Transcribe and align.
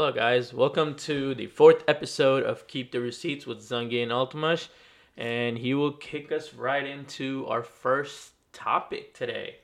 Hello, 0.00 0.12
guys. 0.12 0.54
Welcome 0.54 0.94
to 0.94 1.34
the 1.34 1.46
fourth 1.48 1.84
episode 1.86 2.42
of 2.42 2.66
Keep 2.66 2.90
the 2.90 3.00
Receipts 3.00 3.46
with 3.46 3.58
Zangi 3.58 4.02
and 4.02 4.10
Ultimash. 4.10 4.68
And 5.18 5.58
he 5.58 5.74
will 5.74 5.92
kick 5.92 6.32
us 6.32 6.54
right 6.54 6.86
into 6.86 7.44
our 7.48 7.62
first 7.62 8.32
topic 8.54 9.12
today. 9.12 9.56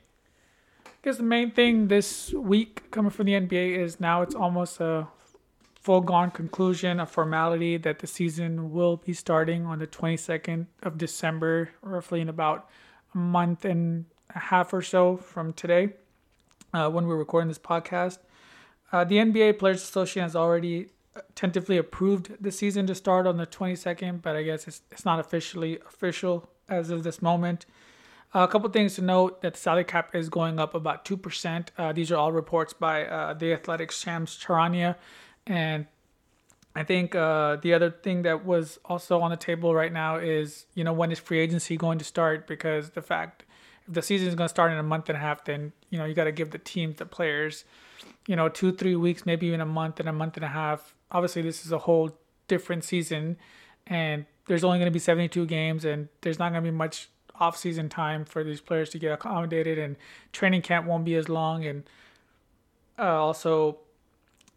I 0.84 0.90
guess 1.02 1.16
the 1.16 1.22
main 1.22 1.52
thing 1.52 1.88
this 1.88 2.34
week 2.34 2.90
coming 2.90 3.10
from 3.10 3.24
the 3.24 3.32
NBA 3.32 3.78
is 3.78 3.98
now 3.98 4.20
it's 4.20 4.34
almost 4.34 4.78
a 4.78 5.08
full 5.80 6.02
gone 6.02 6.30
conclusion, 6.30 7.00
a 7.00 7.06
formality 7.06 7.78
that 7.78 8.00
the 8.00 8.06
season 8.06 8.72
will 8.72 8.98
be 8.98 9.14
starting 9.14 9.64
on 9.64 9.78
the 9.78 9.86
22nd 9.86 10.66
of 10.82 10.98
December, 10.98 11.70
roughly 11.80 12.20
in 12.20 12.28
about 12.28 12.68
a 13.14 13.16
month 13.16 13.64
and 13.64 14.04
a 14.34 14.38
half 14.38 14.74
or 14.74 14.82
so 14.82 15.16
from 15.16 15.54
today 15.54 15.94
uh, 16.74 16.90
when 16.90 17.06
we're 17.06 17.16
recording 17.16 17.48
this 17.48 17.58
podcast. 17.58 18.18
Uh, 18.92 19.04
the 19.04 19.16
NBA 19.16 19.58
Players 19.58 19.82
Association 19.82 20.22
has 20.22 20.36
already 20.36 20.88
tentatively 21.34 21.76
approved 21.76 22.36
the 22.40 22.52
season 22.52 22.86
to 22.86 22.94
start 22.94 23.26
on 23.26 23.36
the 23.36 23.46
22nd, 23.46 24.22
but 24.22 24.36
I 24.36 24.42
guess 24.42 24.68
it's, 24.68 24.82
it's 24.90 25.04
not 25.04 25.18
officially 25.18 25.78
official 25.86 26.48
as 26.68 26.90
of 26.90 27.02
this 27.02 27.22
moment. 27.22 27.66
Uh, 28.34 28.40
a 28.40 28.48
couple 28.48 28.68
things 28.70 28.94
to 28.96 29.02
note 29.02 29.40
that 29.42 29.54
the 29.54 29.58
salary 29.58 29.84
cap 29.84 30.14
is 30.14 30.28
going 30.28 30.58
up 30.58 30.74
about 30.74 31.04
2%. 31.04 31.68
Uh, 31.78 31.92
these 31.92 32.10
are 32.10 32.16
all 32.16 32.32
reports 32.32 32.72
by 32.72 33.06
uh, 33.06 33.32
the 33.34 33.52
Athletic's 33.52 33.98
Shams 33.98 34.36
Charania. 34.38 34.96
And 35.46 35.86
I 36.74 36.82
think 36.82 37.14
uh, 37.14 37.56
the 37.56 37.72
other 37.72 37.90
thing 37.90 38.22
that 38.22 38.44
was 38.44 38.78
also 38.84 39.20
on 39.20 39.30
the 39.30 39.36
table 39.36 39.74
right 39.74 39.92
now 39.92 40.16
is, 40.16 40.66
you 40.74 40.84
know, 40.84 40.92
when 40.92 41.10
is 41.12 41.18
free 41.18 41.38
agency 41.38 41.76
going 41.76 41.98
to 41.98 42.04
start? 42.04 42.46
Because 42.46 42.90
the 42.90 43.02
fact 43.02 43.44
if 43.88 43.94
the 43.94 44.02
season 44.02 44.28
is 44.28 44.34
going 44.34 44.46
to 44.46 44.52
start 44.52 44.72
in 44.72 44.78
a 44.78 44.82
month 44.82 45.08
and 45.08 45.16
a 45.16 45.20
half, 45.20 45.44
then, 45.44 45.72
you 45.90 45.98
know, 45.98 46.04
you 46.04 46.14
got 46.14 46.24
to 46.24 46.32
give 46.32 46.50
the 46.50 46.58
teams, 46.58 46.96
the 46.96 47.06
players, 47.06 47.64
you 48.26 48.36
know, 48.36 48.48
two, 48.48 48.72
three 48.72 48.96
weeks, 48.96 49.24
maybe 49.24 49.46
even 49.46 49.60
a 49.60 49.66
month 49.66 50.00
and 50.00 50.08
a 50.08 50.12
month 50.12 50.36
and 50.36 50.44
a 50.44 50.48
half. 50.48 50.94
Obviously, 51.10 51.42
this 51.42 51.64
is 51.64 51.72
a 51.72 51.78
whole 51.78 52.18
different 52.48 52.84
season, 52.84 53.36
and 53.86 54.26
there's 54.46 54.64
only 54.64 54.78
going 54.78 54.90
to 54.90 54.92
be 54.92 54.98
72 54.98 55.46
games, 55.46 55.84
and 55.84 56.08
there's 56.22 56.38
not 56.38 56.50
going 56.52 56.64
to 56.64 56.70
be 56.70 56.76
much 56.76 57.08
off-season 57.38 57.88
time 57.88 58.24
for 58.24 58.42
these 58.42 58.60
players 58.60 58.90
to 58.90 58.98
get 58.98 59.12
accommodated, 59.12 59.78
and 59.78 59.96
training 60.32 60.62
camp 60.62 60.86
won't 60.86 61.04
be 61.04 61.14
as 61.14 61.28
long, 61.28 61.64
and 61.64 61.84
uh, 62.98 63.02
also 63.02 63.78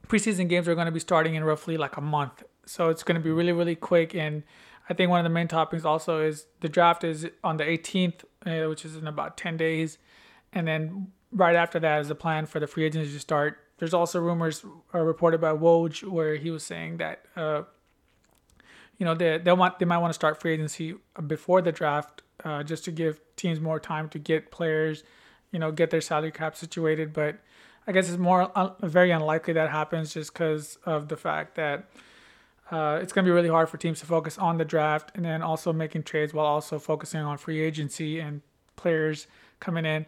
preseason 0.07 0.49
games 0.49 0.67
are 0.67 0.75
going 0.75 0.85
to 0.85 0.91
be 0.91 0.99
starting 0.99 1.35
in 1.35 1.43
roughly 1.43 1.77
like 1.77 1.97
a 1.97 2.01
month, 2.01 2.43
so 2.65 2.89
it's 2.89 3.03
going 3.03 3.15
to 3.15 3.23
be 3.23 3.31
really, 3.31 3.51
really 3.51 3.75
quick. 3.75 4.15
And 4.15 4.43
I 4.89 4.93
think 4.93 5.09
one 5.09 5.19
of 5.19 5.23
the 5.23 5.29
main 5.29 5.47
topics 5.47 5.85
also 5.85 6.21
is 6.21 6.47
the 6.61 6.69
draft 6.69 7.03
is 7.03 7.27
on 7.43 7.57
the 7.57 7.63
18th, 7.63 8.23
uh, 8.45 8.67
which 8.69 8.85
is 8.85 8.95
in 8.95 9.07
about 9.07 9.37
10 9.37 9.57
days, 9.57 9.99
and 10.51 10.67
then 10.67 11.11
right 11.31 11.55
after 11.55 11.79
that 11.79 12.01
is 12.01 12.07
the 12.07 12.15
plan 12.15 12.45
for 12.45 12.59
the 12.59 12.67
free 12.67 12.85
agency 12.85 13.11
to 13.11 13.19
start. 13.19 13.59
There's 13.77 13.93
also 13.93 14.19
rumors 14.19 14.65
uh, 14.93 14.99
reported 14.99 15.39
by 15.39 15.51
Woj 15.51 16.03
where 16.03 16.35
he 16.35 16.51
was 16.51 16.63
saying 16.63 16.97
that 16.97 17.25
uh, 17.35 17.63
you 18.97 19.05
know 19.05 19.15
they 19.15 19.37
they 19.37 19.53
want 19.53 19.79
they 19.79 19.85
might 19.85 19.99
want 19.99 20.09
to 20.09 20.15
start 20.15 20.41
free 20.41 20.53
agency 20.53 20.95
before 21.27 21.61
the 21.61 21.71
draft 21.71 22.21
uh, 22.43 22.63
just 22.63 22.83
to 22.85 22.91
give 22.91 23.21
teams 23.35 23.59
more 23.59 23.79
time 23.79 24.09
to 24.09 24.19
get 24.19 24.51
players, 24.51 25.03
you 25.51 25.59
know, 25.59 25.71
get 25.71 25.89
their 25.91 26.01
salary 26.01 26.31
cap 26.31 26.55
situated. 26.55 27.13
But 27.13 27.39
I 27.87 27.91
guess 27.91 28.09
it's 28.09 28.17
more 28.17 28.51
un- 28.57 28.73
very 28.81 29.11
unlikely 29.11 29.53
that 29.53 29.69
happens 29.69 30.13
just 30.13 30.33
because 30.33 30.77
of 30.85 31.07
the 31.07 31.17
fact 31.17 31.55
that. 31.55 31.89
Uh, 32.71 32.99
it's 33.01 33.11
going 33.11 33.25
to 33.25 33.27
be 33.27 33.33
really 33.33 33.49
hard 33.49 33.67
for 33.67 33.77
teams 33.77 33.99
to 33.99 34.05
focus 34.05 34.37
on 34.37 34.59
the 34.59 34.63
draft 34.63 35.11
and 35.15 35.25
then 35.25 35.41
also 35.41 35.73
making 35.73 36.03
trades 36.03 36.35
while 36.35 36.45
also 36.45 36.77
focusing 36.77 37.19
on 37.19 37.35
free 37.35 37.61
agency 37.61 38.19
and 38.19 38.43
players 38.75 39.25
coming 39.59 39.87
in. 39.87 40.05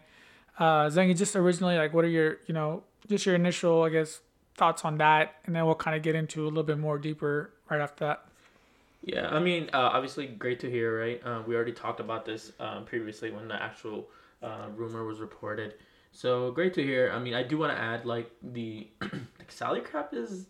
Uh, 0.58 0.86
Zengi, 0.86 1.16
just 1.16 1.34
originally, 1.34 1.76
like, 1.76 1.92
what 1.94 2.04
are 2.04 2.08
your, 2.08 2.38
you 2.46 2.54
know, 2.54 2.82
just 3.08 3.26
your 3.26 3.34
initial, 3.34 3.82
I 3.82 3.88
guess, 3.88 4.20
thoughts 4.54 4.84
on 4.84 4.98
that, 4.98 5.36
and 5.46 5.56
then 5.56 5.64
we'll 5.66 5.74
kind 5.74 5.96
of 5.96 6.02
get 6.02 6.14
into 6.14 6.44
a 6.44 6.48
little 6.48 6.62
bit 6.62 6.78
more 6.78 6.98
deeper 6.98 7.50
right 7.70 7.80
after 7.80 8.06
that. 8.06 8.24
Yeah, 9.04 9.28
I 9.28 9.40
mean, 9.40 9.68
uh, 9.72 9.90
obviously, 9.92 10.26
great 10.26 10.60
to 10.60 10.70
hear, 10.70 11.00
right? 11.00 11.20
Uh, 11.24 11.42
we 11.46 11.56
already 11.56 11.72
talked 11.72 12.00
about 12.00 12.24
this 12.24 12.52
um, 12.60 12.84
previously 12.84 13.30
when 13.30 13.48
the 13.48 13.60
actual 13.60 14.08
uh, 14.42 14.68
rumor 14.76 15.04
was 15.04 15.18
reported. 15.18 15.74
So 16.12 16.52
great 16.52 16.74
to 16.74 16.82
hear. 16.82 17.10
I 17.12 17.18
mean, 17.18 17.34
I 17.34 17.42
do 17.42 17.58
want 17.58 17.72
to 17.76 17.82
add, 17.82 18.04
like, 18.04 18.30
the, 18.42 18.86
the 19.00 19.20
salary 19.48 19.80
cap 19.80 20.10
is 20.12 20.46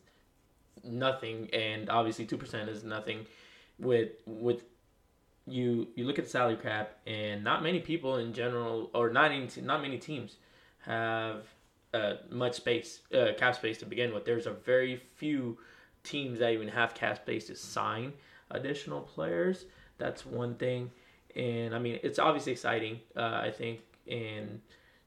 nothing, 0.84 1.48
and 1.52 1.88
obviously, 1.88 2.26
two 2.26 2.36
percent 2.36 2.68
is 2.68 2.84
nothing. 2.84 3.26
With 3.78 4.10
with 4.26 4.64
you 5.46 5.88
you 5.94 6.04
look 6.04 6.18
at 6.18 6.24
the 6.24 6.30
salary 6.30 6.56
cap, 6.56 6.98
and 7.06 7.42
not 7.42 7.62
many 7.62 7.80
people 7.80 8.16
in 8.16 8.32
general, 8.32 8.90
or 8.94 9.10
not 9.10 9.32
any, 9.32 9.48
not 9.62 9.82
many 9.82 9.98
teams, 9.98 10.36
have 10.80 11.46
uh, 11.94 12.14
much 12.30 12.54
space, 12.54 13.00
uh, 13.14 13.32
cap 13.36 13.54
space 13.54 13.78
to 13.78 13.86
begin 13.86 14.14
with. 14.14 14.24
There's 14.24 14.46
a 14.46 14.52
very 14.52 14.96
few 15.16 15.58
teams 16.04 16.38
that 16.38 16.52
even 16.52 16.68
have 16.68 16.94
cap 16.94 17.16
space 17.16 17.46
to 17.46 17.56
sign 17.56 18.12
additional 18.50 19.00
players. 19.00 19.66
That's 19.98 20.24
one 20.24 20.54
thing, 20.54 20.90
and 21.34 21.74
I 21.74 21.78
mean 21.78 21.98
it's 22.02 22.18
obviously 22.18 22.52
exciting. 22.52 23.00
Uh, 23.16 23.40
I 23.42 23.50
think, 23.50 23.80
and 24.08 24.60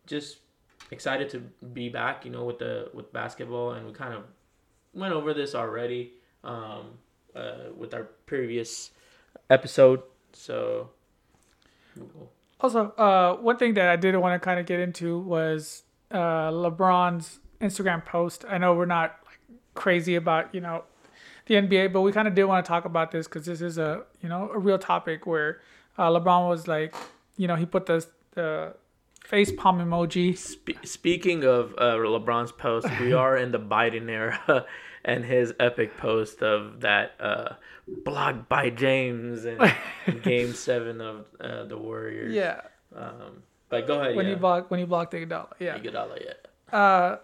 just 0.05 0.37
excited 0.91 1.29
to 1.29 1.39
be 1.73 1.89
back. 1.89 2.25
You 2.25 2.31
know, 2.31 2.43
with 2.43 2.59
the 2.59 2.89
with 2.93 3.11
basketball, 3.13 3.71
and 3.71 3.87
we 3.87 3.93
kind 3.93 4.13
of 4.13 4.23
went 4.93 5.13
over 5.13 5.33
this 5.33 5.55
already 5.55 6.13
um, 6.43 6.97
uh, 7.35 7.71
with 7.75 7.93
our 7.93 8.03
previous 8.25 8.91
episode. 9.49 10.01
So, 10.35 10.89
also, 12.59 12.91
uh, 12.91 13.35
one 13.37 13.57
thing 13.57 13.73
that 13.75 13.89
I 13.89 13.95
did 13.95 14.15
want 14.17 14.39
to 14.39 14.43
kind 14.43 14.59
of 14.59 14.65
get 14.65 14.79
into 14.79 15.19
was 15.19 15.83
uh, 16.11 16.51
LeBron's 16.51 17.39
Instagram 17.61 18.05
post. 18.05 18.45
I 18.47 18.57
know 18.57 18.73
we're 18.73 18.85
not 18.85 19.17
like, 19.25 19.39
crazy 19.73 20.15
about 20.15 20.53
you 20.53 20.61
know 20.61 20.83
the 21.47 21.55
NBA, 21.55 21.93
but 21.93 22.01
we 22.01 22.11
kind 22.11 22.27
of 22.27 22.35
did 22.35 22.45
want 22.45 22.65
to 22.65 22.67
talk 22.67 22.85
about 22.85 23.11
this 23.11 23.27
because 23.27 23.45
this 23.45 23.61
is 23.61 23.77
a 23.77 24.03
you 24.21 24.29
know 24.29 24.49
a 24.53 24.59
real 24.59 24.77
topic 24.77 25.25
where 25.25 25.61
uh, 25.97 26.09
LeBron 26.09 26.49
was 26.49 26.67
like, 26.67 26.93
you 27.37 27.47
know, 27.47 27.55
he 27.55 27.65
put 27.65 27.85
the 27.85 28.05
the 28.31 28.75
face 29.25 29.51
palm 29.51 29.79
emoji. 29.79 30.37
Spe- 30.37 30.85
speaking 30.85 31.43
of 31.43 31.73
uh, 31.77 31.95
LeBron's 31.95 32.51
post, 32.51 32.87
we 32.99 33.13
are 33.23 33.37
in 33.37 33.51
the 33.51 33.59
Biden 33.59 34.09
era, 34.09 34.65
and 35.05 35.25
his 35.25 35.53
epic 35.59 35.97
post 35.97 36.41
of 36.41 36.81
that 36.81 37.15
uh, 37.19 37.53
blocked 37.87 38.47
by 38.47 38.69
James 38.69 39.45
in 39.45 39.59
Game 40.23 40.53
Seven 40.53 41.01
of 41.01 41.25
uh, 41.39 41.65
the 41.65 41.77
Warriors. 41.77 42.33
Yeah. 42.33 42.61
Um, 42.95 43.43
but 43.69 43.87
go 43.87 43.99
ahead. 43.99 44.15
When 44.15 44.25
yeah. 44.25 44.33
you 44.33 44.37
block 44.37 44.71
when 44.71 44.79
you 44.79 44.85
blocked 44.85 45.13
Iguodala, 45.13 45.53
yeah. 45.59 45.77
Iguodala, 45.77 46.23
yeah. 46.23 46.77
Uh, 46.77 47.17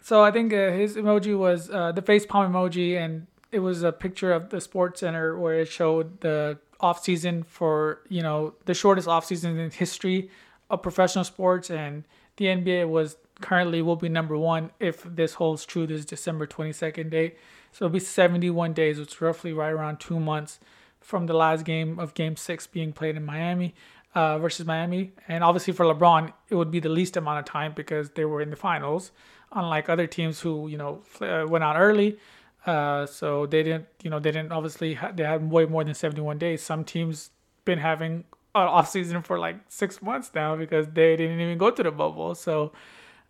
so 0.00 0.22
I 0.22 0.30
think 0.30 0.52
uh, 0.52 0.70
his 0.70 0.96
emoji 0.96 1.36
was 1.36 1.70
uh, 1.70 1.92
the 1.92 2.02
face 2.02 2.24
palm 2.24 2.52
emoji, 2.52 2.96
and 2.96 3.26
it 3.50 3.58
was 3.58 3.82
a 3.82 3.92
picture 3.92 4.32
of 4.32 4.50
the 4.50 4.60
Sports 4.60 5.00
Center 5.00 5.36
where 5.38 5.60
it 5.60 5.68
showed 5.68 6.20
the 6.20 6.58
off 6.80 7.02
season 7.02 7.42
for 7.42 8.00
you 8.08 8.22
know 8.22 8.54
the 8.66 8.74
shortest 8.74 9.08
off 9.08 9.24
season 9.24 9.58
in 9.58 9.70
history 9.70 10.30
of 10.70 10.82
professional 10.82 11.24
sports, 11.24 11.70
and 11.70 12.04
the 12.36 12.46
NBA 12.46 12.88
was 12.88 13.16
currently 13.40 13.82
will 13.82 13.96
be 13.96 14.08
number 14.08 14.36
one 14.36 14.70
if 14.80 15.02
this 15.04 15.34
holds 15.34 15.64
true 15.64 15.86
this 15.86 16.04
December 16.04 16.46
22nd 16.46 17.10
date. 17.10 17.36
So 17.72 17.84
it'll 17.84 17.92
be 17.92 18.00
71 18.00 18.72
days, 18.72 18.98
which 18.98 19.14
is 19.14 19.20
roughly 19.20 19.52
right 19.52 19.70
around 19.70 20.00
two 20.00 20.18
months 20.18 20.58
from 21.00 21.26
the 21.26 21.34
last 21.34 21.64
game 21.64 21.98
of 21.98 22.14
Game 22.14 22.36
Six 22.36 22.66
being 22.66 22.92
played 22.92 23.16
in 23.16 23.24
Miami 23.24 23.74
uh, 24.14 24.38
versus 24.38 24.66
Miami. 24.66 25.12
And 25.28 25.44
obviously 25.44 25.72
for 25.72 25.84
LeBron, 25.86 26.32
it 26.48 26.54
would 26.54 26.70
be 26.70 26.80
the 26.80 26.88
least 26.88 27.16
amount 27.16 27.38
of 27.38 27.44
time 27.44 27.72
because 27.74 28.10
they 28.10 28.24
were 28.24 28.40
in 28.40 28.50
the 28.50 28.56
finals, 28.56 29.12
unlike 29.52 29.88
other 29.88 30.06
teams 30.06 30.40
who 30.40 30.68
you 30.68 30.78
know 30.78 31.02
uh, 31.20 31.46
went 31.46 31.64
out 31.64 31.76
early. 31.76 32.18
Uh, 32.66 33.06
so 33.06 33.46
they 33.46 33.62
didn't, 33.62 33.86
you 34.02 34.10
know, 34.10 34.18
they 34.18 34.30
didn't 34.30 34.52
obviously 34.52 34.94
ha- 34.94 35.12
they 35.14 35.22
had 35.22 35.50
way 35.50 35.64
more 35.64 35.84
than 35.84 35.94
71 35.94 36.38
days. 36.38 36.62
Some 36.62 36.84
teams 36.84 37.30
been 37.64 37.78
having 37.78 38.24
off 38.66 38.90
season 38.90 39.22
for 39.22 39.38
like 39.38 39.56
six 39.68 40.02
months 40.02 40.30
now 40.34 40.56
because 40.56 40.88
they 40.88 41.16
didn't 41.16 41.40
even 41.40 41.58
go 41.58 41.70
to 41.70 41.82
the 41.82 41.90
bubble. 41.90 42.34
So 42.34 42.72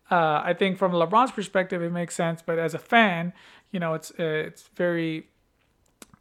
uh, 0.09 0.41
I 0.43 0.53
think 0.53 0.77
from 0.77 0.93
LeBron's 0.93 1.31
perspective, 1.31 1.83
it 1.83 1.91
makes 1.91 2.15
sense. 2.15 2.41
But 2.41 2.57
as 2.57 2.73
a 2.73 2.79
fan, 2.79 3.33
you 3.71 3.79
know, 3.79 3.93
it's 3.93 4.11
uh, 4.11 4.47
it's 4.47 4.69
very 4.75 5.27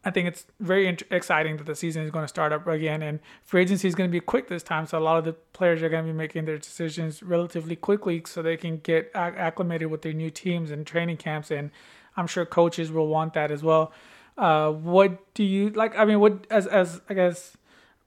I 0.04 0.10
think 0.10 0.28
it's 0.28 0.46
very 0.60 0.96
exciting 1.10 1.56
that 1.56 1.66
the 1.66 1.74
season 1.74 2.02
is 2.02 2.10
going 2.10 2.24
to 2.24 2.28
start 2.28 2.52
up 2.52 2.66
again, 2.66 3.02
and 3.02 3.18
free 3.44 3.62
agency 3.62 3.88
is 3.88 3.94
going 3.94 4.08
to 4.08 4.12
be 4.12 4.20
quick 4.20 4.48
this 4.48 4.62
time. 4.62 4.86
So 4.86 4.98
a 4.98 5.00
lot 5.00 5.18
of 5.18 5.24
the 5.24 5.32
players 5.32 5.82
are 5.82 5.88
going 5.88 6.06
to 6.06 6.12
be 6.12 6.16
making 6.16 6.44
their 6.44 6.56
decisions 6.56 7.22
relatively 7.22 7.76
quickly, 7.76 8.22
so 8.24 8.40
they 8.40 8.56
can 8.56 8.78
get 8.78 9.10
acc- 9.14 9.36
acclimated 9.36 9.90
with 9.90 10.02
their 10.02 10.14
new 10.14 10.30
teams 10.30 10.70
and 10.70 10.86
training 10.86 11.18
camps. 11.18 11.50
And 11.50 11.70
I'm 12.16 12.26
sure 12.26 12.46
coaches 12.46 12.90
will 12.90 13.08
want 13.08 13.34
that 13.34 13.50
as 13.50 13.62
well. 13.62 13.92
Uh, 14.38 14.70
what 14.70 15.34
do 15.34 15.42
you 15.42 15.70
like? 15.70 15.98
I 15.98 16.04
mean, 16.04 16.20
what 16.20 16.46
as 16.48 16.66
as 16.66 17.02
I 17.10 17.14
guess 17.14 17.57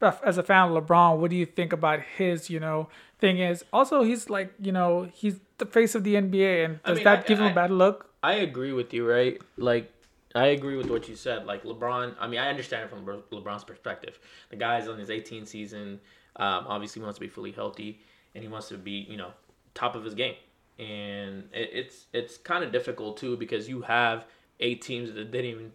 as 0.01 0.37
a 0.37 0.43
fan 0.43 0.69
of 0.71 0.83
LeBron, 0.83 1.17
what 1.17 1.29
do 1.29 1.35
you 1.35 1.45
think 1.45 1.73
about 1.73 2.01
his 2.17 2.49
you 2.49 2.59
know 2.59 2.89
thing? 3.19 3.37
Is 3.39 3.63
also 3.73 4.03
he's 4.03 4.29
like 4.29 4.53
you 4.59 4.71
know 4.71 5.09
he's 5.13 5.39
the 5.57 5.65
face 5.65 5.95
of 5.95 6.03
the 6.03 6.15
NBA, 6.15 6.65
and 6.65 6.83
does 6.83 6.97
mean, 6.97 7.03
that 7.05 7.19
I- 7.19 7.27
give 7.27 7.39
him 7.39 7.45
I- 7.47 7.51
a 7.51 7.55
bad 7.55 7.71
look? 7.71 8.07
I 8.23 8.33
agree 8.33 8.71
with 8.71 8.93
you, 8.93 9.09
right? 9.09 9.41
Like, 9.57 9.91
I 10.35 10.47
agree 10.47 10.75
with 10.77 10.91
what 10.91 11.09
you 11.09 11.15
said. 11.15 11.47
Like 11.47 11.63
LeBron, 11.63 12.15
I 12.19 12.27
mean, 12.27 12.39
I 12.39 12.49
understand 12.49 12.83
it 12.83 12.89
from 12.91 13.03
LeBron's 13.05 13.63
perspective. 13.63 14.19
The 14.51 14.57
guy's 14.57 14.87
on 14.87 14.99
his 14.99 15.09
18th 15.09 15.47
season. 15.47 15.99
Um, 16.35 16.65
obviously, 16.67 17.01
wants 17.01 17.17
to 17.17 17.21
be 17.21 17.27
fully 17.27 17.51
healthy, 17.51 17.99
and 18.35 18.43
he 18.43 18.47
wants 18.47 18.67
to 18.69 18.77
be, 18.77 19.07
you 19.09 19.17
know, 19.17 19.31
top 19.73 19.95
of 19.95 20.03
his 20.03 20.13
game. 20.13 20.35
And 20.77 21.49
it, 21.53 21.69
it's 21.73 22.05
it's 22.13 22.37
kind 22.37 22.63
of 22.63 22.71
difficult 22.71 23.17
too 23.17 23.37
because 23.37 23.67
you 23.67 23.81
have 23.81 24.25
eight 24.59 24.81
teams 24.83 25.11
that 25.13 25.31
didn't 25.31 25.49
even 25.51 25.71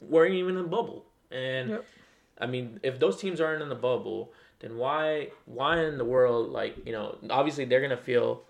weren't 0.00 0.34
even 0.34 0.56
in 0.56 0.62
the 0.62 0.68
bubble. 0.68 1.04
And 1.30 1.70
Yep. 1.70 1.84
I 2.40 2.46
mean, 2.46 2.80
if 2.82 2.98
those 2.98 3.20
teams 3.20 3.40
aren't 3.40 3.62
in 3.62 3.68
the 3.68 3.74
bubble, 3.74 4.32
then 4.60 4.76
why 4.76 5.28
why 5.46 5.84
in 5.84 5.98
the 5.98 6.04
world 6.04 6.50
like 6.50 6.76
you 6.84 6.92
know 6.92 7.16
obviously 7.30 7.64
they're 7.64 7.80
gonna 7.80 7.96
feel 7.96 8.42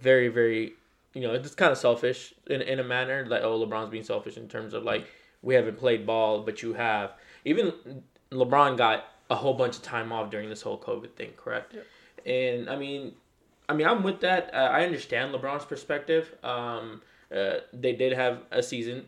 very 0.00 0.28
very 0.28 0.74
you 1.12 1.20
know 1.22 1.34
it's 1.34 1.54
kind 1.54 1.72
of 1.72 1.78
selfish 1.78 2.34
in 2.48 2.62
in 2.62 2.78
a 2.78 2.84
manner 2.84 3.26
like 3.26 3.42
oh 3.42 3.58
LeBron's 3.58 3.90
being 3.90 4.04
selfish 4.04 4.36
in 4.36 4.46
terms 4.48 4.74
of 4.74 4.84
like 4.84 5.08
we 5.42 5.54
haven't 5.54 5.76
played 5.76 6.06
ball 6.06 6.42
but 6.42 6.62
you 6.62 6.74
have 6.74 7.14
even 7.44 7.72
LeBron 8.32 8.76
got 8.76 9.06
a 9.30 9.34
whole 9.34 9.54
bunch 9.54 9.76
of 9.76 9.82
time 9.82 10.12
off 10.12 10.30
during 10.30 10.48
this 10.48 10.62
whole 10.62 10.78
COVID 10.78 11.12
thing, 11.12 11.30
correct? 11.36 11.76
And 12.24 12.68
I 12.68 12.76
mean, 12.76 13.12
I 13.68 13.74
mean, 13.74 13.86
I'm 13.86 14.02
with 14.02 14.20
that. 14.20 14.52
Uh, 14.54 14.58
I 14.58 14.84
understand 14.84 15.34
LeBron's 15.34 15.64
perspective. 15.64 16.34
Um, 16.42 17.02
uh, 17.34 17.58
they 17.72 17.92
did 17.92 18.12
have 18.12 18.42
a 18.50 18.62
season. 18.62 19.06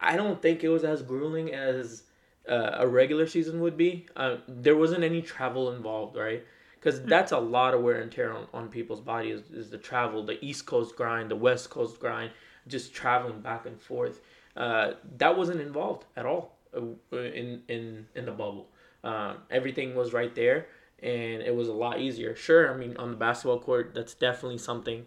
I 0.00 0.16
don't 0.16 0.40
think 0.40 0.64
it 0.64 0.68
was 0.68 0.84
as 0.84 1.02
grueling 1.02 1.52
as 1.52 2.04
uh, 2.48 2.76
a 2.78 2.88
regular 2.88 3.26
season 3.26 3.60
would 3.60 3.76
be. 3.76 4.06
Uh, 4.16 4.36
there 4.46 4.76
wasn't 4.76 5.04
any 5.04 5.22
travel 5.22 5.72
involved, 5.72 6.16
right? 6.16 6.44
Because 6.74 7.02
that's 7.02 7.32
a 7.32 7.38
lot 7.38 7.74
of 7.74 7.82
wear 7.82 8.00
and 8.00 8.10
tear 8.10 8.32
on, 8.32 8.46
on 8.54 8.68
people's 8.68 9.00
bodies 9.00 9.40
is, 9.40 9.50
is 9.50 9.70
the 9.70 9.78
travel, 9.78 10.24
the 10.24 10.42
East 10.44 10.66
Coast 10.66 10.96
grind, 10.96 11.30
the 11.30 11.36
West 11.36 11.70
Coast 11.70 11.98
grind, 11.98 12.30
just 12.68 12.94
traveling 12.94 13.40
back 13.40 13.66
and 13.66 13.80
forth. 13.80 14.20
Uh, 14.56 14.92
that 15.18 15.36
wasn't 15.36 15.60
involved 15.60 16.04
at 16.16 16.26
all 16.26 16.56
uh, 16.76 17.16
in 17.16 17.62
in 17.68 18.06
in 18.14 18.24
the 18.24 18.32
bubble. 18.32 18.68
Um, 19.04 19.38
everything 19.50 19.94
was 19.94 20.12
right 20.12 20.34
there, 20.34 20.66
and 21.02 21.42
it 21.42 21.54
was 21.54 21.68
a 21.68 21.72
lot 21.72 22.00
easier. 22.00 22.34
Sure, 22.34 22.72
I 22.72 22.76
mean 22.76 22.96
on 22.96 23.10
the 23.10 23.16
basketball 23.16 23.60
court, 23.60 23.92
that's 23.94 24.14
definitely 24.14 24.58
something 24.58 25.06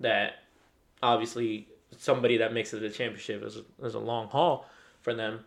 that 0.00 0.34
obviously 1.02 1.68
somebody 1.98 2.38
that 2.38 2.52
makes 2.52 2.72
it 2.72 2.80
to 2.80 2.88
the 2.88 2.94
championship 2.94 3.42
is 3.42 3.58
is 3.82 3.94
a 3.94 3.98
long 3.98 4.28
haul 4.28 4.66
for 5.00 5.14
them. 5.14 5.44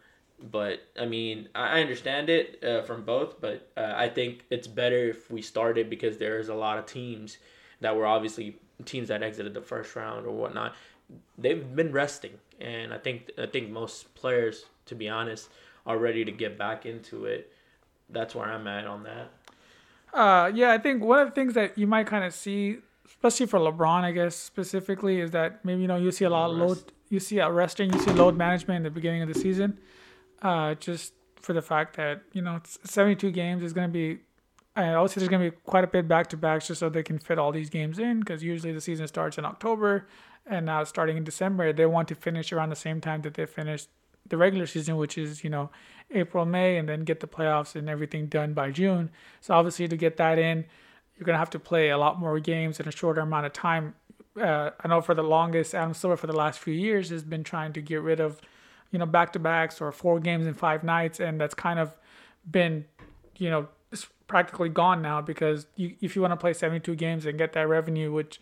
But 0.52 0.82
I 1.00 1.06
mean, 1.06 1.50
I 1.56 1.82
understand 1.82 2.30
it 2.30 2.64
uh, 2.64 2.82
from 2.82 3.04
both, 3.04 3.40
but 3.40 3.70
uh, 3.78 3.94
I 3.96 4.10
think 4.10 4.44
it's 4.50 4.68
better 4.68 5.10
if 5.10 5.32
we 5.32 5.42
started 5.42 5.90
because 5.90 6.18
there's 6.18 6.50
a 6.50 6.54
lot 6.54 6.78
of 6.78 6.86
teams 6.86 7.38
that 7.82 7.96
were 7.96 8.06
obviously 8.06 8.58
teams 8.84 9.08
that 9.08 9.24
exited 9.24 9.54
the 9.54 9.62
first 9.62 9.96
round 9.96 10.26
or 10.26 10.32
whatnot. 10.32 10.76
They've 11.38 11.76
been 11.76 11.92
resting, 11.92 12.34
and 12.60 12.94
I 12.94 12.98
think 12.98 13.32
I 13.38 13.46
think 13.46 13.70
most 13.70 14.14
players, 14.16 14.66
to 14.88 14.96
be 14.96 15.08
honest, 15.08 15.50
are 15.86 15.98
ready 15.98 16.26
to 16.26 16.32
get 16.32 16.58
back 16.58 16.86
into 16.86 17.26
it. 17.26 17.52
That's 18.10 18.36
where 18.36 18.46
I'm 18.46 18.68
at 18.68 18.86
on 18.86 19.04
that. 19.04 19.32
Uh, 20.14 20.52
yeah, 20.54 20.72
I 20.72 20.78
think 20.78 21.04
one 21.04 21.20
of 21.20 21.28
the 21.28 21.36
things 21.36 21.54
that 21.56 21.78
you 21.78 21.88
might 21.88 22.08
kind 22.08 22.24
of 22.24 22.34
see, 22.34 22.78
especially 23.06 23.46
for 23.46 23.60
LeBron, 23.60 24.04
I 24.04 24.12
guess 24.12 24.36
specifically, 24.36 25.20
is 25.20 25.32
that 25.32 25.64
maybe 25.66 25.82
you 25.82 25.88
know 25.88 25.98
you 25.98 26.12
see 26.12 26.26
a 26.26 26.30
lot 26.30 26.52
of 26.52 26.58
load, 26.58 26.84
you 27.10 27.20
see 27.20 27.40
a 27.40 27.52
resting, 27.52 27.92
you 27.94 28.00
see 28.00 28.12
load 28.12 28.38
management 28.38 28.78
in 28.78 28.84
the 28.84 28.90
beginning 28.90 29.22
of 29.22 29.28
the 29.28 29.40
season, 29.40 29.78
uh, 30.46 30.76
just 30.76 31.14
for 31.42 31.54
the 31.54 31.62
fact 31.62 31.98
that 31.98 32.22
you 32.34 32.42
know 32.42 32.58
it's 32.58 32.78
72 32.84 33.32
games 33.32 33.64
is 33.64 33.74
going 33.74 33.88
to 33.88 33.92
be. 33.92 34.22
I 34.76 34.94
also 34.94 35.20
there's 35.20 35.30
going 35.30 35.42
to 35.42 35.52
be 35.52 35.58
quite 35.66 35.86
a 35.86 35.88
bit 35.88 36.08
back 36.08 36.28
to 36.28 36.38
backs 36.38 36.68
just 36.68 36.80
so 36.82 36.90
they 36.90 37.02
can 37.02 37.18
fit 37.18 37.40
all 37.40 37.52
these 37.52 37.70
games 37.70 37.98
in 37.98 38.20
because 38.20 38.44
usually 38.44 38.74
the 38.74 38.82
season 38.82 39.08
starts 39.08 39.38
in 39.38 39.46
October, 39.46 40.08
and 40.46 40.66
now 40.68 40.84
starting 40.84 41.18
in 41.18 41.24
December 41.24 41.74
they 41.74 41.88
want 41.88 42.08
to 42.10 42.16
finish 42.16 42.52
around 42.54 42.70
the 42.70 42.76
same 42.76 43.02
time 43.02 43.22
that 43.24 43.34
they 43.34 43.46
finished 43.46 43.90
the 44.28 44.38
regular 44.38 44.68
season, 44.68 44.98
which 44.98 45.18
is 45.18 45.44
you 45.44 45.50
know 45.50 45.72
April, 46.12 46.46
May, 46.46 46.78
and 46.78 46.88
then 46.88 47.06
get 47.06 47.22
the 47.22 47.28
playoffs 47.28 47.76
and 47.76 47.90
everything 47.90 48.28
done 48.28 48.54
by 48.54 48.70
June. 48.70 49.10
So 49.42 49.56
obviously 49.56 49.88
to 49.88 49.98
get 49.98 50.18
that 50.18 50.38
in, 50.38 50.66
you're 51.16 51.26
gonna 51.26 51.40
have 51.40 51.50
to 51.52 51.60
play 51.60 51.90
a 51.90 51.98
lot 51.98 52.20
more 52.20 52.40
games 52.40 52.80
in 52.80 52.88
a 52.88 52.92
shorter 52.92 53.22
amount 53.22 53.48
of 53.48 53.54
time. 53.54 53.96
Uh, 54.40 54.72
I 54.84 54.88
know 54.90 55.02
for 55.02 55.16
the 55.16 55.24
longest, 55.24 55.74
Adam 55.74 55.96
Silver 55.96 56.18
for 56.18 56.28
the 56.28 56.36
last 56.36 56.60
few 56.60 56.74
years 56.74 57.10
has 57.10 57.24
been 57.24 57.44
trying 57.44 57.74
to 57.74 57.82
get 57.82 58.02
rid 58.02 58.20
of, 58.20 58.42
you 58.96 59.00
know, 59.00 59.06
back 59.06 59.34
to 59.34 59.40
backs 59.40 59.82
or 59.82 59.92
four 59.92 60.22
games 60.22 60.48
in 60.48 60.54
five 60.54 60.86
nights, 60.86 61.20
and 61.20 61.42
that's 61.42 61.54
kind 61.54 61.80
of 61.80 61.98
been, 62.50 62.86
you 63.36 63.50
know, 63.50 63.68
it's 63.92 64.08
practically 64.28 64.70
gone 64.70 65.02
now 65.02 65.20
because 65.20 65.68
you, 65.76 65.96
if 66.00 66.16
you 66.16 66.22
want 66.22 66.32
to 66.32 66.38
play 66.38 66.54
72 66.54 66.96
games 66.96 67.26
and 67.26 67.38
get 67.38 67.52
that 67.52 67.68
revenue, 67.68 68.14
which 68.14 68.40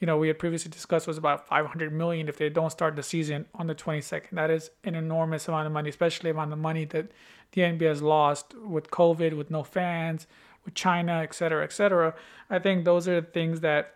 you 0.00 0.06
know, 0.06 0.16
we 0.16 0.26
had 0.26 0.40
previously 0.40 0.68
discussed 0.68 1.06
was 1.06 1.16
about 1.16 1.46
500 1.46 1.92
million 1.92 2.28
if 2.28 2.36
they 2.36 2.48
don't 2.48 2.70
start 2.70 2.96
the 2.96 3.04
season 3.04 3.46
on 3.54 3.68
the 3.68 3.74
22nd. 3.76 4.30
That 4.32 4.50
is 4.50 4.72
an 4.82 4.96
enormous 4.96 5.46
amount 5.46 5.68
of 5.68 5.72
money, 5.72 5.90
especially 5.90 6.30
amount 6.30 6.52
of 6.52 6.58
money 6.58 6.84
that 6.86 7.12
the 7.52 7.60
NBA 7.60 7.82
has 7.82 8.02
lost 8.02 8.52
with 8.54 8.90
COVID, 8.90 9.36
with 9.36 9.48
no 9.48 9.62
fans, 9.62 10.26
with 10.64 10.74
China, 10.74 11.20
et 11.22 11.32
cetera, 11.32 11.62
et 11.62 11.72
cetera. 11.72 12.16
I 12.50 12.58
think 12.58 12.84
those 12.84 13.06
are 13.06 13.20
the 13.20 13.26
things 13.28 13.60
that, 13.60 13.94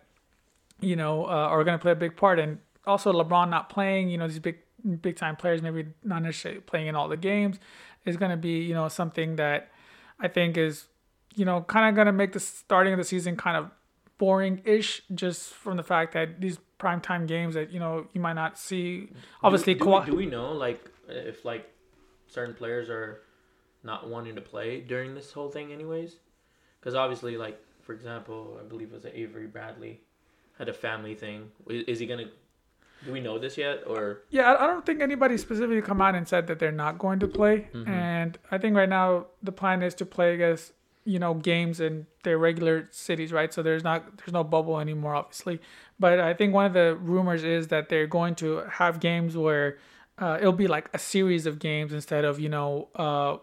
you 0.79 0.95
know, 0.95 1.25
uh, 1.25 1.27
are 1.27 1.65
going 1.65 1.77
to 1.77 1.81
play 1.81 1.91
a 1.91 1.95
big 1.95 2.15
part. 2.15 2.39
And 2.39 2.59
also 2.85 3.11
LeBron 3.11 3.49
not 3.49 3.69
playing, 3.69 4.09
you 4.09 4.17
know, 4.17 4.29
these 4.29 4.39
big, 4.39 4.59
big 5.01 5.15
time 5.15 5.35
players 5.35 5.61
maybe 5.61 5.85
not 6.03 6.23
necessarily 6.23 6.61
playing 6.61 6.87
in 6.87 6.95
all 6.95 7.07
the 7.07 7.17
games 7.17 7.59
is 8.05 8.17
going 8.17 8.31
to 8.31 8.37
be, 8.37 8.59
you 8.63 8.73
know, 8.73 8.87
something 8.87 9.35
that 9.35 9.69
I 10.19 10.27
think 10.27 10.57
is, 10.57 10.85
you 11.35 11.45
know, 11.45 11.61
kind 11.61 11.89
of 11.89 11.95
going 11.95 12.07
to 12.07 12.13
make 12.13 12.33
the 12.33 12.39
starting 12.39 12.93
of 12.93 12.97
the 12.97 13.03
season 13.03 13.35
kind 13.35 13.57
of 13.57 13.69
boring-ish 14.17 15.03
just 15.13 15.53
from 15.53 15.77
the 15.77 15.83
fact 15.83 16.13
that 16.13 16.41
these 16.41 16.57
primetime 16.79 17.27
games 17.27 17.55
that 17.55 17.71
you 17.71 17.79
know 17.79 18.07
you 18.13 18.21
might 18.21 18.33
not 18.33 18.57
see 18.57 19.09
obviously 19.43 19.73
do, 19.73 19.79
do, 19.79 19.85
Kawhi- 19.85 20.05
we, 20.05 20.11
do 20.11 20.17
we 20.17 20.25
know 20.25 20.53
like 20.53 20.91
if 21.07 21.43
like 21.45 21.67
certain 22.27 22.53
players 22.55 22.89
are 22.89 23.21
not 23.83 24.09
wanting 24.09 24.35
to 24.35 24.41
play 24.41 24.81
during 24.81 25.13
this 25.15 25.31
whole 25.31 25.49
thing 25.49 25.71
anyways? 25.71 26.17
Because 26.79 26.95
obviously 26.95 27.37
like 27.37 27.59
for 27.81 27.93
example 27.93 28.59
i 28.59 28.67
believe 28.67 28.91
it 28.91 28.95
was 28.95 29.05
avery 29.05 29.47
bradley 29.47 30.01
had 30.57 30.69
a 30.69 30.73
family 30.73 31.15
thing. 31.15 31.51
Is, 31.69 31.83
is 31.87 31.99
he 31.99 32.05
gonna 32.05 32.29
do 33.07 33.11
we 33.17 33.21
know 33.27 33.37
this 33.39 33.57
yet 33.57 33.77
or? 33.87 34.01
Yeah 34.29 34.55
I- 34.61 34.67
don't 34.67 34.85
think 34.85 35.01
anybody 35.01 35.35
specifically 35.37 35.81
come 35.81 36.01
out 36.05 36.13
and 36.19 36.27
said 36.27 36.45
that 36.47 36.59
they're 36.59 36.79
not 36.85 36.99
going 37.05 37.19
to 37.25 37.27
play. 37.39 37.55
Mhm. 37.73 37.87
and 37.87 38.31
i 38.51 38.57
think 38.61 38.75
right 38.81 38.89
now 38.99 39.07
the 39.49 39.51
plan 39.61 39.81
is 39.87 39.93
to 40.01 40.05
play 40.15 40.27
i 40.33 40.37
guess 40.45 40.61
you 41.13 41.19
know 41.23 41.33
games 41.51 41.79
in 41.87 42.05
their 42.23 42.37
regular 42.37 42.77
cities 42.91 43.31
right? 43.37 43.51
So 43.55 43.59
there's 43.67 43.83
not 43.89 43.99
there's 44.17 44.33
no 44.39 44.43
bubble 44.43 44.77
anymore 44.85 45.15
obviously. 45.21 45.57
But 46.05 46.19
i 46.19 46.33
think 46.37 46.49
one 46.53 46.65
of 46.71 46.73
the 46.81 46.87
rumors 47.11 47.43
is 47.57 47.63
that 47.73 47.83
they're 47.89 48.11
going 48.19 48.35
to 48.43 48.47
have 48.81 48.93
games 49.09 49.31
where 49.45 49.67
uh, 50.23 50.35
it'll 50.41 50.61
be 50.65 50.67
like 50.77 50.87
a 50.93 50.99
series 51.13 51.45
of 51.45 51.59
games 51.59 51.93
instead 51.99 52.23
of 52.25 52.33
you 52.45 52.49
know 52.55 52.69
uh, 53.05 53.37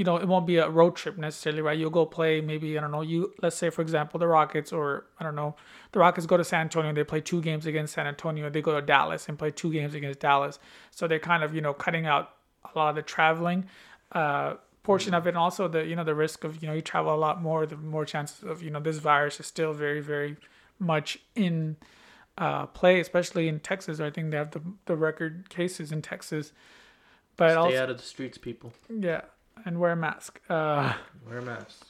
you 0.00 0.04
know 0.04 0.16
it 0.16 0.26
won't 0.26 0.46
be 0.46 0.56
a 0.56 0.66
road 0.66 0.96
trip 0.96 1.18
necessarily 1.18 1.60
right? 1.60 1.78
You'll 1.78 1.90
go 1.90 2.06
play 2.06 2.40
maybe 2.40 2.78
i 2.78 2.80
don't 2.80 2.90
know 2.90 3.02
you 3.02 3.34
let's 3.42 3.54
say 3.54 3.68
for 3.68 3.82
example 3.82 4.18
the 4.18 4.26
rockets 4.26 4.72
or 4.72 5.04
i 5.18 5.24
don't 5.24 5.34
know 5.34 5.54
the 5.92 5.98
rockets 5.98 6.26
go 6.26 6.38
to 6.38 6.44
san 6.44 6.62
antonio 6.62 6.90
they 6.94 7.04
play 7.04 7.20
two 7.20 7.42
games 7.42 7.66
against 7.66 7.92
san 7.92 8.06
antonio 8.06 8.48
they 8.48 8.62
go 8.62 8.74
to 8.80 8.80
dallas 8.80 9.28
and 9.28 9.38
play 9.38 9.50
two 9.50 9.70
games 9.70 9.94
against 9.94 10.18
dallas. 10.20 10.58
So 10.90 11.06
they're 11.06 11.18
kind 11.18 11.44
of 11.44 11.54
you 11.54 11.60
know 11.60 11.74
cutting 11.74 12.06
out 12.06 12.30
a 12.74 12.78
lot 12.78 12.88
of 12.88 12.96
the 12.96 13.02
traveling 13.02 13.66
uh, 14.12 14.54
portion 14.82 15.12
of 15.12 15.26
it. 15.26 15.30
And 15.30 15.38
also 15.38 15.68
the 15.68 15.84
you 15.84 15.96
know 15.96 16.04
the 16.04 16.14
risk 16.14 16.44
of 16.44 16.62
you 16.62 16.68
know 16.68 16.74
you 16.74 16.80
travel 16.80 17.14
a 17.14 17.20
lot 17.26 17.42
more 17.42 17.66
the 17.66 17.76
more 17.76 18.06
chances 18.06 18.42
of 18.42 18.62
you 18.62 18.70
know 18.70 18.80
this 18.80 18.98
virus 18.98 19.38
is 19.38 19.46
still 19.46 19.74
very 19.74 20.00
very 20.00 20.36
much 20.78 21.18
in 21.34 21.76
uh, 22.38 22.64
play 22.66 23.00
especially 23.00 23.48
in 23.48 23.60
texas. 23.60 24.00
I 24.00 24.08
think 24.08 24.30
they 24.30 24.38
have 24.38 24.52
the, 24.52 24.62
the 24.86 24.96
record 24.96 25.50
cases 25.50 25.92
in 25.92 26.00
texas. 26.00 26.52
But 27.36 27.50
stay 27.50 27.56
also 27.56 27.82
out 27.82 27.90
of 27.90 27.98
the 27.98 28.02
streets 28.14 28.38
people. 28.38 28.72
Yeah 28.88 29.22
and 29.64 29.78
wear 29.80 29.92
a 29.92 29.96
mask. 29.96 30.40
Uh, 30.48 30.92
wear 31.28 31.38
a 31.38 31.42
mask. 31.42 31.86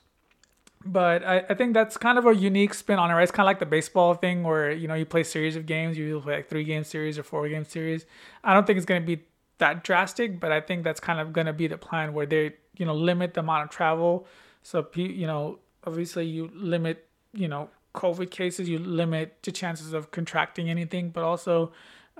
but 0.84 1.24
I, 1.24 1.44
I 1.50 1.54
think 1.54 1.74
that's 1.74 1.96
kind 1.96 2.18
of 2.18 2.26
a 2.26 2.34
unique 2.34 2.74
spin 2.74 2.98
on 2.98 3.10
it 3.10 3.14
right? 3.14 3.22
it's 3.22 3.32
kind 3.32 3.44
of 3.44 3.48
like 3.48 3.58
the 3.58 3.66
baseball 3.66 4.14
thing 4.14 4.42
where 4.42 4.70
you 4.70 4.88
know 4.88 4.94
you 4.94 5.04
play 5.04 5.22
series 5.22 5.56
of 5.56 5.66
games 5.66 5.98
you 5.98 6.20
play 6.20 6.36
like 6.36 6.48
three 6.48 6.64
game 6.64 6.84
series 6.84 7.18
or 7.18 7.22
four 7.22 7.48
game 7.48 7.64
series. 7.64 8.06
I 8.42 8.54
don't 8.54 8.66
think 8.66 8.76
it's 8.78 8.86
going 8.86 9.02
to 9.02 9.06
be 9.06 9.22
that 9.58 9.84
drastic 9.84 10.40
but 10.40 10.50
i 10.50 10.58
think 10.58 10.84
that's 10.84 11.00
kind 11.00 11.20
of 11.20 11.34
going 11.34 11.46
to 11.46 11.52
be 11.52 11.66
the 11.66 11.76
plan 11.76 12.14
where 12.14 12.24
they 12.24 12.54
you 12.78 12.86
know 12.86 12.94
limit 12.94 13.34
the 13.34 13.40
amount 13.40 13.64
of 13.64 13.70
travel. 13.70 14.26
So 14.62 14.86
you 14.94 15.26
know 15.26 15.58
obviously 15.84 16.26
you 16.26 16.50
limit 16.54 17.06
you 17.32 17.48
know 17.48 17.68
covid 17.94 18.30
cases 18.30 18.68
you 18.68 18.78
limit 18.78 19.36
the 19.42 19.52
chances 19.52 19.92
of 19.92 20.10
contracting 20.12 20.70
anything 20.70 21.10
but 21.10 21.24
also 21.24 21.72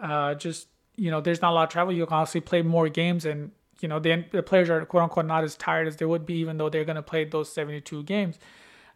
uh, 0.03 0.35
just 0.35 0.67
you 0.97 1.11
know 1.11 1.21
there's 1.21 1.41
not 1.41 1.53
a 1.53 1.55
lot 1.55 1.63
of 1.65 1.69
travel. 1.71 1.95
You 1.95 2.05
can 2.07 2.15
honestly 2.15 2.41
play 2.41 2.63
more 2.63 2.89
games 2.89 3.25
and 3.25 3.53
you 3.83 3.89
know 3.89 3.99
the, 3.99 4.25
the 4.33 4.43
players 4.43 4.69
are 4.71 4.85
quote 4.85 5.03
unquote 5.03 5.27
not 5.27 5.45
as 5.45 5.57
tired 5.57 5.87
as 5.87 5.97
they 5.97 6.05
would 6.07 6.27
be 6.27 6.35
even 6.35 6.59
though 6.59 6.69
they're 6.69 6.85
going 6.85 6.97
to 6.97 7.03
play 7.03 7.25
those 7.25 7.53
72 7.53 8.03
games 8.05 8.39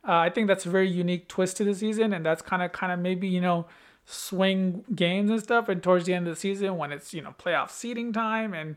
uh, 0.06 0.16
i 0.16 0.30
think 0.30 0.46
that's 0.48 0.66
a 0.66 0.70
very 0.70 0.88
unique 0.88 1.28
twist 1.28 1.56
to 1.56 1.64
the 1.64 1.74
season 1.74 2.12
and 2.12 2.24
that's 2.24 2.42
kind 2.42 2.62
of 2.62 2.72
kind 2.72 2.92
of 2.92 2.98
maybe 2.98 3.28
you 3.28 3.40
know 3.40 3.66
swing 4.06 4.84
games 4.94 5.30
and 5.30 5.42
stuff 5.42 5.68
and 5.68 5.82
towards 5.82 6.04
the 6.04 6.14
end 6.14 6.26
of 6.28 6.34
the 6.34 6.40
season 6.40 6.76
when 6.76 6.92
it's 6.92 7.14
you 7.14 7.22
know 7.22 7.34
playoff 7.38 7.70
seeding 7.70 8.12
time 8.12 8.52
and 8.52 8.76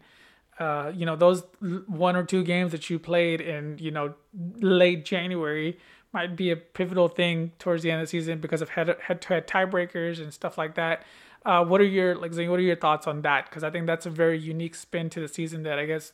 uh, 0.60 0.92
you 0.96 1.06
know 1.06 1.16
those 1.16 1.44
one 1.88 2.16
or 2.16 2.24
two 2.24 2.44
games 2.44 2.72
that 2.72 2.90
you 2.90 2.98
played 2.98 3.42
in 3.42 3.78
you 3.78 3.92
know 3.92 4.14
late 4.60 5.06
January 5.06 5.78
might 6.14 6.36
be 6.36 6.50
a 6.50 6.56
pivotal 6.56 7.08
thing 7.08 7.52
towards 7.60 7.84
the 7.84 7.92
end 7.92 8.02
of 8.02 8.08
the 8.08 8.10
season 8.10 8.40
because 8.40 8.62
of 8.62 8.70
head 8.70 8.96
head 9.04 9.22
to 9.22 9.28
head 9.28 9.48
tiebreakers 9.48 10.20
and 10.20 10.34
stuff 10.34 10.58
like 10.58 10.76
that. 10.76 11.04
Uh, 11.46 11.64
what 11.64 11.80
are 11.80 11.86
your 11.86 12.16
like 12.16 12.34
Zane, 12.34 12.50
what 12.50 12.60
are 12.60 12.64
your 12.64 12.76
thoughts 12.76 13.08
on 13.08 13.22
that? 13.22 13.46
Because 13.46 13.64
I 13.64 13.70
think 13.70 13.88
that's 13.88 14.06
a 14.06 14.10
very 14.10 14.38
unique 14.40 14.76
spin 14.76 15.10
to 15.12 15.20
the 15.22 15.28
season 15.28 15.64
that 15.64 15.80
I 15.80 15.86
guess 15.86 16.14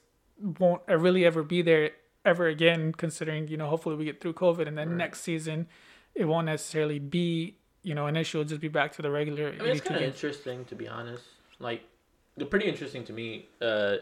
won't 0.60 0.82
really 0.88 1.26
ever 1.26 1.44
be 1.44 1.62
there 1.62 1.92
ever 2.26 2.48
again. 2.48 2.92
Considering 2.94 3.48
you 3.48 3.58
know 3.58 3.68
hopefully 3.68 3.96
we 3.96 4.06
get 4.06 4.22
through 4.22 4.34
COVID 4.34 4.68
and 4.68 4.78
then 4.78 4.90
Right. 4.90 4.98
next 4.98 5.22
season 5.22 5.68
it 6.16 6.26
won't 6.26 6.46
necessarily 6.46 7.00
be 7.00 7.56
you 7.82 7.96
know 7.96 8.08
an 8.08 8.16
issue. 8.16 8.40
It'll 8.40 8.50
just 8.50 8.62
be 8.62 8.68
back 8.68 8.92
to 8.94 9.02
the 9.02 9.12
regular. 9.12 9.50
I 9.50 9.64
mean, 9.64 9.72
it's 9.72 9.82
kind 9.82 9.98
of 9.98 10.08
interesting 10.08 10.66
to 10.66 10.76
be 10.76 10.88
honest. 10.88 11.24
Like, 11.60 11.84
they're 12.38 12.48
pretty 12.48 12.68
interesting 12.68 13.04
to 13.06 13.14
me. 13.14 13.48
Uh, 13.62 13.98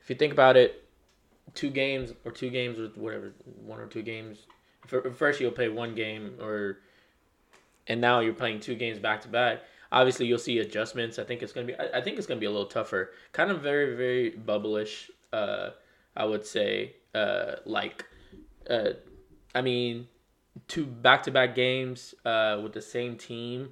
if 0.00 0.08
you 0.08 0.16
think 0.16 0.32
about 0.32 0.56
it, 0.56 0.84
two 1.54 1.70
games 1.70 2.12
or 2.24 2.32
two 2.32 2.50
games 2.50 2.78
or 2.78 2.88
whatever, 2.94 3.32
one 3.64 3.80
or 3.80 3.86
two 3.86 4.02
games. 4.02 4.46
For, 4.86 5.10
first, 5.12 5.40
you'll 5.40 5.50
play 5.50 5.68
one 5.68 5.94
game, 5.94 6.34
or 6.40 6.78
and 7.86 8.00
now 8.00 8.20
you're 8.20 8.34
playing 8.34 8.60
two 8.60 8.74
games 8.74 8.98
back 8.98 9.20
to 9.22 9.28
back. 9.28 9.60
Obviously, 9.92 10.26
you'll 10.26 10.38
see 10.38 10.58
adjustments. 10.58 11.18
I 11.18 11.24
think 11.24 11.42
it's 11.42 11.52
gonna 11.52 11.66
be. 11.66 11.74
I, 11.74 11.98
I 11.98 12.00
think 12.00 12.18
it's 12.18 12.26
gonna 12.26 12.40
be 12.40 12.46
a 12.46 12.50
little 12.50 12.66
tougher. 12.66 13.12
Kind 13.32 13.50
of 13.50 13.60
very, 13.60 13.96
very 13.96 14.30
bubblish. 14.32 15.10
Uh, 15.32 15.70
I 16.16 16.24
would 16.24 16.44
say. 16.44 16.96
Uh, 17.14 17.56
like, 17.64 18.04
uh, 18.68 18.90
I 19.54 19.62
mean, 19.62 20.06
two 20.68 20.86
back 20.86 21.24
to 21.24 21.30
back 21.30 21.54
games. 21.54 22.14
Uh, 22.24 22.60
with 22.62 22.72
the 22.72 22.82
same 22.82 23.16
team 23.16 23.70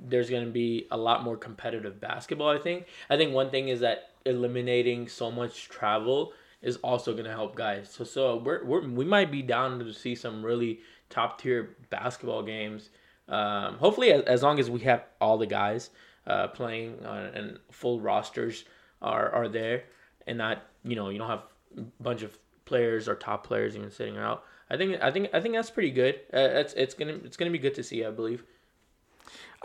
there's 0.00 0.30
to 0.30 0.46
be 0.46 0.86
a 0.90 0.96
lot 0.96 1.22
more 1.22 1.36
competitive 1.36 2.00
basketball 2.00 2.48
i 2.48 2.58
think 2.58 2.86
i 3.10 3.16
think 3.16 3.32
one 3.32 3.50
thing 3.50 3.68
is 3.68 3.80
that 3.80 4.10
eliminating 4.26 5.08
so 5.08 5.30
much 5.30 5.68
travel 5.68 6.32
is 6.62 6.76
also 6.78 7.12
going 7.12 7.24
to 7.24 7.30
help 7.30 7.54
guys 7.54 7.90
so 7.90 8.04
so 8.04 8.36
we're, 8.36 8.64
we're 8.64 8.86
we 8.88 9.04
might 9.04 9.30
be 9.30 9.42
down 9.42 9.78
to 9.78 9.92
see 9.92 10.14
some 10.14 10.44
really 10.44 10.80
top 11.10 11.40
tier 11.40 11.76
basketball 11.90 12.42
games 12.42 12.90
um, 13.28 13.76
hopefully 13.76 14.12
as, 14.12 14.22
as 14.22 14.42
long 14.42 14.58
as 14.58 14.70
we 14.70 14.80
have 14.80 15.04
all 15.20 15.38
the 15.38 15.46
guys 15.46 15.90
uh, 16.26 16.48
playing 16.48 16.98
uh, 17.04 17.30
and 17.34 17.58
full 17.70 18.00
rosters 18.00 18.64
are 19.02 19.30
are 19.30 19.48
there 19.48 19.84
and 20.26 20.38
not 20.38 20.62
you 20.84 20.96
know 20.96 21.08
you 21.08 21.18
don't 21.18 21.28
have 21.28 21.42
a 21.76 21.82
bunch 22.02 22.22
of 22.22 22.38
players 22.64 23.08
or 23.08 23.14
top 23.14 23.46
players 23.46 23.76
even 23.76 23.90
sitting 23.90 24.16
out 24.16 24.44
i 24.70 24.76
think 24.76 25.00
i 25.02 25.10
think 25.10 25.28
i 25.34 25.40
think 25.40 25.54
that's 25.54 25.70
pretty 25.70 25.90
good. 25.90 26.14
Uh, 26.32 26.38
it's 26.60 26.72
it's 26.74 26.94
gonna 26.94 27.18
it's 27.24 27.36
gonna 27.36 27.50
be 27.50 27.58
good 27.58 27.74
to 27.74 27.82
see 27.82 28.04
i 28.04 28.10
believe. 28.10 28.44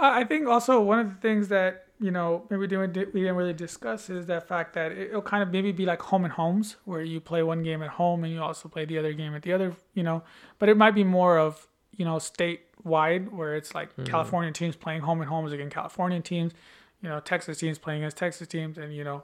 I 0.02 0.24
think 0.24 0.48
also 0.48 0.80
one 0.80 1.00
of 1.00 1.10
the 1.10 1.20
things 1.20 1.50
that 1.50 1.88
you 2.00 2.12
know 2.12 2.46
maybe 2.50 2.68
didn't 2.68 3.14
we 3.14 3.22
didn't 3.22 3.36
really 3.36 3.54
discuss 3.54 4.10
is 4.10 4.26
that 4.28 4.48
fact 4.48 4.74
that 4.74 4.94
it'll 4.94 5.22
kind 5.22 5.44
of 5.44 5.52
maybe 5.52 5.72
be 5.72 5.86
like 5.86 6.02
home 6.02 6.24
and 6.24 6.34
homes 6.34 6.78
where 6.86 7.02
you 7.02 7.20
play 7.20 7.44
one 7.44 7.64
game 7.64 7.84
at 7.84 7.90
home 7.90 8.24
and 8.24 8.32
you 8.32 8.42
also 8.42 8.70
play 8.70 8.86
the 8.86 8.98
other 8.98 9.12
game 9.14 9.36
at 9.36 9.42
the 9.42 9.52
other 9.52 9.76
you 9.94 10.04
know 10.04 10.24
but 10.58 10.70
it 10.70 10.78
might 10.78 10.96
be 10.96 11.04
more 11.04 11.38
of 11.38 11.68
you 11.96 12.06
know 12.06 12.16
statewide 12.16 13.32
where 13.32 13.56
it's 13.56 13.74
like 13.76 13.92
mm-hmm. 13.92 14.06
California 14.06 14.52
teams 14.52 14.76
playing 14.76 15.02
home 15.02 15.22
and 15.22 15.30
homes 15.30 15.52
against 15.52 15.74
Californian 15.74 16.22
teams 16.22 16.54
you 17.02 17.10
know 17.10 17.20
Texas 17.20 17.58
teams 17.60 17.78
playing 17.78 18.04
as 18.04 18.14
Texas 18.14 18.48
teams 18.48 18.78
and 18.78 18.94
you 18.94 19.04
know 19.04 19.24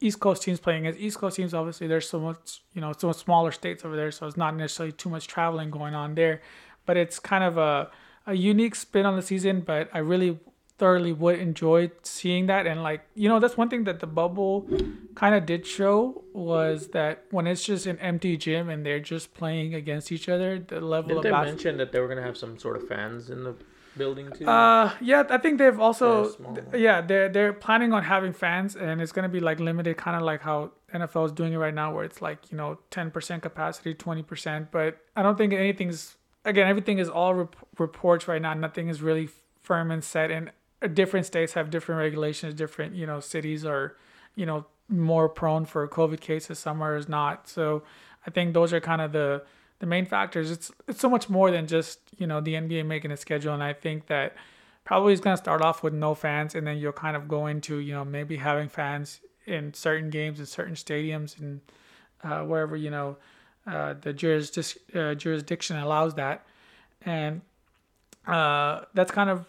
East 0.00 0.20
Coast 0.20 0.42
teams 0.42 0.60
playing 0.60 0.86
as 0.86 0.96
East 0.96 1.18
Coast 1.18 1.36
teams 1.36 1.54
obviously 1.54 1.86
there's 1.86 2.08
so 2.08 2.20
much 2.20 2.62
you 2.74 2.80
know 2.80 2.92
so 2.96 3.08
much 3.08 3.16
smaller 3.16 3.52
states 3.52 3.84
over 3.84 3.96
there 3.96 4.10
so 4.10 4.26
it's 4.26 4.36
not 4.36 4.54
necessarily 4.56 4.92
too 4.92 5.08
much 5.08 5.26
traveling 5.26 5.70
going 5.70 5.94
on 5.94 6.14
there 6.14 6.40
but 6.86 6.96
it's 6.96 7.18
kind 7.18 7.44
of 7.44 7.58
a 7.58 7.90
a 8.26 8.34
unique 8.34 8.74
spin 8.74 9.06
on 9.06 9.16
the 9.16 9.22
season, 9.22 9.60
but 9.60 9.88
I 9.92 9.98
really 9.98 10.38
thoroughly 10.80 11.12
would 11.12 11.38
enjoy 11.38 11.90
seeing 12.02 12.46
that. 12.46 12.66
And 12.66 12.82
like, 12.82 13.02
you 13.14 13.28
know, 13.28 13.38
that's 13.38 13.56
one 13.56 13.68
thing 13.68 13.84
that 13.84 14.00
the 14.00 14.06
bubble 14.06 14.66
kind 15.14 15.34
of 15.34 15.44
did 15.44 15.66
show 15.66 16.24
was 16.32 16.88
that 16.88 17.26
when 17.30 17.46
it's 17.46 17.62
just 17.62 17.84
an 17.84 17.98
empty 17.98 18.38
gym 18.38 18.70
and 18.70 18.84
they're 18.84 18.98
just 18.98 19.34
playing 19.34 19.74
against 19.74 20.10
each 20.10 20.28
other, 20.28 20.58
the 20.58 20.80
level 20.80 21.08
did 21.08 21.18
of 21.18 21.22
they 21.22 21.30
mention 21.30 21.76
that 21.76 21.92
they 21.92 22.00
were 22.00 22.08
gonna 22.08 22.22
have 22.22 22.36
some 22.36 22.58
sort 22.58 22.76
of 22.76 22.88
fans 22.88 23.28
in 23.28 23.44
the 23.44 23.54
building 23.98 24.32
too? 24.32 24.46
Uh, 24.48 24.90
yeah, 25.02 25.22
I 25.28 25.36
think 25.36 25.58
they've 25.58 25.78
also, 25.78 26.34
yeah, 26.74 27.02
they're 27.02 27.28
they're 27.28 27.52
planning 27.52 27.92
on 27.92 28.02
having 28.02 28.32
fans, 28.32 28.74
and 28.74 29.02
it's 29.02 29.12
gonna 29.12 29.28
be 29.28 29.40
like 29.40 29.60
limited, 29.60 29.98
kind 29.98 30.16
of 30.16 30.22
like 30.22 30.40
how 30.40 30.72
NFL 30.94 31.26
is 31.26 31.32
doing 31.32 31.52
it 31.52 31.58
right 31.58 31.74
now, 31.74 31.94
where 31.94 32.04
it's 32.04 32.22
like 32.22 32.50
you 32.50 32.56
know 32.56 32.78
ten 32.90 33.10
percent 33.10 33.42
capacity, 33.42 33.92
twenty 33.92 34.22
percent. 34.22 34.70
But 34.70 34.98
I 35.14 35.22
don't 35.22 35.36
think 35.36 35.52
anything's 35.52 36.16
again, 36.46 36.66
everything 36.66 36.98
is 36.98 37.10
all 37.10 37.34
rep- 37.34 37.56
reports 37.78 38.26
right 38.26 38.40
now. 38.40 38.54
Nothing 38.54 38.88
is 38.88 39.02
really 39.02 39.28
firm 39.62 39.90
and 39.90 40.02
set, 40.02 40.30
and 40.30 40.50
different 40.88 41.26
states 41.26 41.52
have 41.54 41.70
different 41.70 42.00
regulations. 42.00 42.54
Different, 42.54 42.94
you 42.94 43.06
know, 43.06 43.20
cities 43.20 43.64
are, 43.64 43.96
you 44.34 44.46
know, 44.46 44.66
more 44.88 45.28
prone 45.28 45.64
for 45.64 45.86
COVID 45.86 46.20
cases. 46.20 46.58
Somewhere 46.58 46.96
is 46.96 47.08
not. 47.08 47.48
So, 47.48 47.82
I 48.26 48.30
think 48.30 48.54
those 48.54 48.72
are 48.72 48.80
kind 48.80 49.00
of 49.00 49.12
the 49.12 49.42
the 49.78 49.86
main 49.86 50.06
factors. 50.06 50.50
It's 50.50 50.70
it's 50.86 51.00
so 51.00 51.08
much 51.08 51.28
more 51.28 51.50
than 51.50 51.66
just 51.66 52.00
you 52.18 52.26
know 52.26 52.40
the 52.40 52.54
NBA 52.54 52.86
making 52.86 53.10
a 53.10 53.16
schedule, 53.16 53.54
and 53.54 53.62
I 53.62 53.72
think 53.72 54.06
that 54.06 54.36
probably 54.84 55.12
is 55.12 55.20
going 55.20 55.36
to 55.36 55.42
start 55.42 55.62
off 55.62 55.82
with 55.82 55.94
no 55.94 56.14
fans, 56.14 56.54
and 56.54 56.66
then 56.66 56.78
you'll 56.78 56.92
kind 56.92 57.16
of 57.16 57.28
go 57.28 57.46
into 57.46 57.78
you 57.78 57.92
know 57.92 58.04
maybe 58.04 58.36
having 58.36 58.68
fans 58.68 59.20
in 59.46 59.74
certain 59.74 60.10
games 60.10 60.38
in 60.38 60.46
certain 60.46 60.74
stadiums 60.74 61.38
and 61.40 61.60
uh, 62.22 62.40
wherever 62.40 62.76
you 62.76 62.90
know 62.90 63.16
uh, 63.66 63.94
the 64.00 64.12
jurisdic- 64.12 64.78
uh, 64.94 65.14
jurisdiction 65.14 65.76
allows 65.76 66.14
that, 66.14 66.44
and 67.02 67.40
uh, 68.26 68.82
that's 68.94 69.10
kind 69.10 69.30
of 69.30 69.46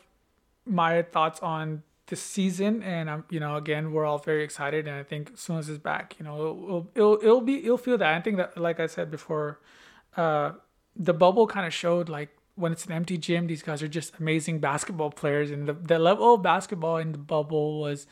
my 0.65 1.01
thoughts 1.01 1.39
on 1.41 1.83
the 2.07 2.15
season. 2.15 2.83
And 2.83 3.09
I'm, 3.09 3.23
you 3.29 3.39
know, 3.39 3.55
again, 3.55 3.91
we're 3.91 4.05
all 4.05 4.19
very 4.19 4.43
excited, 4.43 4.87
and 4.87 4.95
I 4.95 5.03
think 5.03 5.31
as 5.33 5.39
soon 5.39 5.57
as 5.57 5.69
it's 5.69 5.79
back, 5.79 6.15
you 6.19 6.25
know, 6.25 6.35
it'll 6.35 6.91
it'll, 6.95 7.17
it'll 7.21 7.41
be 7.41 7.63
it'll 7.63 7.77
feel 7.77 7.97
that. 7.97 8.13
I 8.13 8.21
think 8.21 8.37
that, 8.37 8.57
like 8.57 8.79
I 8.79 8.87
said 8.87 9.09
before, 9.09 9.59
uh, 10.17 10.51
the 10.95 11.13
bubble 11.13 11.47
kind 11.47 11.65
of 11.65 11.73
showed 11.73 12.09
like 12.09 12.29
when 12.55 12.71
it's 12.71 12.85
an 12.85 12.91
empty 12.91 13.17
gym, 13.17 13.47
these 13.47 13.63
guys 13.63 13.81
are 13.81 13.87
just 13.87 14.19
amazing 14.19 14.59
basketball 14.59 15.09
players, 15.09 15.49
and 15.51 15.67
the 15.67 15.73
the 15.73 15.97
level 15.97 16.35
of 16.35 16.43
basketball 16.43 16.97
in 16.97 17.13
the 17.13 17.17
bubble 17.17 17.79
was, 17.79 18.07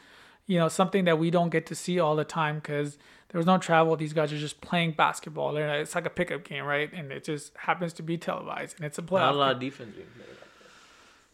you 0.48 0.58
know, 0.58 0.70
something 0.70 1.06
that 1.06 1.20
we 1.20 1.30
don't 1.30 1.50
get 1.50 1.66
to 1.68 1.76
see 1.76 2.00
all 2.00 2.16
the 2.16 2.24
time 2.24 2.56
because 2.56 2.98
there 3.30 3.38
was 3.38 3.46
no 3.46 3.58
travel. 3.58 3.96
These 3.96 4.14
guys 4.14 4.34
are 4.34 4.38
just 4.38 4.62
playing 4.62 4.94
basketball. 4.94 5.56
It's 5.58 5.94
like 5.94 6.06
a 6.06 6.10
pickup 6.10 6.44
game, 6.46 6.64
right? 6.64 6.92
And 6.92 7.12
it 7.12 7.26
just 7.26 7.56
happens 7.58 7.94
to 7.94 8.04
be 8.04 8.18
televised, 8.18 8.78
and 8.78 8.86
it's 8.86 8.98
a 8.98 9.02
playoff. 9.02 9.20
Not 9.20 9.34
a 9.36 9.38
lot 9.38 9.52
of 9.56 9.60
defense 9.60 9.94
being 9.96 10.08
played. 10.16 10.39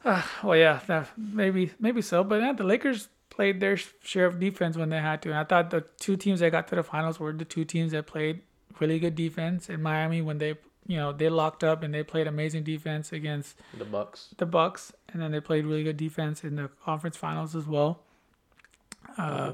Uh, 0.05 0.21
well, 0.43 0.55
yeah, 0.55 0.79
that, 0.85 1.09
maybe 1.17 1.71
maybe 1.79 2.01
so, 2.01 2.23
but 2.23 2.39
yeah, 2.39 2.53
the 2.53 2.63
Lakers 2.63 3.09
played 3.31 3.59
their 3.59 3.75
share 3.75 4.27
of 4.27 4.39
defense 4.39 4.77
when 4.77 4.89
they 4.89 4.99
had 4.99 5.21
to. 5.23 5.29
And 5.29 5.39
I 5.39 5.43
thought 5.43 5.71
the 5.71 5.81
two 5.99 6.15
teams 6.15 6.39
that 6.41 6.51
got 6.51 6.67
to 6.69 6.75
the 6.75 6.83
finals 6.83 7.19
were 7.19 7.33
the 7.33 7.43
two 7.43 7.65
teams 7.65 7.91
that 7.91 8.05
played 8.05 8.41
really 8.79 8.99
good 8.99 9.15
defense. 9.15 9.67
In 9.67 9.81
Miami, 9.81 10.21
when 10.21 10.37
they 10.37 10.55
you 10.85 10.97
know 10.97 11.11
they 11.11 11.27
locked 11.27 11.63
up 11.63 11.81
and 11.81 11.91
they 11.91 12.03
played 12.03 12.27
amazing 12.27 12.63
defense 12.63 13.11
against 13.11 13.57
the 13.75 13.83
Bucks. 13.83 14.29
The 14.37 14.45
Bucks, 14.45 14.93
and 15.11 15.21
then 15.21 15.31
they 15.31 15.39
played 15.39 15.65
really 15.65 15.83
good 15.83 15.97
defense 15.97 16.43
in 16.43 16.55
the 16.55 16.69
conference 16.83 17.17
finals 17.17 17.55
as 17.55 17.65
well. 17.65 18.03
Uh, 19.17 19.21
uh 19.21 19.53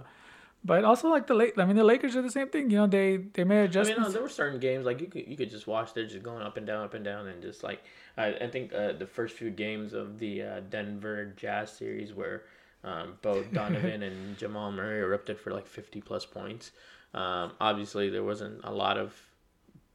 but 0.64 0.86
also 0.86 1.10
like 1.10 1.28
the 1.28 1.34
late, 1.34 1.54
I 1.58 1.66
mean 1.66 1.76
the 1.76 1.84
Lakers 1.84 2.16
are 2.16 2.22
the 2.22 2.30
same 2.30 2.50
thing. 2.50 2.70
You 2.70 2.78
know 2.78 2.88
they 2.88 3.18
they 3.18 3.44
made 3.44 3.64
adjustments. 3.64 4.00
I 4.00 4.04
mean, 4.04 4.10
no, 4.10 4.14
there 4.14 4.22
were 4.22 4.30
certain 4.30 4.60
games 4.60 4.86
like 4.86 5.02
you 5.02 5.08
could 5.08 5.28
you 5.28 5.36
could 5.36 5.50
just 5.50 5.68
watch 5.68 5.94
they're 5.94 6.06
just 6.06 6.24
going 6.24 6.44
up 6.44 6.58
and 6.58 6.68
down, 6.68 6.84
up 6.84 6.94
and 6.94 7.04
down, 7.04 7.28
and 7.28 7.42
just 7.42 7.64
like 7.64 7.84
I, 8.18 8.28
I 8.34 8.48
think 8.48 8.74
uh, 8.74 8.94
the 8.94 9.08
first 9.08 9.36
few 9.36 9.50
games 9.50 9.94
of 9.94 10.20
the 10.20 10.44
uh, 10.44 10.60
Denver 10.70 11.34
Jazz 11.36 11.72
series 11.72 12.14
where 12.14 12.44
um, 12.84 13.18
both 13.22 13.52
Donovan 13.54 14.04
and 14.04 14.38
Jamal 14.38 14.72
Murray 14.72 15.00
erupted 15.00 15.40
for 15.40 15.52
like 15.52 15.68
fifty 15.68 16.02
plus 16.02 16.26
points. 16.26 16.72
Um, 17.14 17.54
obviously, 17.60 18.10
there 18.10 18.24
wasn't 18.24 18.62
a 18.64 18.72
lot 18.72 18.98
of 18.98 19.14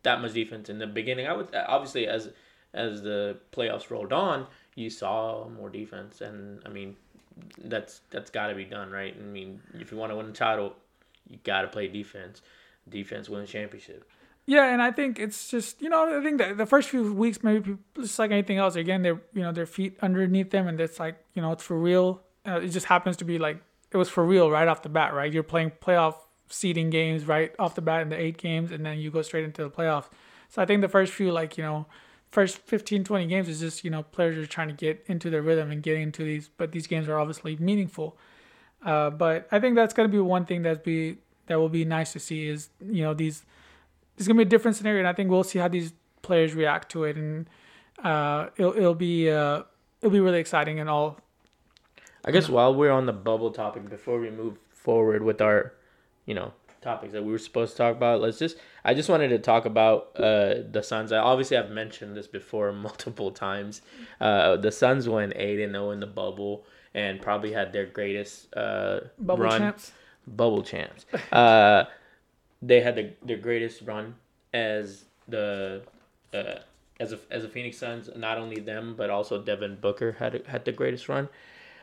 that 0.03 0.21
much 0.21 0.33
defense 0.33 0.69
in 0.69 0.79
the 0.79 0.87
beginning. 0.87 1.27
I 1.27 1.33
would 1.33 1.55
obviously 1.55 2.09
as 2.09 2.31
as 2.75 3.03
the 3.03 3.39
playoffs 3.53 3.91
rolled 3.91 4.13
on, 4.13 4.47
you 4.75 4.91
saw 4.91 5.49
more 5.49 5.71
defense, 5.71 6.21
and 6.21 6.61
I 6.67 6.71
mean 6.71 6.97
that's 7.65 8.01
that's 8.11 8.31
got 8.31 8.49
to 8.49 8.55
be 8.55 8.65
done, 8.65 8.91
right? 8.91 9.15
I 9.19 9.23
mean, 9.23 9.61
if 9.75 9.91
you 9.91 9.99
want 9.99 10.13
to 10.13 10.17
win 10.17 10.27
a 10.27 10.33
title, 10.33 10.75
you 11.29 11.39
got 11.45 11.63
to 11.63 11.69
play 11.69 11.89
defense. 11.89 12.43
Defense 12.89 13.29
wins 13.29 13.51
championship. 13.51 14.09
Yeah, 14.47 14.73
and 14.73 14.81
I 14.81 14.93
think 14.93 15.19
it's 15.19 15.49
just 15.49 15.83
you 15.83 15.89
know 15.89 16.19
I 16.19 16.23
think 16.23 16.39
that 16.39 16.57
the 16.57 16.67
first 16.67 16.89
few 16.89 17.13
weeks 17.13 17.43
maybe 17.43 17.77
just 17.97 18.19
like 18.19 18.31
anything 18.31 18.59
else 18.59 18.77
again 18.77 19.03
they're 19.03 19.21
you 19.35 19.43
know 19.43 19.51
their 19.51 19.67
feet 19.67 19.99
underneath 20.01 20.51
them 20.51 20.69
and 20.69 20.81
it's 20.81 21.01
like 21.01 21.17
you 21.35 21.43
know 21.43 21.53
it's 21.53 21.65
for 21.65 21.79
real. 21.79 22.23
Uh, 22.47 22.61
it 22.61 22.69
just 22.69 22.87
happens 22.87 23.17
to 23.17 23.25
be 23.25 23.39
like 23.39 23.61
it 23.91 23.97
was 23.97 24.09
for 24.09 24.25
real 24.25 24.51
right 24.51 24.69
off 24.69 24.83
the 24.83 24.89
bat, 24.89 25.15
right? 25.15 25.33
You're 25.33 25.43
playing 25.43 25.73
playoff 25.83 26.15
seeding 26.49 26.91
games 26.91 27.25
right 27.27 27.53
off 27.59 27.75
the 27.75 27.83
bat 27.83 28.03
in 28.03 28.09
the 28.09 28.21
eight 28.21 28.39
games, 28.39 28.71
and 28.71 28.87
then 28.87 28.99
you 28.99 29.11
go 29.11 29.23
straight 29.23 29.45
into 29.45 29.65
the 29.65 29.71
playoffs. 29.71 30.09
So 30.49 30.63
I 30.63 30.65
think 30.65 30.81
the 30.81 30.89
first 30.89 31.13
few 31.13 31.33
like 31.33 31.59
you 31.59 31.65
know 31.65 31.87
first 32.31 32.59
15 32.59 33.05
20 33.05 33.27
games 33.27 33.49
is 33.49 33.61
just 33.61 33.85
you 33.85 33.91
know 33.91 34.03
players 34.03 34.37
are 34.37 34.47
trying 34.47 34.69
to 34.69 34.75
get 34.75 35.03
into 35.07 35.31
their 35.31 35.43
rhythm 35.43 35.71
and 35.71 35.83
getting 35.83 36.03
into 36.03 36.25
these 36.25 36.49
but 36.57 36.73
these 36.73 36.87
games 36.87 37.09
are 37.09 37.19
obviously 37.19 37.57
meaningful 37.57 38.17
uh, 38.85 39.11
but 39.11 39.49
i 39.53 39.59
think 39.59 39.75
that's 39.75 39.95
going 39.95 40.09
to 40.09 40.13
be 40.13 40.21
one 40.21 40.45
thing 40.45 40.63
that 40.63 40.85
be 40.85 41.17
that 41.47 41.59
will 41.59 41.69
be 41.69 41.85
nice 41.85 42.13
to 42.13 42.19
see 42.19 42.49
is 42.49 42.69
you 42.91 43.03
know 43.03 43.15
these 43.15 43.45
it's 44.17 44.27
going 44.27 44.37
to 44.37 44.45
be 44.45 44.47
a 44.47 44.51
different 44.51 44.77
scenario 44.77 44.99
and 44.99 45.09
i 45.09 45.13
think 45.13 45.31
we'll 45.31 45.45
see 45.45 45.59
how 45.59 45.69
these 45.69 45.93
players 46.23 46.55
react 46.55 46.91
to 46.91 47.05
it 47.05 47.17
and 47.17 47.49
uh, 48.03 48.49
it'll, 48.57 48.77
it'll 48.77 48.95
be 48.95 49.31
uh, 49.31 49.63
it'll 50.03 50.13
be 50.13 50.21
really 50.21 50.41
exciting 50.41 50.81
and 50.81 50.91
all 50.91 51.19
i 52.25 52.31
guess 52.31 52.49
while 52.49 52.75
we're 52.75 52.91
on 52.91 53.07
the 53.07 53.13
bubble 53.13 53.51
topic 53.51 53.89
before 53.89 54.21
we 54.21 54.31
move 54.31 54.59
forward 54.73 55.23
with 55.23 55.41
our 55.41 55.73
you 56.27 56.35
know 56.35 56.53
topics 56.87 57.13
that 57.13 57.25
we 57.25 57.33
were 57.33 57.39
supposed 57.39 57.73
to 57.73 57.79
talk 57.79 57.97
about. 57.97 58.21
Let's 58.21 58.39
just 58.39 58.57
I 58.87 58.95
just 58.95 59.09
wanted 59.09 59.29
to 59.31 59.41
talk 59.41 59.67
about 59.67 60.13
uh, 60.15 60.63
the 60.71 60.81
Suns. 60.81 61.11
I 61.11 61.19
obviously 61.19 61.57
I've 61.57 61.71
mentioned 61.71 62.17
this 62.17 62.29
before 62.29 62.73
multiple 62.89 63.33
times. 63.33 63.83
Uh, 64.21 64.57
the 64.57 64.71
Suns 64.71 65.09
went 65.09 65.33
eight 65.35 65.61
and 65.61 65.73
zero 65.73 65.91
in 65.91 65.99
the 65.99 66.07
bubble 66.07 66.65
and 66.95 67.21
probably 67.21 67.53
had 67.53 67.73
their 67.73 67.87
greatest 67.87 68.55
uh, 68.57 69.01
bubble 69.19 69.45
run. 69.45 69.61
champs. 69.61 69.93
Bubble 70.29 70.63
champs. 70.63 71.05
uh, 71.33 71.85
they 72.63 72.81
had 72.81 72.95
the, 72.95 73.13
their 73.25 73.39
greatest 73.39 73.83
run 73.83 74.15
as 74.55 75.05
the 75.27 75.83
uh, 76.33 76.61
as 77.01 77.13
a 77.13 77.19
as 77.29 77.43
a 77.43 77.49
Phoenix 77.49 77.79
Suns. 77.79 78.09
Not 78.15 78.39
only 78.39 78.61
them, 78.61 78.95
but 78.97 79.11
also 79.11 79.43
Devin 79.43 79.79
Booker 79.81 80.13
had 80.13 80.47
had 80.47 80.65
the 80.65 80.71
greatest 80.71 81.09
run. 81.09 81.29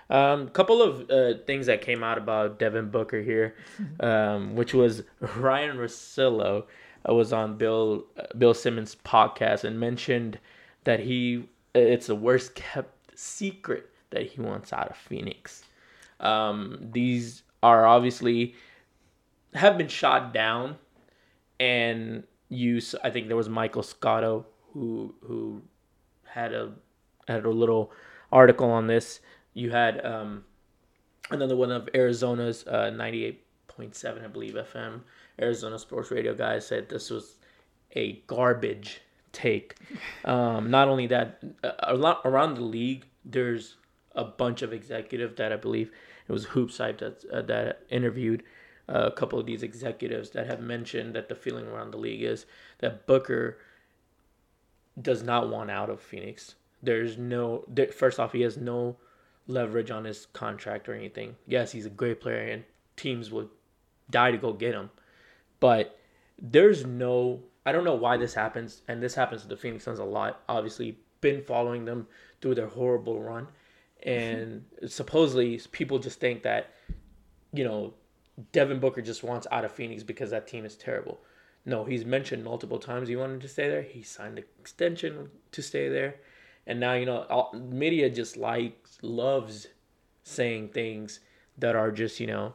Um, 0.10 0.48
couple 0.50 0.82
of 0.82 1.10
uh, 1.10 1.40
things 1.46 1.66
that 1.66 1.82
came 1.82 2.04
out 2.04 2.18
about 2.18 2.60
Devin 2.60 2.92
Booker 2.92 3.22
here, 3.22 3.56
um, 4.00 4.56
which 4.56 4.74
was 4.74 5.04
Ryan 5.20 5.78
Russillo 5.78 6.62
uh, 6.62 6.66
was 7.12 7.34
on 7.34 7.58
Bill 7.58 8.06
uh, 8.18 8.24
Bill 8.38 8.54
Simmons 8.54 8.96
podcast 9.04 9.64
and 9.64 9.80
mentioned 9.80 10.40
that 10.84 11.00
he 11.00 11.48
it's 11.76 12.08
the 12.08 12.16
worst 12.16 12.56
kept 12.56 13.18
secret 13.18 13.90
that 14.12 14.24
he 14.24 14.42
wants 14.42 14.72
out 14.72 14.90
of 14.90 14.96
Phoenix. 14.98 15.64
Um, 16.20 16.90
these 16.92 17.44
are 17.62 17.86
obviously 17.86 18.56
have 19.54 19.78
been 19.78 19.88
shot 19.88 20.34
down, 20.34 20.78
and 21.60 22.24
you. 22.50 22.82
I 23.04 23.10
think 23.10 23.28
there 23.28 23.38
was 23.38 23.50
Michael 23.50 23.84
Scotto 23.84 24.46
who 24.74 25.14
who 25.22 25.62
had 26.26 26.54
a 26.54 26.74
had 27.28 27.46
a 27.46 27.50
little 27.50 27.92
article 28.32 28.70
on 28.70 28.88
this. 28.88 29.20
You 29.54 29.72
had 29.72 30.04
um, 30.06 30.46
another 31.30 31.56
one 31.56 31.72
of 31.72 31.90
Arizona's 31.94 32.66
uh, 32.66 32.90
ninety 32.90 33.26
eight 33.26 33.46
point 33.68 33.96
seven, 33.96 34.24
I 34.24 34.28
believe, 34.28 34.54
FM. 34.54 35.02
Arizona 35.42 35.80
Sports 35.80 36.12
Radio 36.12 36.34
guy 36.34 36.60
said 36.60 36.90
this 36.90 37.10
was 37.10 37.38
a 37.96 38.24
garbage 38.28 39.02
take. 39.32 39.75
Um, 40.25 40.70
not 40.70 40.88
only 40.88 41.08
that, 41.08 41.44
lot 41.94 42.22
around 42.25 42.56
the 42.56 42.62
league, 42.62 43.06
there's 43.25 43.75
a 44.16 44.24
bunch 44.24 44.62
of 44.62 44.74
executives 44.74 45.36
that 45.38 45.52
I 45.52 45.56
believe 45.56 45.92
it 46.28 46.32
was 46.32 46.46
HoopsHype 46.48 47.00
that 47.00 47.25
uh, 47.32 47.42
that 47.44 47.84
interviewed 47.90 48.44
uh, 48.88 49.10
a 49.12 49.12
couple 49.12 49.40
of 49.40 49.46
these 49.46 49.63
executives 49.63 50.32
that 50.32 50.48
have 50.48 50.60
mentioned 50.60 51.16
that 51.16 51.30
the 51.30 51.36
feeling 51.36 51.68
around 51.68 51.92
the 51.92 51.98
league 51.98 52.22
is 52.22 52.46
that 52.80 53.08
Booker 53.08 53.58
does 55.02 55.24
not 55.24 55.50
want 55.50 55.72
out 55.72 55.90
of 55.90 56.02
Phoenix. 56.02 56.56
There's 56.82 57.18
no 57.18 57.66
first 57.94 58.20
off, 58.20 58.34
he 58.34 58.42
has 58.42 58.58
no 58.58 58.98
leverage 59.48 59.92
on 59.92 60.06
his 60.06 60.28
contract 60.28 60.88
or 60.88 60.94
anything. 60.94 61.36
Yes, 61.48 61.72
he's 61.72 61.86
a 61.86 61.90
great 61.90 62.22
player 62.22 62.52
and 62.52 62.63
teams 62.96 63.32
would 63.32 63.50
die 64.10 64.32
to 64.32 64.38
go 64.38 64.54
get 64.54 64.74
him, 64.74 64.90
but 65.63 65.98
there's 66.38 66.86
no. 66.86 67.39
I 67.65 67.72
don't 67.72 67.86
know 67.86 67.96
why 67.96 68.17
this 68.17 68.34
happens, 68.34 68.82
and 68.89 69.01
this 69.01 69.15
happens 69.15 69.43
to 69.43 69.48
the 69.48 69.55
Phoenix 69.55 69.86
Suns 69.86 70.00
a 70.00 70.03
lot. 70.03 70.43
Obviously, 70.50 70.98
been 71.22 71.41
following 71.41 71.86
them 71.86 72.05
through 72.41 72.55
their 72.55 72.67
horrible 72.67 73.24
run, 73.24 73.48
and 74.05 74.65
supposedly 74.88 75.62
people 75.72 76.00
just 76.00 76.20
think 76.20 76.43
that, 76.43 76.74
you 77.53 77.63
know, 77.63 77.93
Devin 78.51 78.82
Booker 78.82 79.01
just 79.01 79.24
wants 79.24 79.48
out 79.51 79.63
of 79.63 79.72
Phoenix 79.72 80.03
because 80.03 80.32
that 80.32 80.48
team 80.48 80.65
is 80.65 80.75
terrible. 80.75 81.22
No, 81.65 81.86
he's 81.86 82.03
mentioned 82.03 82.43
multiple 82.43 82.77
times 82.77 83.08
he 83.08 83.15
wanted 83.15 83.39
to 83.39 83.48
stay 83.48 83.70
there. 83.70 83.84
He 83.84 84.03
signed 84.03 84.39
an 84.39 84.43
extension 84.60 85.29
to 85.53 85.62
stay 85.62 85.88
there, 85.88 86.15
and 86.67 86.77
now 86.77 86.96
you 86.96 87.05
know 87.05 87.25
all, 87.29 87.53
media 87.53 88.10
just 88.10 88.36
likes 88.36 88.98
loves 89.01 89.67
saying 90.24 90.70
things 90.74 91.22
that 91.58 91.74
are 91.74 91.89
just 91.89 92.20
you 92.20 92.27
know 92.27 92.53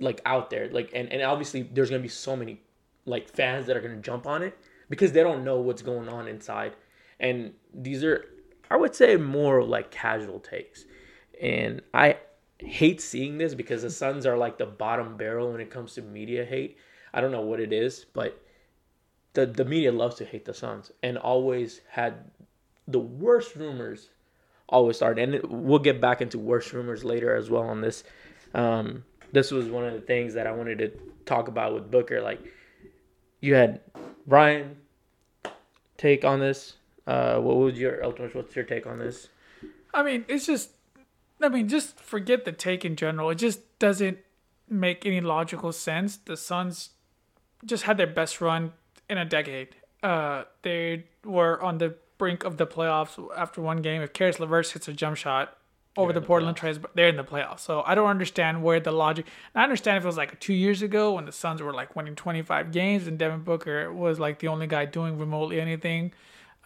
like 0.00 0.20
out 0.24 0.50
there 0.50 0.68
like 0.70 0.90
and, 0.94 1.12
and 1.12 1.22
obviously 1.22 1.62
there's 1.62 1.90
gonna 1.90 2.02
be 2.02 2.08
so 2.08 2.34
many 2.34 2.60
like 3.04 3.28
fans 3.28 3.66
that 3.66 3.76
are 3.76 3.80
gonna 3.80 3.96
jump 3.96 4.26
on 4.26 4.42
it 4.42 4.56
because 4.88 5.12
they 5.12 5.22
don't 5.22 5.44
know 5.44 5.60
what's 5.60 5.82
going 5.82 6.08
on 6.08 6.26
inside 6.26 6.74
and 7.20 7.52
these 7.74 8.02
are 8.02 8.24
i 8.70 8.76
would 8.76 8.94
say 8.94 9.16
more 9.16 9.62
like 9.62 9.90
casual 9.90 10.40
takes 10.40 10.86
and 11.40 11.82
i 11.92 12.16
hate 12.66 13.00
seeing 13.00 13.38
this 13.38 13.54
because 13.54 13.82
the 13.82 13.90
Suns 13.90 14.26
are 14.26 14.36
like 14.36 14.58
the 14.58 14.66
bottom 14.66 15.16
barrel 15.16 15.52
when 15.52 15.60
it 15.60 15.70
comes 15.70 15.94
to 15.94 16.02
media 16.02 16.44
hate. 16.44 16.78
I 17.12 17.20
don't 17.20 17.32
know 17.32 17.42
what 17.42 17.60
it 17.60 17.72
is, 17.72 18.06
but 18.12 18.40
the 19.34 19.46
the 19.46 19.64
media 19.64 19.92
loves 19.92 20.16
to 20.16 20.24
hate 20.24 20.44
the 20.44 20.54
Suns 20.54 20.92
and 21.02 21.18
always 21.18 21.80
had 21.88 22.30
the 22.86 22.98
worst 22.98 23.56
rumors 23.56 24.10
always 24.68 24.96
started 24.96 25.34
And 25.34 25.42
we'll 25.50 25.78
get 25.78 26.00
back 26.00 26.22
into 26.22 26.38
worst 26.38 26.72
rumors 26.72 27.04
later 27.04 27.34
as 27.34 27.50
well 27.50 27.64
on 27.64 27.80
this. 27.82 28.04
Um, 28.54 29.04
this 29.32 29.50
was 29.50 29.68
one 29.68 29.84
of 29.84 29.94
the 29.94 30.00
things 30.00 30.34
that 30.34 30.46
I 30.46 30.52
wanted 30.52 30.78
to 30.78 30.92
talk 31.24 31.48
about 31.48 31.74
with 31.74 31.90
Booker. 31.90 32.20
Like 32.20 32.40
you 33.40 33.54
had 33.54 33.80
Ryan 34.26 34.76
take 35.96 36.24
on 36.24 36.40
this. 36.40 36.74
Uh, 37.06 37.38
what 37.38 37.56
would 37.56 37.76
your? 37.76 38.02
What's 38.02 38.54
your 38.54 38.64
take 38.64 38.86
on 38.86 38.98
this? 38.98 39.28
I 39.92 40.02
mean, 40.02 40.24
it's 40.28 40.46
just 40.46 40.70
I 41.42 41.48
mean, 41.48 41.68
just 41.68 41.98
forget 41.98 42.44
the 42.44 42.52
take 42.52 42.84
in 42.84 42.96
general. 42.96 43.30
It 43.30 43.36
just 43.36 43.78
doesn't 43.78 44.18
make 44.68 45.04
any 45.04 45.20
logical 45.20 45.72
sense. 45.72 46.16
The 46.16 46.36
Suns 46.36 46.90
just 47.64 47.84
had 47.84 47.96
their 47.96 48.06
best 48.06 48.40
run 48.40 48.72
in 49.10 49.18
a 49.18 49.24
decade. 49.24 49.76
Uh, 50.02 50.44
they 50.62 51.04
were 51.24 51.60
on 51.62 51.78
the 51.78 51.96
brink 52.18 52.44
of 52.44 52.56
the 52.56 52.66
playoffs 52.66 53.18
after 53.36 53.60
one 53.60 53.82
game. 53.82 54.02
If 54.02 54.12
Caris 54.12 54.38
LeVert 54.38 54.70
hits 54.70 54.88
a 54.88 54.92
jump 54.92 55.16
shot 55.16 55.56
over 55.96 56.12
the, 56.12 56.20
the 56.20 56.26
Portland 56.26 56.56
Trails, 56.56 56.78
they're 56.94 57.08
in 57.08 57.16
the 57.16 57.24
playoffs. 57.24 57.60
So 57.60 57.82
I 57.84 57.94
don't 57.94 58.08
understand 58.08 58.62
where 58.62 58.80
the 58.80 58.92
logic. 58.92 59.26
I 59.54 59.62
understand 59.62 59.98
if 59.98 60.04
it 60.04 60.06
was 60.06 60.16
like 60.16 60.40
two 60.40 60.54
years 60.54 60.82
ago 60.82 61.14
when 61.14 61.26
the 61.26 61.32
Suns 61.32 61.60
were 61.62 61.72
like 61.72 61.94
winning 61.94 62.14
25 62.14 62.72
games 62.72 63.06
and 63.06 63.18
Devin 63.18 63.40
Booker 63.40 63.92
was 63.92 64.18
like 64.18 64.38
the 64.38 64.48
only 64.48 64.66
guy 64.66 64.84
doing 64.86 65.18
remotely 65.18 65.60
anything 65.60 66.12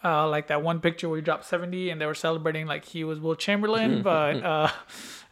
uh, 0.03 0.27
like 0.27 0.47
that 0.47 0.61
one 0.61 0.79
picture 0.79 1.09
where 1.09 1.17
he 1.17 1.21
dropped 1.21 1.45
70 1.45 1.89
and 1.89 1.99
they 1.99 2.05
were 2.05 2.15
celebrating 2.15 2.67
like 2.67 2.85
he 2.85 3.03
was 3.03 3.19
Wilt 3.19 3.39
Chamberlain, 3.39 4.01
but 4.03 4.43
uh, 4.43 4.69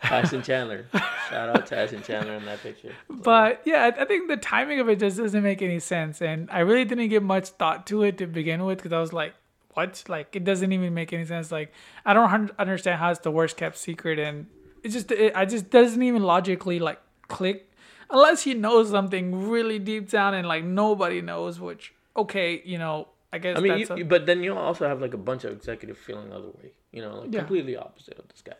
Tyson 0.03 0.41
Chandler. 0.41 0.85
Shout 1.29 1.49
out 1.49 1.65
to 1.65 1.75
Tyson 1.75 2.01
Chandler 2.01 2.33
in 2.33 2.45
that 2.45 2.61
picture. 2.61 2.93
But 3.09 3.61
yeah, 3.65 3.91
I 3.97 4.05
think 4.05 4.27
the 4.27 4.37
timing 4.37 4.79
of 4.79 4.89
it 4.89 4.99
just 4.99 5.17
doesn't 5.17 5.43
make 5.43 5.61
any 5.61 5.79
sense, 5.79 6.21
and 6.21 6.49
I 6.51 6.59
really 6.59 6.85
didn't 6.85 7.09
give 7.09 7.23
much 7.23 7.49
thought 7.49 7.87
to 7.87 8.03
it 8.03 8.17
to 8.17 8.27
begin 8.27 8.65
with 8.65 8.79
because 8.79 8.93
I 8.93 8.99
was 8.99 9.13
like, 9.13 9.33
what? 9.75 10.03
Like 10.07 10.35
it 10.35 10.43
doesn't 10.43 10.71
even 10.71 10.93
make 10.93 11.13
any 11.13 11.25
sense. 11.25 11.51
Like 11.51 11.71
I 12.05 12.13
don't 12.13 12.51
understand 12.57 12.99
how 12.99 13.11
it's 13.11 13.19
the 13.19 13.31
worst 13.31 13.57
kept 13.57 13.77
secret, 13.77 14.19
and 14.19 14.47
it 14.83 14.89
just 14.89 15.11
it, 15.11 15.33
I 15.35 15.45
just 15.45 15.69
doesn't 15.69 16.01
even 16.01 16.23
logically 16.23 16.79
like 16.79 16.99
click 17.27 17.71
unless 18.09 18.43
he 18.43 18.53
knows 18.53 18.89
something 18.89 19.49
really 19.49 19.79
deep 19.79 20.09
down 20.09 20.33
and 20.33 20.47
like 20.47 20.63
nobody 20.63 21.21
knows. 21.21 21.59
Which 21.59 21.93
okay, 22.15 22.61
you 22.65 22.77
know 22.77 23.09
I 23.35 23.37
guess. 23.37 23.57
I 23.57 23.61
mean, 23.61 23.79
you, 23.79 23.87
a... 23.89 24.03
but 24.03 24.25
then 24.25 24.41
you 24.43 24.55
also 24.55 24.87
have 24.87 25.01
like 25.01 25.13
a 25.13 25.17
bunch 25.17 25.43
of 25.43 25.51
executive 25.51 25.97
feeling 25.97 26.29
the 26.29 26.37
other 26.37 26.47
way. 26.47 26.71
You 26.91 27.01
know, 27.01 27.19
like 27.19 27.33
yeah. 27.33 27.39
completely 27.39 27.75
opposite 27.75 28.17
of 28.17 28.27
this 28.29 28.41
guy. 28.41 28.53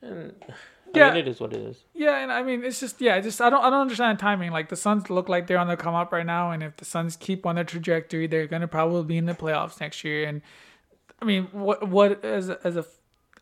And 0.00 0.34
I 0.94 0.98
yeah, 0.98 1.08
mean, 1.10 1.18
it 1.18 1.28
is 1.28 1.40
what 1.40 1.52
it 1.52 1.60
is. 1.60 1.84
Yeah, 1.94 2.18
and 2.18 2.30
I 2.30 2.42
mean, 2.42 2.64
it's 2.64 2.80
just 2.80 3.00
yeah, 3.00 3.20
just 3.20 3.40
I 3.40 3.50
don't 3.50 3.64
I 3.64 3.70
don't 3.70 3.80
understand 3.80 4.18
timing. 4.18 4.50
Like 4.50 4.68
the 4.68 4.76
Suns 4.76 5.10
look 5.10 5.28
like 5.28 5.46
they're 5.46 5.58
on 5.58 5.68
the 5.68 5.76
come 5.76 5.94
up 5.94 6.12
right 6.12 6.26
now, 6.26 6.50
and 6.50 6.62
if 6.62 6.76
the 6.76 6.84
Suns 6.84 7.16
keep 7.16 7.46
on 7.46 7.54
their 7.54 7.64
trajectory, 7.64 8.26
they're 8.26 8.46
gonna 8.46 8.68
probably 8.68 9.04
be 9.04 9.16
in 9.16 9.26
the 9.26 9.34
playoffs 9.34 9.80
next 9.80 10.04
year. 10.04 10.28
And 10.28 10.42
I 11.20 11.24
mean, 11.24 11.44
what 11.52 11.88
what 11.88 12.24
as 12.24 12.48
a, 12.48 12.58
as 12.64 12.76
a 12.76 12.84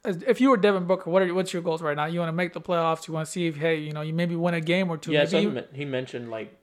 as, 0.04 0.22
if 0.22 0.40
you 0.40 0.50
were 0.50 0.56
Devin 0.56 0.86
Booker, 0.86 1.10
what 1.10 1.22
are 1.22 1.34
what's 1.34 1.52
your 1.52 1.62
goals 1.62 1.82
right 1.82 1.96
now? 1.96 2.06
You 2.06 2.20
want 2.20 2.28
to 2.28 2.34
make 2.34 2.52
the 2.52 2.60
playoffs. 2.60 3.06
You 3.06 3.14
want 3.14 3.26
to 3.26 3.32
see 3.32 3.46
if 3.46 3.56
hey, 3.56 3.76
you 3.76 3.92
know, 3.92 4.00
you 4.00 4.12
maybe 4.12 4.36
win 4.36 4.54
a 4.54 4.60
game 4.60 4.90
or 4.90 4.96
two. 4.96 5.12
Yeah, 5.12 5.24
so 5.24 5.38
you... 5.38 5.64
he 5.72 5.84
mentioned 5.84 6.30
like 6.30 6.56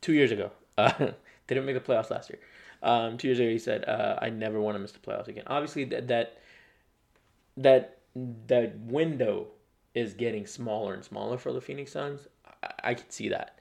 two 0.00 0.12
years 0.12 0.32
ago. 0.32 0.50
Uh, 0.78 0.92
they 0.98 1.54
didn't 1.54 1.64
make 1.64 1.74
the 1.74 1.80
playoffs 1.80 2.10
last 2.10 2.28
year. 2.28 2.38
Um, 2.82 3.16
two 3.16 3.28
years 3.28 3.38
ago, 3.38 3.48
he 3.48 3.58
said, 3.58 3.88
uh, 3.88 4.18
"I 4.20 4.28
never 4.28 4.60
want 4.60 4.74
to 4.74 4.78
miss 4.78 4.92
the 4.92 4.98
playoffs 4.98 5.26
again." 5.26 5.44
Obviously, 5.46 5.84
that 5.84 6.08
that 6.08 6.38
that 7.56 7.98
that 8.46 8.78
window 8.80 9.46
is 9.96 10.12
getting 10.12 10.46
smaller 10.46 10.92
and 10.92 11.02
smaller 11.02 11.38
for 11.38 11.52
the 11.52 11.60
Phoenix 11.60 11.90
Suns. 11.90 12.28
I, 12.62 12.90
I 12.90 12.94
can 12.94 13.08
see 13.10 13.30
that 13.30 13.60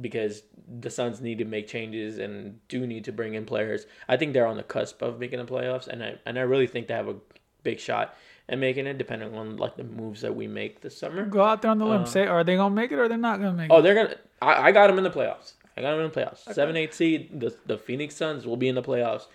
because 0.00 0.42
the 0.80 0.90
Suns 0.90 1.20
need 1.20 1.38
to 1.38 1.44
make 1.44 1.68
changes 1.68 2.18
and 2.18 2.58
do 2.68 2.86
need 2.86 3.04
to 3.04 3.12
bring 3.12 3.34
in 3.34 3.44
players. 3.44 3.86
I 4.08 4.16
think 4.16 4.32
they're 4.32 4.46
on 4.46 4.56
the 4.56 4.62
cusp 4.62 5.02
of 5.02 5.20
making 5.20 5.38
the 5.38 5.44
playoffs, 5.44 5.86
and 5.86 6.02
I 6.02 6.16
and 6.26 6.38
I 6.38 6.42
really 6.42 6.66
think 6.66 6.88
they 6.88 6.94
have 6.94 7.08
a 7.08 7.16
big 7.62 7.78
shot 7.78 8.16
at 8.48 8.58
making 8.58 8.86
it, 8.86 8.96
depending 8.96 9.36
on 9.36 9.58
like 9.58 9.76
the 9.76 9.84
moves 9.84 10.22
that 10.22 10.34
we 10.34 10.46
make 10.46 10.80
this 10.80 10.96
summer. 10.96 11.26
Go 11.26 11.42
out 11.42 11.60
there 11.60 11.70
on 11.70 11.78
the 11.78 11.84
limb. 11.84 12.02
Uh, 12.02 12.06
Say, 12.06 12.26
are 12.26 12.42
they 12.42 12.56
gonna 12.56 12.74
make 12.74 12.90
it 12.90 12.98
or 12.98 13.06
they're 13.06 13.18
not 13.18 13.38
gonna 13.38 13.52
make 13.52 13.70
oh, 13.70 13.76
it? 13.76 13.78
Oh, 13.78 13.82
they're 13.82 13.94
gonna. 13.94 14.16
I, 14.40 14.68
I 14.68 14.72
got 14.72 14.86
them 14.86 14.96
in 14.96 15.04
the 15.04 15.10
playoffs. 15.10 15.52
I 15.76 15.82
got 15.82 15.90
them 15.90 16.00
in 16.00 16.10
the 16.10 16.20
playoffs. 16.20 16.46
Okay. 16.46 16.54
Seven, 16.54 16.76
eight 16.76 16.94
seed. 16.94 17.40
The 17.40 17.54
the 17.66 17.76
Phoenix 17.76 18.16
Suns 18.16 18.46
will 18.46 18.56
be 18.56 18.68
in 18.68 18.74
the 18.74 18.82
playoffs 18.82 19.26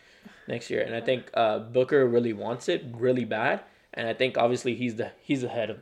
next 0.47 0.71
year, 0.71 0.81
and 0.81 0.95
I 0.95 1.01
think 1.01 1.29
uh, 1.35 1.59
Booker 1.59 2.07
really 2.07 2.33
wants 2.33 2.67
it 2.69 2.83
really 2.93 3.25
bad. 3.25 3.61
And 3.93 4.07
I 4.07 4.15
think 4.15 4.39
obviously 4.39 4.73
he's 4.73 4.95
the 4.95 5.11
he's 5.21 5.41
the 5.41 5.49
head 5.49 5.69
of 5.69 5.77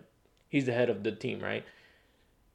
he's 0.52 0.66
the 0.66 0.74
head 0.74 0.90
of 0.90 1.02
the 1.02 1.12
team, 1.12 1.40
right? 1.40 1.64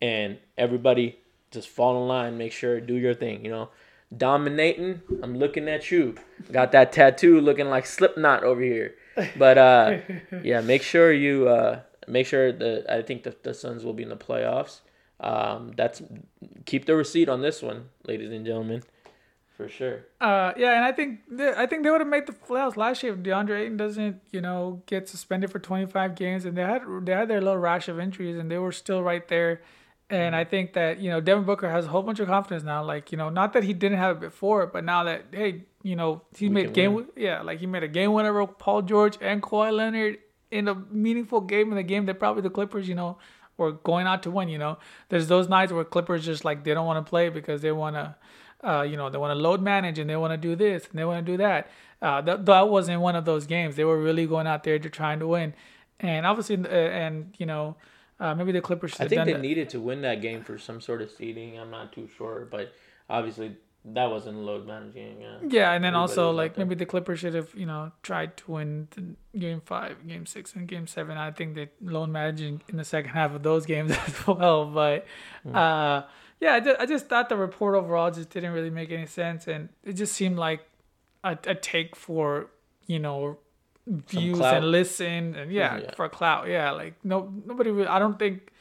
And 0.00 0.38
everybody 0.56 1.18
just 1.50 1.68
fall 1.68 2.00
in 2.02 2.06
line, 2.06 2.38
make 2.38 2.52
sure 2.52 2.80
do 2.80 2.94
your 2.94 3.14
thing, 3.14 3.44
you 3.44 3.50
know. 3.50 3.70
Dominating, 4.16 5.00
I'm 5.22 5.36
looking 5.36 5.68
at 5.68 5.90
you. 5.90 6.14
Got 6.52 6.70
that 6.72 6.92
tattoo 6.92 7.40
looking 7.40 7.68
like 7.68 7.86
Slipknot 7.86 8.44
over 8.44 8.60
here. 8.60 8.94
But 9.36 9.58
uh 9.58 9.98
yeah, 10.44 10.60
make 10.60 10.82
sure 10.82 11.12
you 11.12 11.48
uh 11.48 11.80
make 12.06 12.26
sure 12.26 12.52
that 12.52 12.86
I 12.88 13.02
think 13.02 13.24
the, 13.24 13.34
the 13.42 13.54
Suns 13.54 13.84
will 13.84 13.94
be 13.94 14.04
in 14.04 14.10
the 14.10 14.16
playoffs. 14.16 14.80
Um, 15.18 15.72
that's 15.76 16.02
keep 16.66 16.84
the 16.84 16.94
receipt 16.94 17.28
on 17.28 17.40
this 17.40 17.62
one, 17.62 17.88
ladies 18.06 18.30
and 18.30 18.44
gentlemen, 18.44 18.82
for 19.56 19.68
sure. 19.68 20.04
Uh, 20.20 20.52
yeah, 20.56 20.76
and 20.76 20.84
I 20.84 20.92
think 20.92 21.20
they, 21.30 21.52
I 21.56 21.66
think 21.66 21.82
they 21.82 21.90
would 21.90 22.00
have 22.00 22.08
made 22.08 22.26
the 22.26 22.32
playoffs 22.32 22.76
last 22.76 23.02
year 23.02 23.14
if 23.14 23.20
DeAndre 23.20 23.60
Ayton 23.62 23.76
doesn't, 23.76 24.20
you 24.30 24.40
know, 24.40 24.82
get 24.86 25.08
suspended 25.08 25.50
for 25.50 25.58
25 25.58 26.14
games, 26.14 26.44
and 26.44 26.56
they 26.56 26.62
had 26.62 26.82
they 27.02 27.12
had 27.12 27.28
their 27.28 27.40
little 27.40 27.58
rash 27.58 27.88
of 27.88 27.98
injuries, 27.98 28.36
and 28.36 28.50
they 28.50 28.58
were 28.58 28.72
still 28.72 29.02
right 29.02 29.26
there. 29.28 29.62
And 30.08 30.36
I 30.36 30.44
think 30.44 30.74
that 30.74 31.00
you 31.00 31.10
know 31.10 31.20
Devin 31.20 31.44
Booker 31.44 31.68
has 31.68 31.86
a 31.86 31.88
whole 31.88 32.02
bunch 32.02 32.20
of 32.20 32.28
confidence 32.28 32.62
now. 32.62 32.84
Like 32.84 33.10
you 33.10 33.18
know, 33.18 33.28
not 33.28 33.54
that 33.54 33.64
he 33.64 33.72
didn't 33.72 33.98
have 33.98 34.18
it 34.18 34.20
before, 34.20 34.66
but 34.66 34.84
now 34.84 35.04
that 35.04 35.26
hey, 35.32 35.64
you 35.82 35.96
know, 35.96 36.22
he 36.36 36.48
we 36.48 36.54
made 36.54 36.72
game, 36.74 36.94
win. 36.94 37.06
yeah, 37.16 37.42
like 37.42 37.58
he 37.58 37.66
made 37.66 37.82
a 37.82 37.88
game 37.88 38.12
winner 38.12 38.38
with 38.38 38.58
Paul 38.58 38.82
George 38.82 39.18
and 39.20 39.42
Kawhi 39.42 39.72
Leonard 39.72 40.18
in 40.50 40.68
a 40.68 40.74
meaningful 40.74 41.40
game 41.40 41.70
in 41.70 41.76
the 41.76 41.82
game 41.82 42.06
that 42.06 42.18
probably 42.18 42.42
the 42.42 42.50
Clippers, 42.50 42.88
you 42.88 42.94
know, 42.94 43.18
were 43.56 43.72
going 43.72 44.06
out 44.06 44.22
to 44.24 44.30
win. 44.30 44.48
You 44.48 44.58
know, 44.58 44.78
there's 45.08 45.28
those 45.28 45.48
nights 45.48 45.72
where 45.72 45.84
Clippers 45.84 46.24
just 46.24 46.44
like 46.44 46.64
they 46.64 46.74
don't 46.74 46.86
want 46.86 47.04
to 47.04 47.08
play 47.08 47.28
because 47.28 47.62
they 47.62 47.72
want 47.72 47.96
to, 47.96 48.14
uh, 48.64 48.82
you 48.82 48.96
know, 48.96 49.10
they 49.10 49.18
want 49.18 49.30
to 49.30 49.40
load 49.40 49.62
manage 49.62 49.98
and 49.98 50.08
they 50.08 50.16
want 50.16 50.32
to 50.32 50.36
do 50.36 50.56
this 50.56 50.86
and 50.88 50.98
they 50.98 51.04
want 51.04 51.24
to 51.24 51.32
do 51.32 51.36
that. 51.38 51.70
Uh, 52.02 52.20
that 52.20 52.46
that 52.46 52.68
wasn't 52.68 53.00
one 53.00 53.16
of 53.16 53.24
those 53.24 53.46
games. 53.46 53.76
They 53.76 53.84
were 53.84 53.98
really 53.98 54.26
going 54.26 54.46
out 54.46 54.64
there 54.64 54.78
to 54.78 54.90
trying 54.90 55.18
to 55.20 55.26
win, 55.26 55.54
and 56.00 56.26
obviously, 56.26 56.56
uh, 56.56 56.68
and 56.68 57.34
you 57.38 57.46
know. 57.46 57.76
Uh, 58.18 58.34
maybe 58.34 58.50
the 58.50 58.62
Clippers. 58.62 58.92
Should 58.92 59.02
I 59.02 59.08
think 59.08 59.26
they 59.26 59.34
that. 59.34 59.42
needed 59.42 59.68
to 59.68 59.78
win 59.78 60.00
that 60.00 60.22
game 60.22 60.42
for 60.42 60.56
some 60.56 60.80
sort 60.80 61.02
of 61.02 61.10
seeding. 61.10 61.60
I'm 61.60 61.70
not 61.70 61.92
too 61.92 62.08
sure, 62.16 62.48
but 62.50 62.72
obviously 63.10 63.58
that 63.94 64.10
wasn't 64.10 64.38
load 64.38 64.66
managing. 64.66 65.20
Yeah, 65.20 65.36
yeah 65.48 65.72
and 65.72 65.84
then 65.84 65.94
also 65.94 66.30
like 66.30 66.58
maybe 66.58 66.74
the 66.74 66.86
Clippers 66.86 67.20
should 67.20 67.34
have 67.34 67.54
you 67.54 67.66
know 67.66 67.92
tried 68.02 68.36
to 68.38 68.52
win 68.52 69.16
game 69.38 69.60
five, 69.64 70.06
game 70.06 70.26
six, 70.26 70.54
and 70.54 70.66
game 70.66 70.86
seven. 70.86 71.16
I 71.16 71.30
think 71.30 71.54
they 71.54 71.68
load 71.80 72.08
managing 72.08 72.62
in 72.68 72.76
the 72.76 72.84
second 72.84 73.10
half 73.10 73.32
of 73.34 73.42
those 73.42 73.64
games 73.64 73.92
as 74.06 74.26
well. 74.26 74.66
But 74.66 75.06
mm. 75.46 75.54
uh, 75.54 76.06
yeah, 76.40 76.54
I 76.54 76.60
just, 76.60 76.80
I 76.80 76.86
just 76.86 77.08
thought 77.08 77.28
the 77.28 77.36
report 77.36 77.74
overall 77.74 78.10
just 78.10 78.30
didn't 78.30 78.52
really 78.52 78.70
make 78.70 78.90
any 78.90 79.06
sense, 79.06 79.46
and 79.46 79.68
it 79.84 79.94
just 79.94 80.14
seemed 80.14 80.38
like 80.38 80.68
a, 81.24 81.38
a 81.46 81.54
take 81.54 81.96
for 81.96 82.48
you 82.86 82.98
know 82.98 83.38
views 83.86 84.40
and 84.40 84.70
listen 84.70 85.34
and 85.34 85.52
yeah, 85.52 85.78
yeah, 85.78 85.94
for 85.94 86.08
clout. 86.08 86.48
Yeah, 86.48 86.72
like 86.72 86.94
no 87.04 87.32
nobody. 87.46 87.70
Really, 87.70 87.88
I 87.88 87.98
don't 87.98 88.18
think 88.18 88.52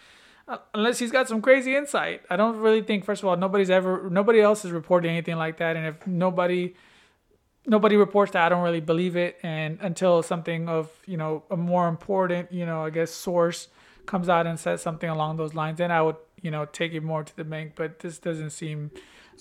uh, 0.47 0.57
unless 0.73 0.99
he's 0.99 1.11
got 1.11 1.27
some 1.27 1.41
crazy 1.41 1.75
insight. 1.75 2.21
I 2.29 2.35
don't 2.35 2.57
really 2.57 2.81
think. 2.81 3.03
First 3.03 3.23
of 3.23 3.29
all, 3.29 3.35
nobody's 3.35 3.69
ever 3.69 4.09
nobody 4.09 4.39
else 4.39 4.63
has 4.63 4.71
reported 4.71 5.09
anything 5.09 5.35
like 5.35 5.57
that, 5.57 5.75
and 5.75 5.85
if 5.87 6.07
nobody 6.07 6.75
nobody 7.65 7.97
reports 7.97 8.31
that, 8.33 8.45
I 8.45 8.49
don't 8.49 8.63
really 8.63 8.81
believe 8.81 9.15
it. 9.17 9.37
And 9.43 9.79
until 9.81 10.21
something 10.23 10.69
of 10.69 10.89
you 11.05 11.17
know 11.17 11.43
a 11.49 11.57
more 11.57 11.87
important 11.87 12.51
you 12.51 12.65
know 12.65 12.85
I 12.85 12.89
guess 12.89 13.11
source 13.11 13.67
comes 14.05 14.29
out 14.29 14.45
and 14.45 14.59
says 14.59 14.81
something 14.81 15.09
along 15.09 15.37
those 15.37 15.55
lines, 15.55 15.79
then 15.79 15.91
I 15.91 16.01
would 16.01 16.17
you 16.45 16.51
know 16.51 16.65
take 16.65 16.93
it 16.93 17.01
more 17.01 17.23
to 17.23 17.35
the 17.35 17.43
bank. 17.43 17.73
But 17.75 17.99
this 17.99 18.19
doesn't 18.19 18.51
seem 18.51 18.91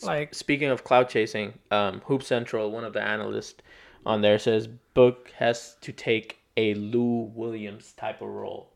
like. 0.03 0.35
Speaking 0.35 0.71
of 0.71 0.83
cloud 0.83 1.11
chasing, 1.11 1.59
um, 1.71 2.01
Hoop 2.07 2.23
Central, 2.23 2.71
one 2.71 2.83
of 2.83 2.95
the 2.95 3.03
analysts 3.03 3.63
on 4.07 4.23
there 4.23 4.39
says 4.39 4.67
Book 4.67 5.31
has 5.37 5.77
to 5.83 5.93
take 5.93 6.39
a 6.57 6.73
Lou 6.75 7.31
Williams 7.35 7.93
type 7.93 8.23
of 8.23 8.29
role. 8.29 8.71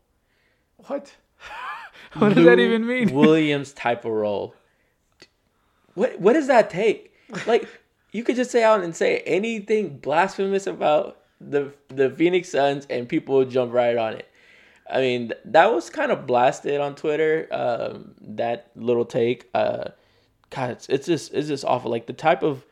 What? 0.77 1.15
what 2.13 2.35
does 2.35 2.45
that 2.45 2.59
even 2.59 2.85
mean? 2.85 3.11
Williams 3.11 3.73
type 3.73 4.05
of 4.05 4.11
role. 4.11 4.53
What 5.95 6.21
what 6.21 6.33
does 6.33 6.47
that 6.47 6.69
take? 6.69 7.15
Like 7.47 7.67
you 8.11 8.23
could 8.23 8.35
just 8.35 8.51
say 8.51 8.63
out 8.63 8.83
and 8.83 8.95
say 8.95 9.19
anything 9.25 9.97
blasphemous 9.97 10.67
about 10.67 11.17
the 11.41 11.73
the 11.87 12.11
Phoenix 12.11 12.49
Suns 12.49 12.85
and 12.91 13.09
people 13.09 13.37
would 13.37 13.49
jump 13.49 13.73
right 13.73 13.97
on 13.97 14.13
it. 14.13 14.28
I 14.89 15.01
mean, 15.01 15.33
that 15.45 15.73
was 15.73 15.89
kind 15.89 16.11
of 16.11 16.25
blasted 16.25 16.79
on 16.79 16.95
Twitter. 16.95 17.47
Um, 17.51 18.15
that 18.21 18.71
little 18.75 19.05
take, 19.05 19.49
uh, 19.53 19.89
God, 20.49 20.71
it's, 20.71 20.89
it's 20.89 21.05
just 21.05 21.33
it's 21.33 21.47
just 21.47 21.65
awful. 21.65 21.91
Like 21.91 22.07
the 22.07 22.13
type 22.13 22.43
of 22.43 22.65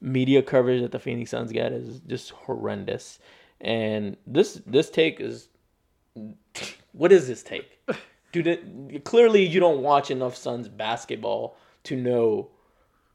media 0.00 0.42
coverage 0.42 0.82
that 0.82 0.92
the 0.92 0.98
Phoenix 0.98 1.30
Suns 1.30 1.52
get 1.52 1.72
is 1.72 2.00
just 2.00 2.30
horrendous. 2.30 3.18
And 3.60 4.16
this 4.26 4.60
this 4.66 4.90
take 4.90 5.20
is, 5.20 5.48
what 6.92 7.12
is 7.12 7.26
this 7.26 7.42
take? 7.42 7.80
dude, 8.32 9.02
clearly 9.04 9.44
you 9.44 9.60
don't 9.60 9.82
watch 9.82 10.10
enough 10.10 10.36
Suns 10.36 10.68
basketball 10.68 11.56
to 11.84 11.96
know 11.96 12.50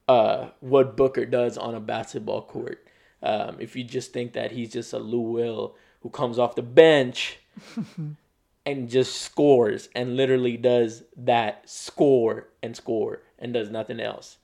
uh, 0.08 0.50
what 0.60 0.98
Booker 0.98 1.26
does 1.26 1.58
on 1.58 1.76
a 1.76 1.80
basketball 1.80 2.41
court. 2.41 2.88
Um, 3.22 3.58
if 3.60 3.76
you 3.76 3.84
just 3.84 4.13
think 4.13 4.34
that 4.34 4.52
he's 4.52 4.72
just 4.72 4.93
a 4.93 5.00
Lou 5.00 5.19
Will 5.19 5.76
who 6.02 6.10
comes 6.10 6.39
off 6.39 6.56
the 6.56 6.62
bench 6.62 7.38
and 8.69 8.89
just 8.89 9.21
scores 9.21 9.89
and 9.95 10.15
literally 10.15 10.58
does 10.58 11.03
that 11.17 11.69
score 11.69 12.47
and 12.62 12.75
score 12.75 13.21
and 13.38 13.53
does 13.53 13.69
nothing 13.69 13.99
else. 13.99 14.38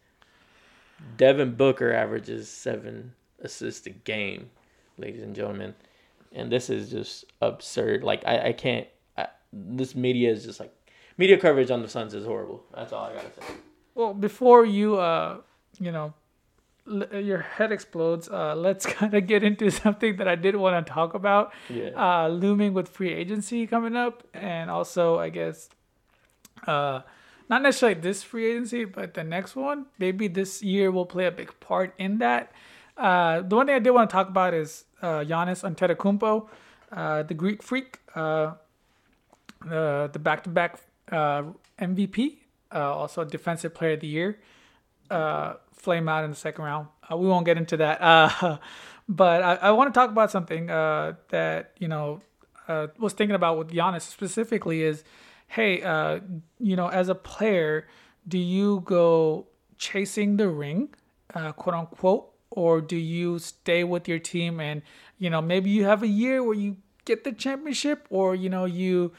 Devin 1.17 1.55
Booker 1.55 1.91
averages 1.91 2.49
seven 2.49 3.13
assists 3.41 3.85
a 3.87 3.91
game, 3.91 4.49
ladies 4.97 5.23
and 5.23 5.35
gentlemen. 5.35 5.75
And 6.31 6.51
this 6.51 6.69
is 6.69 6.89
just 6.89 7.25
absurd. 7.41 8.03
Like 8.03 8.25
I, 8.25 8.47
I 8.49 8.53
can't 8.53 8.87
this 9.55 9.95
media 9.95 10.31
is 10.31 10.43
just 10.43 10.59
like 10.59 10.73
media 11.17 11.37
coverage 11.37 11.71
on 11.71 11.81
the 11.81 11.87
Suns 11.87 12.13
is 12.13 12.25
horrible. 12.25 12.63
That's 12.73 12.91
all 12.91 13.05
I 13.05 13.13
gotta 13.13 13.27
say. 13.27 13.53
Well, 13.93 14.13
before 14.13 14.65
you, 14.65 14.97
uh, 14.97 15.37
you 15.79 15.91
know, 15.91 16.13
your 16.87 17.39
head 17.39 17.71
explodes, 17.71 18.29
uh, 18.29 18.55
let's 18.55 18.85
kind 18.97 19.13
of 19.13 19.27
get 19.27 19.43
into 19.43 19.71
something 19.71 20.17
that 20.17 20.27
I 20.27 20.35
did 20.35 20.55
want 20.55 20.85
to 20.85 20.91
talk 20.91 21.13
about. 21.13 21.53
Yeah. 21.69 21.89
Uh, 21.95 22.27
looming 22.27 22.73
with 22.73 22.89
free 22.89 23.13
agency 23.13 23.67
coming 23.67 23.95
up, 23.95 24.23
and 24.33 24.69
also 24.69 25.19
I 25.19 25.29
guess, 25.29 25.69
uh, 26.67 27.01
not 27.49 27.61
necessarily 27.61 27.99
this 27.99 28.23
free 28.23 28.51
agency, 28.51 28.85
but 28.85 29.13
the 29.13 29.23
next 29.23 29.55
one. 29.55 29.85
Maybe 29.99 30.27
this 30.27 30.63
year 30.63 30.91
will 30.91 31.05
play 31.05 31.25
a 31.25 31.31
big 31.31 31.59
part 31.59 31.93
in 31.97 32.19
that. 32.19 32.51
Uh, 32.97 33.41
the 33.41 33.55
one 33.55 33.65
thing 33.67 33.75
I 33.75 33.79
did 33.79 33.91
want 33.91 34.09
to 34.09 34.13
talk 34.13 34.29
about 34.29 34.53
is 34.53 34.85
uh, 35.01 35.19
Giannis 35.19 35.63
Antetokounmpo, 35.63 36.47
uh, 36.91 37.23
the 37.23 37.33
Greek 37.33 37.61
freak. 37.61 37.99
Uh, 38.15 38.53
uh, 39.69 40.07
the 40.07 40.19
back-to-back 40.19 40.79
uh, 41.11 41.43
MVP, 41.79 42.37
uh, 42.73 42.93
also 42.93 43.23
Defensive 43.23 43.73
Player 43.73 43.93
of 43.93 44.01
the 44.01 44.07
Year, 44.07 44.39
uh, 45.09 45.55
flame 45.73 46.09
out 46.09 46.23
in 46.23 46.29
the 46.29 46.35
second 46.35 46.63
round. 46.63 46.87
Uh, 47.11 47.17
we 47.17 47.27
won't 47.27 47.45
get 47.45 47.57
into 47.57 47.77
that, 47.77 48.01
uh, 48.01 48.57
but 49.07 49.43
I, 49.43 49.55
I 49.55 49.71
want 49.71 49.93
to 49.93 49.97
talk 49.99 50.09
about 50.09 50.31
something 50.31 50.69
uh, 50.69 51.13
that 51.29 51.71
you 51.77 51.87
know 51.87 52.21
uh, 52.67 52.87
was 52.97 53.13
thinking 53.13 53.35
about 53.35 53.57
with 53.57 53.69
Giannis 53.69 54.01
specifically 54.01 54.81
is, 54.81 55.03
hey, 55.47 55.81
uh, 55.81 56.19
you 56.59 56.75
know, 56.75 56.87
as 56.87 57.09
a 57.09 57.15
player, 57.15 57.87
do 58.27 58.37
you 58.37 58.81
go 58.85 59.47
chasing 59.77 60.37
the 60.37 60.49
ring, 60.49 60.89
quote 61.33 61.75
unquote, 61.75 62.31
or 62.49 62.81
do 62.81 62.95
you 62.95 63.37
stay 63.39 63.83
with 63.83 64.07
your 64.07 64.19
team 64.19 64.59
and 64.59 64.81
you 65.17 65.29
know 65.29 65.41
maybe 65.41 65.69
you 65.69 65.83
have 65.83 66.01
a 66.03 66.07
year 66.07 66.43
where 66.43 66.55
you 66.55 66.77
get 67.05 67.23
the 67.23 67.31
championship, 67.31 68.07
or 68.09 68.33
you 68.35 68.49
know 68.49 68.65
you 68.65 69.11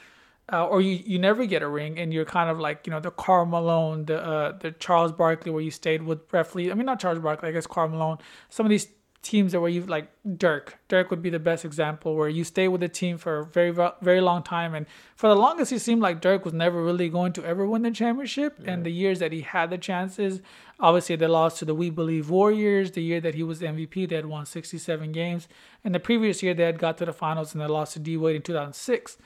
uh, 0.51 0.65
or 0.65 0.81
you, 0.81 1.01
you 1.05 1.19
never 1.19 1.45
get 1.45 1.61
a 1.61 1.67
ring 1.67 1.99
and 1.99 2.13
you're 2.13 2.25
kind 2.25 2.49
of 2.49 2.59
like 2.59 2.87
you 2.87 2.91
know 2.91 2.99
the 2.99 3.11
Karl 3.11 3.45
Malone, 3.45 4.05
the 4.05 4.23
uh, 4.23 4.57
the 4.57 4.71
Charles 4.71 5.11
Barkley 5.11 5.51
where 5.51 5.61
you 5.61 5.71
stayed 5.71 6.03
with 6.03 6.27
Brefley. 6.29 6.71
I 6.71 6.73
mean 6.73 6.85
not 6.85 6.99
Charles 6.99 7.19
Barkley, 7.19 7.49
I 7.49 7.51
guess 7.51 7.67
Karl 7.67 7.89
Malone. 7.89 8.17
Some 8.49 8.65
of 8.65 8.69
these 8.69 8.87
teams 9.27 9.51
that 9.51 9.59
where 9.59 9.69
you 9.69 9.81
like 9.85 10.09
Dirk. 10.37 10.79
Dirk 10.87 11.09
would 11.09 11.21
be 11.21 11.29
the 11.29 11.39
best 11.39 11.65
example 11.65 12.15
where 12.15 12.29
you 12.29 12.45
stay 12.45 12.69
with 12.69 12.79
the 12.79 12.87
team 12.87 13.17
for 13.17 13.39
a 13.39 13.45
very 13.45 13.71
very 14.01 14.21
long 14.21 14.41
time 14.41 14.73
and 14.73 14.85
for 15.15 15.27
the 15.27 15.35
longest 15.35 15.73
it 15.73 15.79
seemed 15.79 16.01
like 16.01 16.21
Dirk 16.21 16.45
was 16.45 16.53
never 16.53 16.81
really 16.81 17.09
going 17.09 17.33
to 17.33 17.43
ever 17.43 17.67
win 17.67 17.81
the 17.81 17.91
championship 17.91 18.57
yeah. 18.63 18.71
and 18.71 18.85
the 18.85 18.91
years 18.91 19.19
that 19.19 19.33
he 19.33 19.41
had 19.41 19.69
the 19.69 19.77
chances 19.77 20.39
obviously 20.79 21.17
they 21.17 21.27
lost 21.27 21.57
to 21.59 21.65
the 21.65 21.75
We 21.75 21.89
Believe 21.89 22.29
Warriors 22.29 22.91
the 22.91 23.03
year 23.03 23.19
that 23.19 23.35
he 23.35 23.43
was 23.43 23.59
MVP 23.59 24.07
they 24.07 24.15
had 24.15 24.27
won 24.27 24.45
67 24.45 25.11
games 25.11 25.49
and 25.83 25.93
the 25.93 25.99
previous 25.99 26.41
year 26.41 26.53
they 26.53 26.63
had 26.63 26.79
got 26.79 26.97
to 26.99 27.05
the 27.05 27.13
finals 27.13 27.53
and 27.53 27.61
they 27.61 27.67
lost 27.67 27.93
to 27.93 27.99
D 27.99 28.15
Wade 28.15 28.37
in 28.37 28.41
2006 28.43 29.17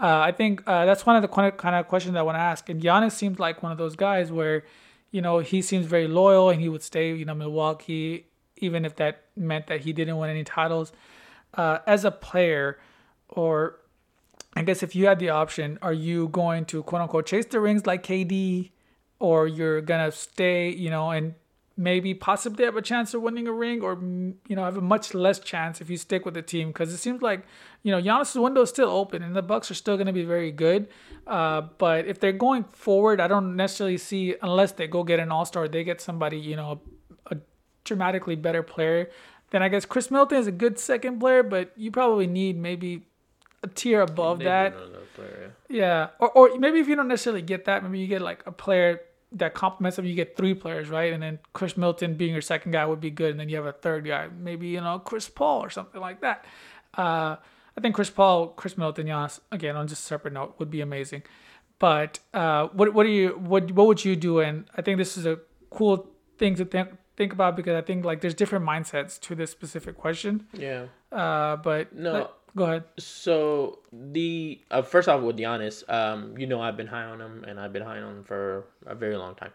uh, 0.00 0.20
I 0.20 0.32
think 0.32 0.62
uh, 0.66 0.86
that's 0.86 1.04
one 1.04 1.16
of 1.16 1.22
the 1.22 1.28
kind 1.28 1.76
of 1.76 1.88
questions 1.88 2.16
I 2.16 2.22
want 2.22 2.36
to 2.36 2.40
ask. 2.40 2.68
And 2.68 2.80
Giannis 2.80 3.12
seems 3.12 3.38
like 3.38 3.62
one 3.62 3.70
of 3.70 3.78
those 3.78 3.96
guys 3.96 4.32
where, 4.32 4.64
you 5.10 5.20
know, 5.20 5.40
he 5.40 5.60
seems 5.60 5.86
very 5.86 6.08
loyal 6.08 6.48
and 6.48 6.60
he 6.60 6.68
would 6.68 6.82
stay, 6.82 7.14
you 7.14 7.26
know, 7.26 7.34
Milwaukee, 7.34 8.26
even 8.56 8.84
if 8.84 8.96
that 8.96 9.24
meant 9.36 9.66
that 9.66 9.80
he 9.82 9.92
didn't 9.92 10.16
win 10.16 10.30
any 10.30 10.44
titles. 10.44 10.92
Uh, 11.52 11.78
as 11.86 12.04
a 12.04 12.10
player, 12.10 12.78
or 13.28 13.80
I 14.54 14.62
guess 14.62 14.82
if 14.82 14.96
you 14.96 15.06
had 15.06 15.18
the 15.18 15.30
option, 15.30 15.78
are 15.82 15.92
you 15.92 16.28
going 16.28 16.64
to 16.66 16.82
quote 16.82 17.02
unquote 17.02 17.26
chase 17.26 17.46
the 17.46 17.60
rings 17.60 17.86
like 17.86 18.02
KD, 18.02 18.70
or 19.18 19.46
you're 19.46 19.80
gonna 19.80 20.12
stay, 20.12 20.70
you 20.70 20.90
know, 20.90 21.10
and 21.10 21.34
maybe 21.80 22.12
possibly 22.12 22.66
have 22.66 22.76
a 22.76 22.82
chance 22.82 23.14
of 23.14 23.22
winning 23.22 23.48
a 23.48 23.52
ring 23.52 23.80
or 23.80 23.94
you 23.94 24.54
know 24.54 24.62
have 24.62 24.76
a 24.76 24.82
much 24.82 25.14
less 25.14 25.38
chance 25.38 25.80
if 25.80 25.88
you 25.88 25.96
stick 25.96 26.26
with 26.26 26.34
the 26.34 26.42
team 26.42 26.68
because 26.68 26.92
it 26.92 26.98
seems 26.98 27.22
like 27.22 27.42
you 27.82 27.90
know 27.90 28.00
Giannis's 28.00 28.36
window 28.38 28.60
is 28.60 28.68
still 28.68 28.90
open 28.90 29.22
and 29.22 29.34
the 29.34 29.40
Bucks 29.40 29.70
are 29.70 29.74
still 29.74 29.96
going 29.96 30.06
to 30.06 30.12
be 30.12 30.24
very 30.24 30.52
good. 30.52 30.88
Uh, 31.26 31.62
but 31.78 32.06
if 32.06 32.20
they're 32.20 32.32
going 32.32 32.64
forward, 32.64 33.18
I 33.18 33.28
don't 33.28 33.56
necessarily 33.56 33.96
see 33.96 34.34
unless 34.42 34.72
they 34.72 34.88
go 34.88 35.02
get 35.02 35.20
an 35.20 35.32
All 35.32 35.46
Star, 35.46 35.68
they 35.68 35.82
get 35.82 36.02
somebody 36.02 36.38
you 36.38 36.54
know 36.54 36.82
a, 37.26 37.34
a 37.34 37.38
dramatically 37.84 38.36
better 38.36 38.62
player. 38.62 39.10
Then 39.50 39.62
I 39.62 39.68
guess 39.68 39.86
Khris 39.86 40.10
Middleton 40.10 40.38
is 40.38 40.46
a 40.46 40.52
good 40.52 40.78
second 40.78 41.18
player, 41.18 41.42
but 41.42 41.72
you 41.76 41.90
probably 41.90 42.26
need 42.26 42.58
maybe 42.58 43.06
a 43.62 43.68
tier 43.68 44.02
above 44.02 44.40
that. 44.40 44.74
Player, 45.14 45.54
yeah. 45.70 45.76
yeah, 45.78 46.08
or 46.18 46.30
or 46.32 46.58
maybe 46.58 46.78
if 46.78 46.88
you 46.88 46.94
don't 46.94 47.08
necessarily 47.08 47.42
get 47.42 47.64
that, 47.64 47.82
maybe 47.82 48.00
you 48.00 48.06
get 48.06 48.20
like 48.20 48.42
a 48.46 48.52
player 48.52 49.00
that 49.32 49.54
complements 49.54 49.96
them. 49.96 50.06
You 50.06 50.14
get 50.14 50.36
three 50.36 50.54
players, 50.54 50.88
right? 50.88 51.12
And 51.12 51.22
then 51.22 51.38
Khris 51.52 51.76
Middleton 51.76 52.14
being 52.14 52.32
your 52.32 52.42
second 52.42 52.72
guy 52.72 52.84
would 52.84 53.00
be 53.00 53.10
good, 53.10 53.30
and 53.30 53.40
then 53.40 53.48
you 53.48 53.56
have 53.56 53.66
a 53.66 53.72
third 53.72 54.04
guy, 54.06 54.28
maybe 54.28 54.68
you 54.68 54.80
know 54.80 54.98
Chris 54.98 55.28
Paul 55.28 55.62
or 55.62 55.70
something 55.70 56.00
like 56.00 56.20
that. 56.20 56.44
Uh, 56.96 57.36
I 57.76 57.80
think 57.80 57.94
Chris 57.94 58.10
Paul, 58.10 58.48
Khris 58.48 58.76
Middleton, 58.76 59.06
Giannis, 59.06 59.40
again 59.52 59.76
on 59.76 59.86
just 59.86 60.02
a 60.02 60.06
separate 60.06 60.34
note, 60.34 60.56
would 60.58 60.70
be 60.70 60.80
amazing. 60.80 61.22
But 61.78 62.18
uh, 62.34 62.68
what 62.68 62.92
what 62.92 63.04
do 63.04 63.10
you 63.10 63.30
what 63.30 63.70
what 63.72 63.86
would 63.86 64.04
you 64.04 64.16
do? 64.16 64.40
And 64.40 64.66
I 64.76 64.82
think 64.82 64.98
this 64.98 65.16
is 65.16 65.26
a 65.26 65.38
cool 65.70 66.10
thing 66.38 66.54
to 66.56 66.64
think 66.64 66.90
think 67.16 67.32
about 67.32 67.54
because 67.54 67.76
I 67.76 67.82
think 67.82 68.04
like 68.04 68.20
there's 68.20 68.34
different 68.34 68.64
mindsets 68.64 69.20
to 69.20 69.34
this 69.34 69.50
specific 69.50 69.96
question. 69.96 70.46
Yeah. 70.52 70.86
Uh, 71.12 71.56
but 71.56 71.94
no, 71.94 72.30
Go 72.56 72.64
ahead. 72.64 72.84
So 72.98 73.78
the 73.92 74.60
uh, 74.70 74.82
first 74.82 75.08
off 75.08 75.22
with 75.22 75.36
Giannis, 75.38 75.88
um, 75.88 76.36
you 76.36 76.46
know 76.46 76.60
I've 76.60 76.76
been 76.76 76.88
high 76.88 77.04
on 77.04 77.20
him, 77.20 77.44
and 77.46 77.60
I've 77.60 77.72
been 77.72 77.82
high 77.82 78.00
on 78.00 78.18
him 78.18 78.24
for 78.24 78.64
a 78.86 78.94
very 78.94 79.16
long 79.16 79.34
time. 79.36 79.52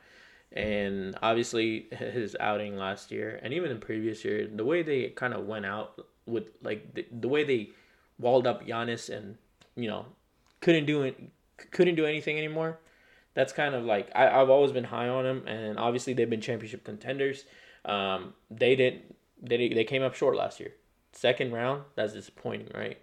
And 0.54 1.18
obviously 1.22 1.88
his 1.92 2.38
outing 2.40 2.78
last 2.78 3.12
year, 3.12 3.40
and 3.44 3.54
even 3.54 3.72
in 3.72 3.80
previous 3.80 4.24
year, 4.24 4.48
the 4.48 4.64
way 4.64 4.82
they 4.82 5.10
kind 5.10 5.34
of 5.34 5.46
went 5.46 5.66
out 5.66 6.06
with 6.26 6.46
like 6.64 6.94
the, 6.94 7.06
the 7.12 7.28
way 7.28 7.44
they 7.44 7.72
walled 8.18 8.48
up 8.48 8.66
Giannis 8.66 9.10
and 9.10 9.38
you 9.76 9.90
know 9.90 10.06
couldn't 10.62 10.86
do 10.86 11.04
it, 11.04 11.20
couldn't 11.72 11.96
do 11.96 12.06
anything 12.06 12.38
anymore. 12.38 12.80
That's 13.34 13.52
kind 13.52 13.76
of 13.76 13.84
like 13.84 14.10
I, 14.16 14.30
I've 14.30 14.50
always 14.50 14.72
been 14.72 14.86
high 14.86 15.10
on 15.10 15.26
him, 15.26 15.46
and 15.48 15.78
obviously 15.78 16.14
they've 16.14 16.30
been 16.30 16.40
championship 16.40 16.86
contenders. 16.86 17.44
Um, 17.84 18.36
they 18.50 18.78
didn't 18.78 19.16
they 19.42 19.68
they 19.68 19.84
came 19.84 20.02
up 20.02 20.16
short 20.16 20.38
last 20.38 20.62
year 20.62 20.72
second 21.16 21.52
round, 21.52 21.84
that's 21.96 22.14
disappointing, 22.14 22.70
right? 22.74 23.00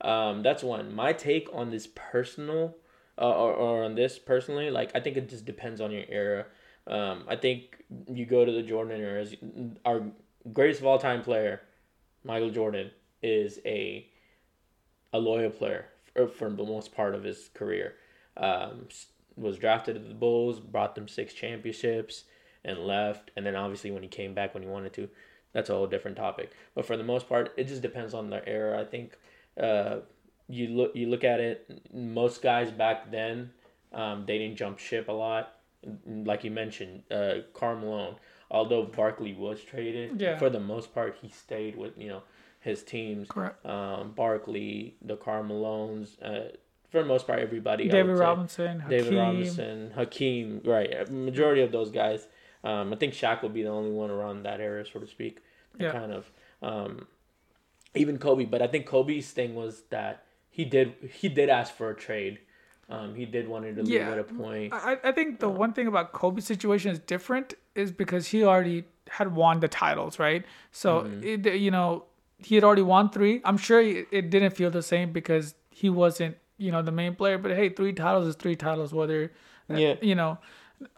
Um, 0.00 0.42
that's 0.42 0.62
one. 0.62 0.94
My 0.94 1.12
take 1.12 1.48
on 1.52 1.70
this 1.70 1.86
personal, 1.86 2.76
uh, 3.18 3.30
or, 3.30 3.52
or 3.52 3.84
on 3.84 3.94
this 3.94 4.18
personally, 4.18 4.70
like 4.70 4.90
I 4.94 5.00
think 5.00 5.16
it 5.16 5.28
just 5.28 5.44
depends 5.44 5.80
on 5.80 5.90
your 5.90 6.04
era. 6.08 6.46
Um, 6.86 7.24
I 7.28 7.36
think 7.36 7.84
you 8.10 8.26
go 8.26 8.44
to 8.44 8.52
the 8.52 8.62
Jordan 8.62 9.00
era. 9.00 9.26
Our 9.84 10.02
greatest 10.52 10.80
of 10.80 10.86
all 10.86 10.98
time 10.98 11.22
player, 11.22 11.62
Michael 12.24 12.50
Jordan, 12.50 12.90
is 13.22 13.60
a 13.64 14.08
a 15.12 15.18
loyal 15.18 15.50
player 15.50 15.86
for, 16.14 16.26
for 16.26 16.50
the 16.50 16.64
most 16.64 16.94
part 16.94 17.14
of 17.14 17.22
his 17.22 17.50
career. 17.54 17.94
Um, 18.36 18.88
was 19.36 19.58
drafted 19.58 19.94
to 19.94 20.00
the 20.00 20.14
Bulls, 20.14 20.60
brought 20.60 20.94
them 20.94 21.08
six 21.08 21.32
championships, 21.32 22.24
and 22.64 22.78
left. 22.78 23.30
And 23.36 23.44
then 23.46 23.56
obviously 23.56 23.90
when 23.90 24.02
he 24.02 24.08
came 24.08 24.34
back 24.34 24.54
when 24.54 24.62
he 24.62 24.68
wanted 24.68 24.92
to, 24.94 25.08
that's 25.52 25.70
a 25.70 25.74
whole 25.74 25.86
different 25.86 26.16
topic. 26.16 26.52
But 26.74 26.86
for 26.86 26.96
the 26.96 27.04
most 27.04 27.28
part, 27.28 27.52
it 27.56 27.68
just 27.68 27.82
depends 27.82 28.14
on 28.14 28.30
the 28.30 28.46
era. 28.48 28.80
I 28.80 28.84
think 28.84 29.16
uh, 29.60 29.96
you 30.48 30.68
look 30.68 30.92
you 30.94 31.08
look 31.08 31.24
at 31.24 31.40
it. 31.40 31.82
Most 31.92 32.42
guys 32.42 32.70
back 32.70 33.10
then, 33.10 33.50
um, 33.92 34.24
they 34.26 34.38
didn't 34.38 34.56
jump 34.56 34.78
ship 34.78 35.08
a 35.08 35.12
lot. 35.12 35.56
Like 36.06 36.44
you 36.44 36.50
mentioned, 36.50 37.02
uh, 37.10 37.34
Karl 37.54 37.78
Malone. 37.78 38.16
Although 38.50 38.84
Barkley 38.84 39.32
was 39.32 39.62
traded, 39.62 40.20
yeah. 40.20 40.38
for 40.38 40.50
the 40.50 40.60
most 40.60 40.94
part, 40.94 41.16
he 41.20 41.28
stayed 41.28 41.76
with 41.76 41.96
you 41.96 42.08
know 42.08 42.22
his 42.60 42.82
teams. 42.82 43.28
Correct. 43.28 43.64
Um, 43.66 44.12
Barkley, 44.12 44.96
the 45.02 45.16
Karl 45.16 45.44
Malones. 45.44 46.22
Uh, 46.22 46.52
for 46.90 47.02
the 47.02 47.08
most 47.08 47.26
part, 47.26 47.38
everybody. 47.38 47.88
David 47.88 48.18
Robinson, 48.18 48.84
David 48.88 49.04
Hakeem. 49.04 49.18
Robinson, 49.18 49.90
Hakeem. 49.94 50.60
Right, 50.64 51.10
majority 51.10 51.62
of 51.62 51.72
those 51.72 51.90
guys 51.90 52.26
um, 52.64 52.92
I 52.92 52.96
think 52.96 53.14
Shaq 53.14 53.42
would 53.42 53.54
be 53.54 53.62
the 53.62 53.70
only 53.70 53.90
one 53.90 54.10
around 54.10 54.44
that 54.44 54.60
era, 54.60 54.84
so 54.90 55.00
to 55.00 55.06
speak. 55.06 55.38
Yeah. 55.78 55.92
Kind 55.92 56.12
of. 56.12 56.30
Um, 56.62 57.06
even 57.94 58.18
Kobe, 58.18 58.44
but 58.44 58.62
I 58.62 58.66
think 58.66 58.86
Kobe's 58.86 59.30
thing 59.30 59.54
was 59.54 59.82
that 59.90 60.24
he 60.50 60.64
did 60.64 60.94
he 61.12 61.28
did 61.28 61.48
ask 61.48 61.74
for 61.74 61.90
a 61.90 61.94
trade. 61.94 62.38
Um, 62.88 63.14
he 63.14 63.24
did 63.24 63.48
want 63.48 63.64
to 63.64 63.82
leave 63.82 63.94
yeah. 63.94 64.10
at 64.10 64.18
a 64.18 64.24
point. 64.24 64.72
I, 64.72 64.98
I 65.02 65.12
think 65.12 65.40
the 65.40 65.48
one 65.48 65.72
thing 65.72 65.86
about 65.86 66.12
Kobe's 66.12 66.44
situation 66.44 66.90
is 66.90 66.98
different 66.98 67.54
is 67.74 67.90
because 67.90 68.26
he 68.26 68.44
already 68.44 68.84
had 69.08 69.34
won 69.34 69.60
the 69.60 69.68
titles, 69.68 70.18
right? 70.18 70.44
So 70.72 71.02
mm-hmm. 71.02 71.46
it, 71.46 71.54
you 71.54 71.70
know 71.70 72.04
he 72.38 72.54
had 72.54 72.64
already 72.64 72.82
won 72.82 73.10
three. 73.10 73.40
I'm 73.44 73.56
sure 73.56 73.80
it 73.80 74.30
didn't 74.30 74.50
feel 74.50 74.70
the 74.70 74.82
same 74.82 75.12
because 75.12 75.54
he 75.70 75.90
wasn't 75.90 76.36
you 76.58 76.70
know 76.70 76.82
the 76.82 76.92
main 76.92 77.14
player. 77.14 77.38
But 77.38 77.52
hey, 77.52 77.70
three 77.70 77.92
titles 77.92 78.26
is 78.26 78.36
three 78.36 78.56
titles. 78.56 78.92
Whether 78.92 79.32
yeah. 79.68 79.94
you 80.00 80.14
know 80.14 80.38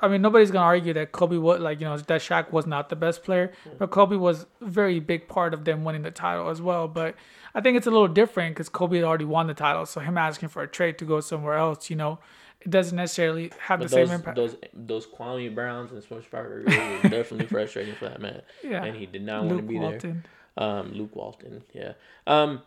I 0.01 0.09
mean, 0.09 0.23
nobody's 0.23 0.51
gonna 0.51 0.64
argue 0.64 0.92
that 0.94 1.12
Kobe 1.12 1.37
was 1.37 1.61
like 1.61 1.81
you 1.81 1.87
know 1.87 1.97
that 1.97 2.20
Shaq 2.20 2.53
was 2.53 2.66
not 2.66 2.88
the 2.88 2.97
best 2.97 3.23
player, 3.23 3.53
but 3.79 3.90
Kobe 3.90 4.16
was 4.16 4.47
a 4.61 4.66
very 4.66 5.01
big 5.01 5.29
part 5.29 5.55
of 5.55 5.64
them 5.64 5.85
winning 5.85 6.03
the 6.03 6.11
title 6.11 6.49
as 6.49 6.61
well. 6.61 6.88
But 6.88 7.14
I 7.55 7.61
think 7.61 7.77
it's 7.77 7.87
a 7.87 7.90
little 7.90 8.09
different 8.09 8.55
because 8.55 8.68
Kobe 8.68 8.97
had 8.97 9.05
already 9.05 9.25
won 9.25 9.47
the 9.47 9.55
title, 9.55 9.87
so 9.87 10.01
him 10.01 10.18
asking 10.18 10.49
for 10.49 10.62
a 10.62 10.68
trade 10.68 10.99
to 10.99 11.05
go 11.05 11.20
somewhere 11.20 11.55
else, 11.55 11.88
you 11.90 11.97
know, 11.97 12.18
it 12.64 12.70
doesn't 12.70 12.97
necessarily 12.97 13.53
have 13.61 13.81
but 13.81 13.90
the 13.90 13.97
those, 13.97 14.09
same 14.09 14.14
impact. 14.14 14.37
Those 14.37 14.57
those 14.73 15.07
Kwame 15.07 15.55
Browns 15.55 15.92
and 15.92 16.03
Smush 16.03 16.25
Parker 16.31 16.64
were 16.66 16.70
definitely 17.09 17.47
frustrating 17.47 17.94
for 17.94 18.07
that 18.07 18.20
man. 18.20 18.42
Yeah, 18.62 18.85
and 18.85 18.97
he 18.97 19.07
did 19.07 19.23
not 19.23 19.44
want 19.44 19.59
to 19.59 19.62
be 19.62 19.79
Walton. 19.79 20.25
there. 20.57 20.66
Um, 20.66 20.92
Luke 20.92 21.14
Walton, 21.14 21.62
yeah. 21.73 21.92
Um, 22.27 22.62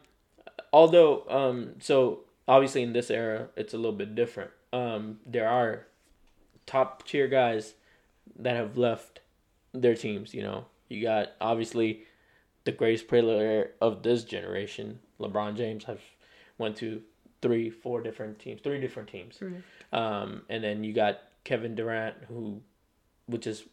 although 0.71 1.25
um, 1.29 1.75
so 1.79 2.21
obviously 2.47 2.83
in 2.83 2.93
this 2.93 3.09
era 3.09 3.47
it's 3.55 3.73
a 3.73 3.77
little 3.77 3.91
bit 3.91 4.15
different. 4.15 4.51
Um, 4.71 5.19
there 5.25 5.49
are 5.49 5.87
top 6.67 7.07
tier 7.07 7.27
guys 7.27 7.73
that 8.37 8.55
have 8.55 8.77
left 8.77 9.21
their 9.73 9.95
teams. 9.95 10.33
You 10.35 10.43
know, 10.43 10.65
you 10.89 11.01
got 11.01 11.29
obviously 11.41 12.03
the 12.65 12.71
greatest 12.71 13.07
player 13.07 13.71
of 13.81 14.03
this 14.03 14.23
generation, 14.23 14.99
LeBron 15.19 15.55
James, 15.57 15.85
have 15.85 16.01
went 16.59 16.75
to 16.77 17.01
three, 17.41 17.69
four 17.69 18.01
different 18.01 18.37
teams, 18.39 18.61
three 18.61 18.79
different 18.79 19.09
teams. 19.09 19.39
Um, 19.91 20.43
and 20.49 20.63
then 20.63 20.83
you 20.83 20.93
got 20.93 21.19
Kevin 21.43 21.75
Durant, 21.75 22.15
who, 22.27 22.61
which 23.25 23.47
is 23.47 23.63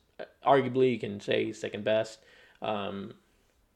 arguably 0.47 0.93
you 0.93 0.99
can 0.99 1.21
say 1.21 1.53
second 1.53 1.85
best. 1.85 2.21
Um, 2.63 3.15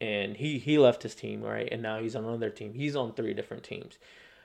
and 0.01 0.37
he 0.37 0.59
he 0.59 0.79
left 0.79 1.03
his 1.03 1.17
team 1.17 1.43
right, 1.43 1.69
and 1.73 1.83
now 1.83 1.99
he's 1.99 2.15
on 2.15 2.25
another 2.25 2.51
team. 2.51 2.75
He's 2.75 2.95
on 2.95 3.15
three 3.15 3.35
different 3.35 3.65
teams. 3.65 3.99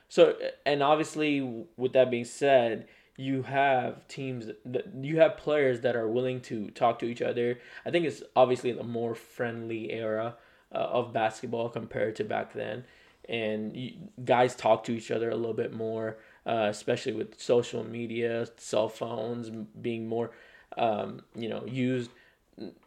So, 0.09 0.35
and 0.65 0.81
obviously, 0.81 1.65
with 1.77 1.93
that 1.93 2.09
being 2.09 2.25
said, 2.25 2.87
you 3.15 3.43
have 3.43 4.07
teams 4.07 4.47
that 4.65 4.87
you 5.01 5.19
have 5.19 5.37
players 5.37 5.81
that 5.81 5.95
are 5.95 6.07
willing 6.07 6.41
to 6.41 6.69
talk 6.71 6.99
to 6.99 7.05
each 7.05 7.21
other. 7.21 7.59
I 7.85 7.91
think 7.91 8.05
it's 8.05 8.23
obviously 8.35 8.71
a 8.71 8.83
more 8.83 9.13
friendly 9.13 9.91
era 9.91 10.35
uh, 10.73 10.77
of 10.77 11.13
basketball 11.13 11.69
compared 11.69 12.15
to 12.17 12.23
back 12.23 12.53
then, 12.53 12.85
and 13.29 13.75
you, 13.75 13.93
guys 14.23 14.55
talk 14.55 14.83
to 14.85 14.91
each 14.91 15.11
other 15.11 15.29
a 15.29 15.35
little 15.35 15.53
bit 15.53 15.73
more, 15.73 16.17
uh, 16.45 16.67
especially 16.69 17.13
with 17.13 17.39
social 17.39 17.83
media, 17.83 18.47
cell 18.57 18.89
phones 18.89 19.49
being 19.49 20.07
more, 20.07 20.31
um, 20.77 21.21
you 21.35 21.49
know, 21.49 21.63
used. 21.65 22.09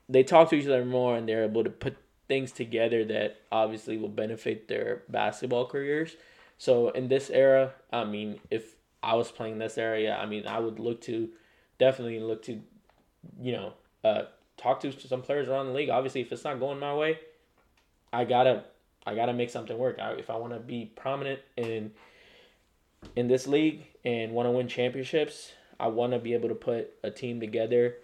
They 0.08 0.22
talk 0.22 0.50
to 0.50 0.56
each 0.56 0.66
other 0.66 0.84
more, 0.84 1.16
and 1.16 1.28
they're 1.28 1.44
able 1.44 1.64
to 1.64 1.70
put 1.70 1.96
things 2.28 2.50
together 2.50 3.04
that 3.04 3.40
obviously 3.52 3.96
will 3.96 4.08
benefit 4.08 4.66
their 4.66 5.02
basketball 5.08 5.66
careers. 5.66 6.16
So 6.58 6.88
in 6.90 7.08
this 7.08 7.30
era, 7.30 7.74
I 7.92 8.04
mean, 8.04 8.40
if 8.50 8.75
I 9.06 9.14
was 9.14 9.30
playing 9.30 9.58
this 9.58 9.78
area, 9.78 10.16
I 10.16 10.26
mean, 10.26 10.48
I 10.48 10.58
would 10.58 10.80
look 10.80 11.00
to 11.02 11.28
definitely 11.78 12.18
look 12.18 12.42
to, 12.46 12.60
you 13.40 13.52
know, 13.52 13.72
uh, 14.02 14.22
talk 14.56 14.80
to 14.80 14.90
some 14.98 15.22
players 15.22 15.48
around 15.48 15.66
the 15.66 15.72
league. 15.72 15.90
Obviously, 15.90 16.22
if 16.22 16.32
it's 16.32 16.42
not 16.42 16.58
going 16.58 16.80
my 16.80 16.92
way, 16.92 17.20
I 18.12 18.24
gotta 18.24 18.64
I 19.06 19.14
gotta 19.14 19.32
make 19.32 19.50
something 19.50 19.78
work. 19.78 20.00
I, 20.00 20.14
if 20.14 20.28
I 20.28 20.36
want 20.36 20.54
to 20.54 20.58
be 20.58 20.90
prominent 20.96 21.38
in 21.56 21.92
in 23.14 23.28
this 23.28 23.46
league 23.46 23.86
and 24.04 24.32
want 24.32 24.48
to 24.48 24.50
win 24.50 24.66
championships, 24.66 25.52
I 25.78 25.86
want 25.86 26.12
to 26.12 26.18
be 26.18 26.34
able 26.34 26.48
to 26.48 26.56
put 26.56 26.92
a 27.04 27.10
team 27.10 27.38
together 27.38 27.98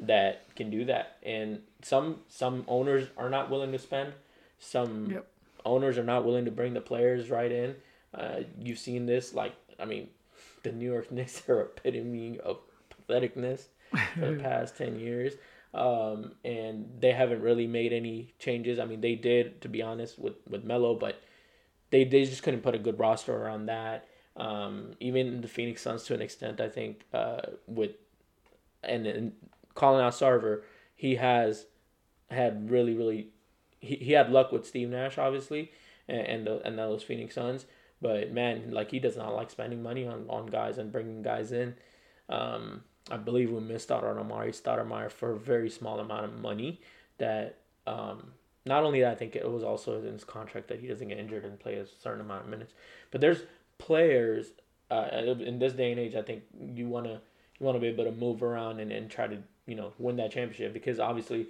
that 0.00 0.54
can 0.56 0.70
do 0.70 0.86
that. 0.86 1.18
And 1.22 1.60
some 1.82 2.20
some 2.28 2.64
owners 2.66 3.08
are 3.18 3.28
not 3.28 3.50
willing 3.50 3.72
to 3.72 3.78
spend. 3.78 4.14
Some 4.58 5.10
yep. 5.10 5.26
owners 5.66 5.98
are 5.98 6.04
not 6.04 6.24
willing 6.24 6.46
to 6.46 6.50
bring 6.50 6.72
the 6.72 6.80
players 6.80 7.28
right 7.28 7.52
in. 7.52 7.74
Uh, 8.14 8.40
you've 8.58 8.78
seen 8.78 9.04
this, 9.04 9.34
like 9.34 9.52
I 9.78 9.84
mean, 9.84 10.08
the 10.66 10.72
New 10.72 10.90
York 10.90 11.10
Knicks 11.12 11.48
are 11.48 11.62
epitome 11.62 12.38
of 12.40 12.58
patheticness 12.90 13.66
for 14.14 14.32
the 14.32 14.38
past 14.42 14.76
10 14.76 14.98
years. 14.98 15.34
Um, 15.74 16.32
and 16.44 16.88
they 17.00 17.12
haven't 17.12 17.42
really 17.42 17.66
made 17.66 17.92
any 17.92 18.32
changes. 18.38 18.78
I 18.78 18.86
mean, 18.86 19.00
they 19.00 19.14
did, 19.14 19.60
to 19.62 19.68
be 19.68 19.82
honest, 19.82 20.18
with, 20.18 20.34
with 20.48 20.64
Melo, 20.64 20.94
but 20.94 21.20
they, 21.90 22.04
they 22.04 22.24
just 22.24 22.42
couldn't 22.42 22.62
put 22.62 22.74
a 22.74 22.78
good 22.78 22.98
roster 22.98 23.36
around 23.36 23.66
that. 23.66 24.08
Um, 24.36 24.92
even 25.00 25.40
the 25.40 25.48
Phoenix 25.48 25.82
Suns, 25.82 26.04
to 26.04 26.14
an 26.14 26.22
extent, 26.22 26.60
I 26.60 26.68
think, 26.68 27.04
uh, 27.12 27.40
with 27.66 27.92
and, 28.82 29.06
and 29.06 29.32
calling 29.74 30.04
out 30.04 30.12
Sarver, 30.12 30.62
he 30.94 31.16
has 31.16 31.66
had 32.30 32.70
really, 32.70 32.94
really, 32.94 33.28
he, 33.80 33.96
he 33.96 34.12
had 34.12 34.30
luck 34.30 34.52
with 34.52 34.66
Steve 34.66 34.90
Nash, 34.90 35.18
obviously, 35.18 35.72
and, 36.08 36.20
and, 36.20 36.46
the, 36.46 36.66
and 36.66 36.78
those 36.78 37.02
Phoenix 37.02 37.34
Suns. 37.34 37.66
But 38.00 38.32
man, 38.32 38.70
like 38.70 38.90
he 38.90 38.98
does 38.98 39.16
not 39.16 39.34
like 39.34 39.50
spending 39.50 39.82
money 39.82 40.06
on, 40.06 40.26
on 40.28 40.46
guys 40.46 40.78
and 40.78 40.92
bringing 40.92 41.22
guys 41.22 41.52
in. 41.52 41.74
Um, 42.28 42.82
I 43.10 43.16
believe 43.16 43.50
we 43.50 43.60
missed 43.60 43.90
out 43.92 44.04
on 44.04 44.16
Amar'e 44.16 44.50
Stoudemire 44.50 45.10
for 45.10 45.32
a 45.32 45.38
very 45.38 45.70
small 45.70 46.00
amount 46.00 46.24
of 46.24 46.34
money. 46.34 46.80
That 47.18 47.58
um, 47.86 48.32
not 48.66 48.84
only 48.84 49.00
that, 49.00 49.12
I 49.12 49.14
think 49.14 49.36
it 49.36 49.50
was 49.50 49.62
also 49.62 49.98
in 49.98 50.12
his 50.12 50.24
contract 50.24 50.68
that 50.68 50.80
he 50.80 50.88
doesn't 50.88 51.08
get 51.08 51.18
injured 51.18 51.44
and 51.44 51.58
play 51.58 51.76
a 51.76 51.86
certain 51.86 52.20
amount 52.20 52.44
of 52.44 52.50
minutes. 52.50 52.74
But 53.10 53.20
there's 53.20 53.42
players 53.78 54.48
uh, 54.90 55.08
in 55.12 55.58
this 55.58 55.72
day 55.72 55.92
and 55.92 56.00
age. 56.00 56.14
I 56.14 56.22
think 56.22 56.42
you 56.74 56.88
wanna 56.88 57.20
you 57.58 57.66
wanna 57.66 57.78
be 57.78 57.86
able 57.86 58.04
to 58.04 58.12
move 58.12 58.42
around 58.42 58.80
and, 58.80 58.92
and 58.92 59.10
try 59.10 59.26
to 59.26 59.38
you 59.66 59.74
know 59.74 59.92
win 59.98 60.16
that 60.16 60.32
championship 60.32 60.72
because 60.72 61.00
obviously 61.00 61.48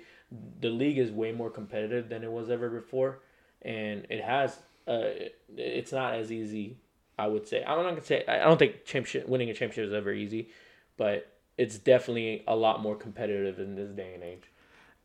the 0.61 0.71
league 0.71 0.99
is 0.99 1.11
way 1.11 1.33
more 1.33 1.51
competitive 1.51 2.09
than 2.09 2.23
it 2.23 2.31
was 2.31 2.51
ever 2.51 2.69
before, 2.69 3.21
and 3.63 4.07
it 4.11 4.23
has 4.23 4.59
uh, 4.87 5.11
it's 5.57 5.93
not 5.93 6.15
as 6.15 6.31
easy. 6.31 6.79
I 7.19 7.27
would 7.27 7.47
say 7.49 7.65
I'm 7.65 7.83
not 7.83 7.91
gonna 7.91 8.05
say 8.05 8.25
I 8.27 8.45
don't 8.45 8.59
think 8.59 8.85
championship 8.85 9.29
winning 9.29 9.51
a 9.51 9.55
championship 9.55 9.87
is 9.87 9.95
ever 9.95 10.13
easy, 10.13 10.51
but 10.97 11.33
it's 11.57 11.79
definitely 11.79 12.45
a 12.47 12.55
lot 12.55 12.83
more 12.83 12.97
competitive 12.97 13.59
in 13.59 13.75
this 13.75 13.91
day 13.91 14.15
and 14.15 14.23
age. 14.23 14.45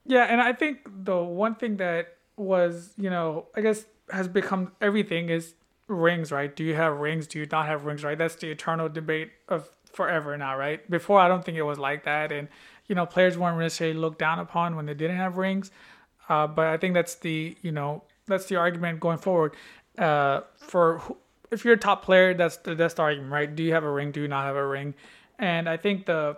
Yeah, 0.06 0.24
and 0.24 0.42
I 0.42 0.52
think 0.54 0.80
the 1.04 1.18
one 1.18 1.56
thing 1.56 1.78
that 1.78 2.18
was 2.36 2.94
you 2.98 3.10
know 3.10 3.46
I 3.56 3.62
guess 3.62 3.86
has 4.12 4.28
become 4.28 4.74
everything 4.82 5.30
is 5.30 5.54
rings, 5.92 6.32
right? 6.32 6.56
Do 6.56 6.64
you 6.64 6.76
have 6.76 6.98
rings? 6.98 7.28
Do 7.28 7.40
you 7.40 7.48
not 7.52 7.68
have 7.68 7.86
rings, 7.86 8.04
right? 8.04 8.18
That's 8.18 8.36
the 8.36 8.50
eternal 8.50 8.90
debate 8.90 9.32
of 9.48 9.70
forever 9.92 10.38
now, 10.38 10.58
right? 10.58 10.88
Before, 10.90 11.20
I 11.20 11.28
don't 11.28 11.44
think 11.44 11.58
it 11.58 11.64
was 11.64 11.78
like 11.78 12.04
that. 12.06 12.32
And, 12.32 12.48
you 12.88 12.96
know, 12.96 13.06
players 13.06 13.38
weren't 13.38 13.60
necessarily 13.60 13.98
looked 13.98 14.20
down 14.20 14.40
upon 14.40 14.76
when 14.76 14.86
they 14.86 14.94
didn't 14.94 15.18
have 15.18 15.38
rings. 15.38 15.72
Uh, 16.30 16.48
but 16.48 16.68
I 16.68 16.78
think 16.78 16.94
that's 16.94 17.16
the, 17.16 17.56
you 17.62 17.72
know, 17.72 18.04
that's 18.32 18.46
the 18.46 18.56
argument 18.56 19.00
going 19.00 19.20
forward. 19.20 19.56
Uh, 19.98 20.42
for 20.58 21.02
if 21.52 21.66
you're 21.66 21.76
a 21.76 21.78
top 21.78 22.04
player, 22.04 22.34
that's 22.34 22.58
the, 22.58 22.76
that's 22.76 22.96
the 22.96 23.02
argument, 23.04 23.32
right? 23.32 23.56
Do 23.56 23.62
you 23.62 23.74
have 23.74 23.84
a 23.84 23.92
ring? 23.92 24.12
Do 24.12 24.22
you 24.22 24.28
not 24.28 24.46
have 24.46 24.56
a 24.56 24.66
ring? 24.66 24.96
And 25.38 25.68
I 25.68 25.78
think 25.78 26.06
the 26.06 26.38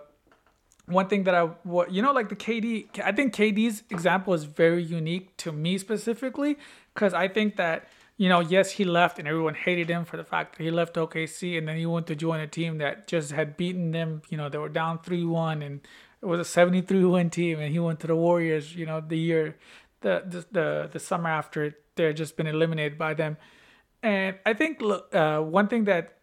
one 0.86 1.08
thing 1.08 1.24
that 1.24 1.34
I 1.34 1.44
what 1.62 1.92
you 1.92 2.02
know 2.02 2.12
like 2.12 2.28
the 2.28 2.36
KD 2.36 3.00
I 3.02 3.12
think 3.12 3.34
KD's 3.34 3.84
example 3.90 4.34
is 4.34 4.44
very 4.44 4.82
unique 4.82 5.36
to 5.38 5.52
me 5.52 5.78
specifically 5.78 6.58
cuz 6.94 7.14
I 7.14 7.28
think 7.28 7.56
that 7.56 7.88
you 8.16 8.28
know 8.28 8.40
yes 8.40 8.72
he 8.72 8.84
left 8.84 9.18
and 9.18 9.26
everyone 9.26 9.54
hated 9.54 9.88
him 9.88 10.04
for 10.04 10.16
the 10.16 10.24
fact 10.24 10.58
that 10.58 10.64
he 10.64 10.70
left 10.70 10.96
OKC 10.96 11.56
and 11.56 11.66
then 11.66 11.76
he 11.76 11.86
went 11.86 12.06
to 12.08 12.14
join 12.14 12.40
a 12.40 12.46
team 12.46 12.78
that 12.78 13.06
just 13.06 13.32
had 13.32 13.56
beaten 13.56 13.92
them 13.92 14.22
you 14.28 14.36
know 14.36 14.48
they 14.48 14.58
were 14.58 14.68
down 14.68 14.98
3-1 14.98 15.64
and 15.64 15.80
it 16.20 16.26
was 16.26 16.40
a 16.40 16.44
73 16.44 17.04
win 17.04 17.30
team 17.30 17.60
and 17.60 17.72
he 17.72 17.78
went 17.78 18.00
to 18.00 18.06
the 18.06 18.16
Warriors 18.16 18.76
you 18.76 18.84
know 18.84 19.00
the 19.00 19.18
year 19.18 19.56
the 20.02 20.22
the 20.26 20.46
the, 20.52 20.88
the 20.92 20.98
summer 20.98 21.30
after 21.30 21.74
they 21.96 22.04
had 22.04 22.16
just 22.16 22.36
been 22.36 22.46
eliminated 22.46 22.98
by 22.98 23.14
them 23.14 23.36
and 24.04 24.36
I 24.44 24.52
think 24.52 24.82
uh, 25.12 25.38
one 25.40 25.66
thing 25.66 25.84
that 25.84 26.18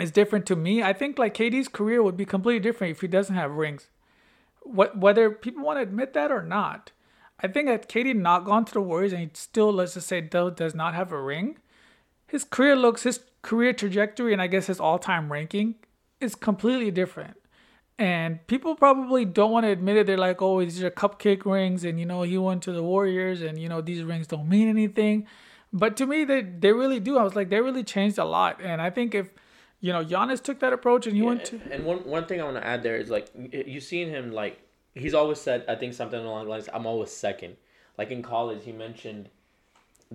is 0.00 0.10
different 0.10 0.44
to 0.46 0.56
me. 0.56 0.82
I 0.82 0.92
think 0.92 1.18
like 1.18 1.34
KD's 1.34 1.68
career 1.68 2.02
would 2.02 2.16
be 2.16 2.24
completely 2.24 2.58
different 2.58 2.90
if 2.90 3.00
he 3.00 3.06
doesn't 3.06 3.36
have 3.36 3.52
rings. 3.52 3.90
What 4.62 4.98
whether 4.98 5.30
people 5.30 5.62
want 5.62 5.78
to 5.78 5.82
admit 5.82 6.14
that 6.14 6.32
or 6.32 6.42
not. 6.42 6.90
I 7.42 7.46
think 7.46 7.68
that 7.68 7.88
KD 7.88 8.14
not 8.16 8.44
gone 8.44 8.64
to 8.66 8.72
the 8.72 8.80
Warriors 8.80 9.12
and 9.12 9.22
he 9.22 9.30
still 9.34 9.72
let's 9.72 9.94
just 9.94 10.08
say 10.08 10.20
does 10.20 10.74
not 10.74 10.94
have 10.94 11.12
a 11.12 11.22
ring. 11.22 11.58
His 12.26 12.42
career 12.42 12.74
looks 12.74 13.04
his 13.04 13.20
career 13.42 13.72
trajectory 13.72 14.32
and 14.32 14.42
I 14.42 14.48
guess 14.48 14.66
his 14.66 14.80
all-time 14.80 15.30
ranking 15.30 15.76
is 16.20 16.34
completely 16.34 16.90
different. 16.90 17.36
And 18.00 18.44
people 18.46 18.74
probably 18.76 19.24
don't 19.26 19.50
want 19.52 19.64
to 19.64 19.70
admit 19.70 19.96
it. 19.98 20.06
They're 20.06 20.16
like, 20.16 20.40
oh, 20.40 20.60
these 20.60 20.82
are 20.82 20.90
cupcake 20.90 21.44
rings, 21.44 21.84
and 21.84 22.00
you 22.00 22.06
know, 22.06 22.22
he 22.22 22.38
went 22.38 22.62
to 22.62 22.72
the 22.72 22.82
Warriors, 22.82 23.42
and 23.42 23.58
you 23.58 23.68
know, 23.68 23.82
these 23.82 24.02
rings 24.02 24.26
don't 24.26 24.48
mean 24.48 24.68
anything. 24.68 25.26
But 25.72 25.96
to 25.98 26.06
me, 26.06 26.24
they 26.24 26.40
they 26.40 26.72
really 26.72 26.98
do. 26.98 27.18
I 27.18 27.22
was 27.22 27.34
like, 27.36 27.50
they 27.50 27.60
really 27.60 27.84
changed 27.84 28.16
a 28.18 28.24
lot. 28.24 28.60
And 28.62 28.80
I 28.80 28.88
think 28.88 29.14
if 29.14 29.28
you 29.82 29.92
know, 29.92 30.02
Giannis 30.04 30.42
took 30.42 30.60
that 30.60 30.72
approach, 30.72 31.06
and 31.06 31.14
he 31.14 31.20
Yeah, 31.22 31.28
went 31.28 31.44
to. 31.46 31.60
And 31.70 31.84
one 31.84 31.98
one 32.16 32.24
thing 32.24 32.40
I 32.40 32.44
want 32.44 32.56
to 32.56 32.66
add 32.66 32.82
there 32.82 32.96
is 32.96 33.10
like 33.10 33.28
y- 33.34 33.64
you 33.66 33.80
seen 33.80 34.08
him 34.08 34.32
like 34.32 34.58
he's 34.94 35.14
always 35.14 35.38
said 35.38 35.64
I 35.68 35.74
think 35.74 35.92
something 35.92 36.18
along 36.18 36.44
the 36.46 36.50
lines 36.50 36.68
I'm 36.72 36.86
always 36.86 37.10
second. 37.10 37.56
Like 37.98 38.10
in 38.10 38.22
college, 38.22 38.64
he 38.64 38.72
mentioned 38.72 39.28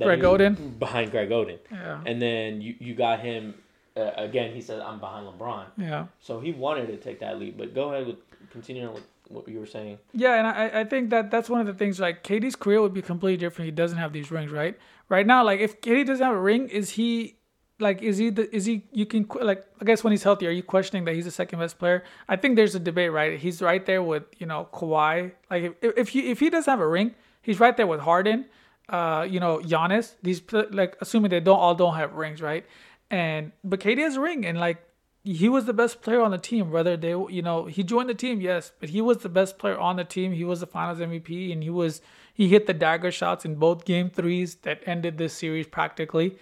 Greg 0.01 0.21
Oden? 0.21 0.79
behind 0.79 1.11
Greg 1.11 1.29
Oden, 1.29 1.59
Yeah. 1.71 2.01
and 2.05 2.19
then 2.21 2.61
you 2.61 2.73
you 2.79 2.95
got 2.95 3.19
him 3.19 3.53
uh, 3.97 4.11
again. 4.17 4.53
He 4.53 4.61
said 4.61 4.79
I'm 4.81 4.99
behind 4.99 5.27
LeBron, 5.27 5.65
Yeah. 5.77 6.07
so 6.19 6.39
he 6.39 6.51
wanted 6.51 6.87
to 6.87 6.97
take 6.97 7.19
that 7.19 7.39
leap. 7.39 7.57
But 7.57 7.73
go 7.73 7.93
ahead 7.93 8.07
with 8.07 8.17
continuing 8.51 8.93
with 8.93 9.03
what 9.29 9.47
you 9.47 9.59
were 9.59 9.65
saying. 9.65 9.97
Yeah, 10.13 10.35
and 10.37 10.47
I, 10.47 10.81
I 10.81 10.83
think 10.83 11.09
that 11.09 11.31
that's 11.31 11.49
one 11.49 11.59
of 11.61 11.67
the 11.67 11.73
things. 11.73 11.99
Like 11.99 12.23
KD's 12.23 12.55
career 12.55 12.81
would 12.81 12.93
be 12.93 13.01
completely 13.01 13.37
different. 13.37 13.67
If 13.69 13.73
he 13.73 13.75
doesn't 13.75 13.97
have 13.97 14.13
these 14.13 14.31
rings, 14.31 14.51
right? 14.51 14.77
Right 15.09 15.25
now, 15.25 15.43
like 15.43 15.59
if 15.59 15.81
KD 15.81 16.05
doesn't 16.05 16.25
have 16.25 16.35
a 16.35 16.39
ring, 16.39 16.67
is 16.69 16.91
he 16.91 17.35
like 17.79 18.01
is 18.01 18.17
he 18.17 18.29
the 18.29 18.53
is 18.55 18.65
he 18.65 18.83
you 18.91 19.05
can 19.05 19.27
like 19.41 19.65
I 19.81 19.85
guess 19.85 20.03
when 20.03 20.11
he's 20.11 20.23
healthy, 20.23 20.47
are 20.47 20.51
you 20.51 20.63
questioning 20.63 21.05
that 21.05 21.15
he's 21.15 21.25
the 21.25 21.31
second 21.31 21.59
best 21.59 21.77
player? 21.79 22.03
I 22.29 22.35
think 22.35 22.55
there's 22.55 22.75
a 22.75 22.79
debate, 22.79 23.11
right? 23.11 23.39
He's 23.39 23.61
right 23.61 23.85
there 23.85 24.01
with 24.03 24.23
you 24.37 24.45
know 24.45 24.67
Kawhi. 24.73 25.31
Like 25.49 25.63
if 25.81 25.97
if 25.97 26.09
he 26.09 26.31
if 26.31 26.39
he 26.39 26.49
doesn't 26.49 26.69
have 26.71 26.79
a 26.79 26.87
ring, 26.87 27.15
he's 27.41 27.59
right 27.59 27.75
there 27.75 27.87
with 27.87 28.01
Harden. 28.01 28.45
Uh, 28.87 29.25
you 29.27 29.39
know 29.39 29.57
Giannis. 29.59 30.13
These 30.21 30.41
like 30.71 30.95
assuming 31.01 31.31
they 31.31 31.39
don't 31.39 31.57
all 31.59 31.73
don't 31.75 31.95
have 31.95 32.13
rings, 32.13 32.39
right? 32.41 32.65
And 33.09 33.51
but 33.63 33.79
KD 33.79 33.99
has 33.99 34.15
a 34.15 34.21
ring, 34.21 34.45
and 34.45 34.59
like 34.59 34.83
he 35.23 35.49
was 35.49 35.65
the 35.65 35.73
best 35.73 36.01
player 36.01 36.21
on 36.21 36.31
the 36.31 36.37
team. 36.37 36.71
Whether 36.71 36.97
they, 36.97 37.09
you 37.09 37.41
know, 37.41 37.65
he 37.65 37.83
joined 37.83 38.09
the 38.09 38.15
team, 38.15 38.41
yes, 38.41 38.71
but 38.79 38.89
he 38.89 39.01
was 39.01 39.17
the 39.17 39.29
best 39.29 39.57
player 39.57 39.77
on 39.77 39.95
the 39.95 40.03
team. 40.03 40.33
He 40.33 40.43
was 40.43 40.59
the 40.59 40.67
Finals 40.67 40.99
MVP, 40.99 41.51
and 41.51 41.63
he 41.63 41.69
was 41.69 42.01
he 42.33 42.49
hit 42.49 42.67
the 42.67 42.73
dagger 42.73 43.11
shots 43.11 43.45
in 43.45 43.55
both 43.55 43.85
game 43.85 44.09
threes 44.09 44.55
that 44.63 44.81
ended 44.85 45.17
this 45.17 45.33
series 45.33 45.67
practically. 45.67 46.37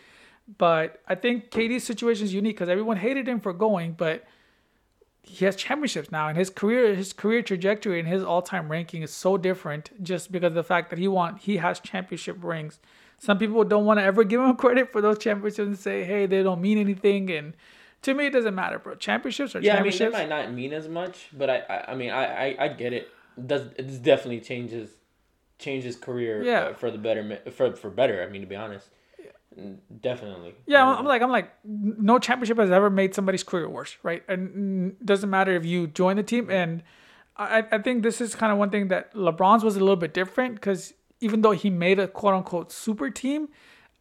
But 0.58 1.02
I 1.08 1.16
think 1.16 1.52
KD's 1.52 1.84
situation 1.84 2.26
is 2.26 2.34
unique 2.34 2.56
because 2.56 2.70
everyone 2.70 2.98
hated 2.98 3.28
him 3.28 3.40
for 3.40 3.54
going, 3.54 3.94
but 3.94 4.26
he 5.22 5.46
has 5.46 5.56
championships 5.56 6.12
now, 6.12 6.28
and 6.28 6.38
his 6.38 6.50
career, 6.50 6.94
his 6.96 7.14
career 7.14 7.42
trajectory, 7.42 7.98
and 8.00 8.08
his 8.08 8.24
all-time 8.24 8.70
ranking 8.70 9.02
is 9.02 9.14
so 9.14 9.38
different 9.38 10.04
just 10.04 10.32
because 10.32 10.48
of 10.48 10.56
the 10.56 10.64
fact 10.64 10.90
that 10.90 11.00
he 11.00 11.08
want 11.08 11.40
he 11.40 11.58
has 11.58 11.80
championship 11.80 12.44
rings. 12.44 12.80
Some 13.24 13.38
people 13.40 13.64
don't 13.64 13.86
want 13.86 14.00
to 14.00 14.04
ever 14.04 14.24
give 14.26 14.42
him 14.42 14.56
credit 14.64 14.92
for 14.92 15.00
those 15.02 15.18
championships 15.18 15.60
and 15.68 15.78
say, 15.80 16.04
"Hey, 16.04 16.26
they 16.26 16.44
don't 16.44 16.62
mean 16.62 16.78
anything." 16.78 17.32
And 17.32 17.56
to 18.02 18.14
me, 18.14 18.26
it 18.28 18.34
doesn't 18.34 18.56
matter, 18.56 18.80
bro. 18.80 18.96
Championships 18.96 19.56
are 19.56 19.62
Yeah, 19.62 19.74
I 19.78 19.82
mean, 19.82 19.92
championships. 19.92 20.18
they 20.18 20.28
might 20.28 20.30
not 20.46 20.54
mean 20.54 20.74
as 20.74 20.88
much, 20.90 21.30
but 21.32 21.50
I, 21.50 21.58
I, 21.70 21.92
I 21.92 21.96
mean, 21.96 22.10
I, 22.12 22.24
I, 22.48 22.56
I 22.66 22.68
get 22.68 22.92
it. 22.94 23.08
Does 23.52 23.62
it 23.78 24.04
definitely 24.04 24.42
changes, 24.42 24.90
changes 25.58 25.96
career 25.96 26.44
Yeah. 26.44 26.60
uh, 26.66 26.74
for 26.74 26.92
the 26.92 26.98
better, 26.98 27.40
for 27.52 27.76
for 27.76 27.90
better. 27.90 28.22
I 28.22 28.28
mean, 28.30 28.42
to 28.42 28.48
be 28.48 28.56
honest, 28.58 28.90
definitely. 30.02 30.56
Yeah, 30.66 30.86
I'm- 30.86 30.98
I'm 31.00 31.06
like, 31.06 31.22
I'm 31.22 31.32
like, 31.32 31.52
no 31.64 32.20
championship 32.20 32.58
has 32.58 32.72
ever 32.72 32.90
made 32.90 33.16
somebody's 33.16 33.44
career 33.44 33.70
worse, 33.70 33.96
right? 34.04 34.24
And 34.28 34.96
doesn't 35.06 35.30
matter 35.30 35.54
if 35.54 35.66
you 35.66 35.88
join 35.88 36.18
the 36.18 36.24
team. 36.24 36.50
And 36.50 36.84
I, 37.38 37.64
I 37.72 37.78
think 37.80 38.04
this 38.04 38.22
is 38.22 38.36
kind 38.36 38.52
of 38.52 38.58
one 38.58 38.70
thing 38.70 38.90
that 38.90 39.14
LeBron's 39.14 39.64
was 39.64 39.76
a 39.76 39.80
little 39.80 39.96
bit 39.96 40.14
different 40.14 40.56
because 40.56 40.94
even 41.24 41.42
though 41.42 41.52
he 41.52 41.70
made 41.70 42.00
a 42.00 42.08
quote 42.08 42.34
unquote 42.34 42.72
super 42.72 43.10
team, 43.10 43.50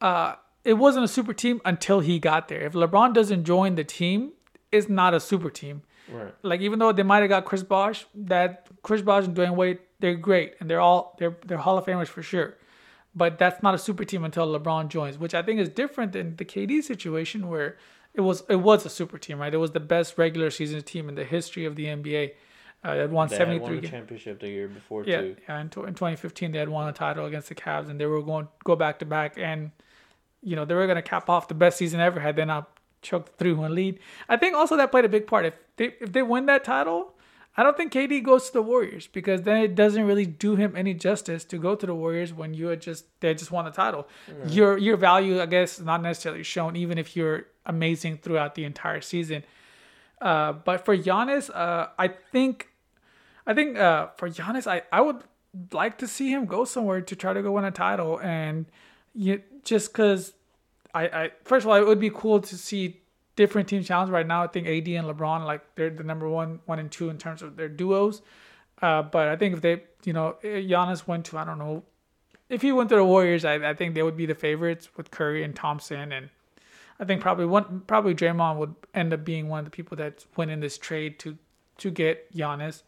uh, 0.01 0.35
it 0.65 0.75
wasn't 0.75 1.05
a 1.05 1.09
super 1.09 1.33
team 1.33 1.61
until 1.65 2.01
he 2.01 2.19
got 2.19 2.49
there. 2.49 2.63
If 2.63 2.73
LeBron 2.73 3.15
doesn't 3.15 3.45
join 3.45 3.77
the 3.77 3.85
team, 3.85 4.33
it's 4.71 4.89
not 4.89 5.15
a 5.15 5.21
super 5.21 5.51
team. 5.51 5.83
Right. 6.11 6.35
Like 6.43 6.61
even 6.61 6.79
though 6.79 6.93
they 6.93 7.03
might 7.03 7.21
have 7.21 7.29
got 7.29 7.45
Chris 7.45 7.63
Bosh, 7.63 8.07
that 8.15 8.67
Chris 8.83 9.03
Bosh 9.03 9.25
and 9.25 9.37
Dwyane 9.37 9.55
Wade, 9.55 9.79
they're 10.01 10.15
great 10.15 10.55
and 10.61 10.69
they're 10.69 10.81
all 10.81 11.17
they're 11.19 11.37
they're 11.47 11.59
Hall 11.59 11.79
of 11.79 11.87
Famers 11.87 12.09
for 12.09 12.23
sure. 12.23 12.57
But 13.15 13.39
that's 13.39 13.63
not 13.63 13.75
a 13.75 13.79
super 13.79 14.05
team 14.05 14.25
until 14.25 14.47
LeBron 14.47 14.89
joins, 14.89 15.19
which 15.19 15.35
I 15.35 15.43
think 15.43 15.61
is 15.61 15.69
different 15.69 16.13
than 16.13 16.37
the 16.37 16.45
KD 16.45 16.83
situation 16.83 17.49
where 17.49 17.77
it 18.15 18.23
was 18.23 18.43
it 18.49 18.57
was 18.57 18.85
a 18.85 18.91
super 18.91 19.19
team, 19.19 19.39
right? 19.39 19.55
It 19.55 19.59
was 19.59 19.73
the 19.73 19.81
best 19.81 20.19
regular 20.19 20.51
season 20.51 20.83
team 20.83 21.09
in 21.09 21.15
the 21.15 21.25
history 21.25 21.65
of 21.65 21.77
the 21.77 21.87
NBA. 21.87 22.33
Uh, 22.85 22.92
it 22.92 22.99
had 22.99 23.12
won 23.12 23.29
They 23.29 23.37
had 23.37 23.42
73 23.47 23.75
won 23.75 23.81
the 23.83 23.88
championship 23.88 24.40
the 24.40 24.49
year 24.49 24.66
before 24.68 25.05
Yeah, 25.05 25.21
too. 25.21 25.37
yeah. 25.49 25.61
In, 25.61 25.68
tw- 25.68 25.87
in 25.87 25.95
2015, 25.95 26.51
they 26.53 26.59
had 26.59 26.68
won 26.68 26.88
a 26.88 26.92
title 26.92 27.27
against 27.27 27.49
the 27.49 27.55
Cavs, 27.55 27.88
and 27.88 28.01
they 28.01 28.07
were 28.07 28.23
going 28.23 28.49
go 28.64 28.75
back 28.77 28.99
to 29.01 29.05
back, 29.07 29.38
and 29.38 29.71
you 30.42 30.57
know 30.57 30.64
they 30.64 30.75
were 30.75 30.87
going 30.87 30.97
to 30.97 31.03
cap 31.03 31.31
off 31.31 31.47
the 31.49 31.55
best 31.55 31.79
season 31.79 32.01
ever 32.01 32.18
had 32.21 32.35
they 32.37 32.45
not 32.45 32.71
choked 33.01 33.27
the 33.27 33.33
three-one 33.45 33.75
lead. 33.75 33.99
I 34.29 34.37
think 34.37 34.55
also 34.57 34.77
that 34.77 34.90
played 34.90 35.05
a 35.05 35.09
big 35.09 35.27
part. 35.29 35.45
If 35.47 35.55
they 35.77 35.95
if 36.01 36.12
they 36.12 36.23
win 36.23 36.47
that 36.47 36.64
title, 36.64 37.14
I 37.57 37.62
don't 37.62 37.77
think 37.77 37.92
KD 37.92 38.25
goes 38.25 38.47
to 38.49 38.55
the 38.55 38.62
Warriors 38.62 39.07
because 39.07 39.42
then 39.42 39.59
it 39.59 39.77
doesn't 39.77 40.05
really 40.05 40.27
do 40.27 40.57
him 40.57 40.75
any 40.77 40.95
justice 40.95 41.45
to 41.45 41.59
go 41.59 41.77
to 41.77 41.87
the 41.87 41.95
Warriors 41.95 42.33
when 42.33 42.53
you 42.55 42.66
had 42.68 42.81
just 42.81 43.05
they 43.21 43.33
just 43.35 43.53
won 43.53 43.64
the 43.64 43.71
title. 43.71 44.09
Your 44.49 44.77
your 44.77 44.97
value, 44.97 45.40
I 45.40 45.47
guess, 45.47 45.79
is 45.79 45.85
not 45.85 46.03
necessarily 46.03 46.42
shown, 46.42 46.75
even 46.75 46.99
if 46.99 47.14
you're 47.16 47.47
amazing 47.64 48.18
throughout 48.18 48.57
the 48.57 48.64
entire 48.64 49.01
season. 49.01 49.45
Uh, 50.21 50.53
but 50.53 50.85
for 50.85 50.97
Giannis, 50.97 51.51
uh, 51.55 51.88
I 51.99 52.09
think 52.09 52.68
I 53.47 53.55
think 53.55 53.79
uh, 53.79 54.09
for 54.17 54.29
Giannis, 54.29 54.67
I, 54.67 54.83
I 54.93 55.01
would 55.01 55.23
like 55.73 55.99
to 55.99 56.09
see 56.09 56.31
him 56.31 56.47
go 56.47 56.65
somewhere 56.65 57.01
to 57.01 57.17
try 57.17 57.33
to 57.33 57.43
go 57.43 57.53
win 57.53 57.65
a 57.65 57.71
title, 57.71 58.21
and 58.21 58.67
you, 59.15 59.43
just 59.65 59.93
because 59.93 60.33
I, 60.95 61.05
I 61.05 61.31
first 61.45 61.65
of 61.65 61.71
all, 61.71 61.77
it 61.77 61.87
would 61.87 62.01
be 62.01 62.11
cool 62.11 62.41
to 62.41 62.57
see 62.57 63.01
different 63.37 63.69
team 63.69 63.83
challenge. 63.83 64.11
Right 64.11 64.27
now, 64.27 64.45
I 64.45 64.47
think 64.47 64.67
AD 64.67 64.89
and 64.89 65.07
LeBron 65.07 65.45
like 65.45 65.63
they're 65.75 65.91
the 65.91 66.05
number 66.05 66.29
one, 66.29 66.61
one 66.67 66.79
and 66.79 66.91
two 66.91 67.11
in 67.11 67.19
terms 67.19 67.43
of 67.43 67.57
their 67.57 67.69
duos. 67.69 68.23
Uh, 68.81 69.03
but 69.03 69.29
I 69.29 69.37
think 69.37 69.55
if 69.55 69.61
they, 69.61 69.83
you 70.05 70.13
know, 70.13 70.37
Giannis 70.43 71.07
went 71.07 71.27
to 71.27 71.39
I 71.39 71.45
don't 71.45 71.59
know, 71.59 71.83
if 72.49 72.63
he 72.63 72.73
went 72.73 72.91
to 72.91 72.97
the 72.97 73.05
Warriors, 73.05 73.45
I, 73.45 73.55
I 73.71 73.75
think 73.75 73.95
they 73.95 74.03
would 74.03 74.17
be 74.17 74.27
the 74.27 74.35
favorites 74.35 74.91
with 74.97 75.11
Curry 75.11 75.43
and 75.43 75.55
Thompson, 75.55 76.13
and 76.13 76.31
I 77.01 77.05
think 77.05 77.21
probably 77.21 77.47
one 77.47 77.83
probably 77.87 78.15
Draymond 78.15 78.57
would 78.57 78.75
end 78.95 79.13
up 79.13 79.25
being 79.25 79.49
one 79.49 79.61
of 79.61 79.65
the 79.65 79.71
people 79.71 79.97
that 79.99 80.25
went 80.37 80.51
in 80.51 80.61
this 80.61 80.79
trade 80.79 81.19
to 81.21 81.37
to 81.79 81.90
get 81.90 82.33
Giannis. 82.35 82.83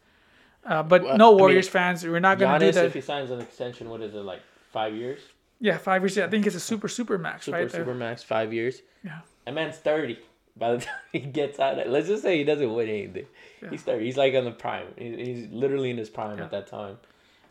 Uh, 0.65 0.81
but 0.83 1.03
Well, 1.03 1.17
no 1.17 1.27
I 1.27 1.31
mean, 1.31 1.39
Warriors 1.39 1.69
fans, 1.69 2.03
we're 2.03 2.19
not 2.19 2.39
gonna 2.39 2.57
do 2.59 2.65
Giannis, 2.65 2.73
that. 2.73 2.85
if 2.85 2.93
he 2.93 3.01
signs 3.01 3.29
an 3.31 3.39
extension, 3.39 3.89
what 3.89 4.01
is 4.01 4.15
it 4.15 4.19
like 4.19 4.41
five 4.71 4.95
years? 4.95 5.19
yeah, 5.59 5.77
five 5.77 6.01
years. 6.01 6.17
I 6.17 6.27
think 6.27 6.45
it's 6.47 6.55
a 6.55 6.59
super 6.59 6.87
super 6.87 7.17
max, 7.17 7.45
Super 7.45 7.57
right 7.59 7.69
there. 7.69 7.81
super 7.81 7.93
max, 7.93 8.23
five 8.23 8.51
years. 8.53 8.81
Yeah. 9.03 9.19
That 9.45 9.53
man's 9.53 9.77
thirty. 9.77 10.17
By 10.57 10.71
the 10.73 10.77
time 10.85 10.95
he 11.11 11.19
gets 11.19 11.59
out, 11.59 11.77
of, 11.79 11.87
let's 11.91 12.07
just 12.07 12.23
say 12.23 12.37
he 12.37 12.43
doesn't 12.43 12.73
win 12.73 12.87
anything. 12.89 13.25
Yeah. 13.61 13.69
He's 13.69 13.83
thirty. 13.83 14.05
He's 14.05 14.17
like 14.17 14.33
on 14.33 14.45
the 14.45 14.51
prime. 14.51 14.87
He's 14.97 15.47
literally 15.51 15.91
in 15.91 15.97
his 15.97 16.09
prime 16.09 16.37
Yeah. 16.39 16.45
at 16.45 16.51
that 16.51 16.67
time. 16.67 16.97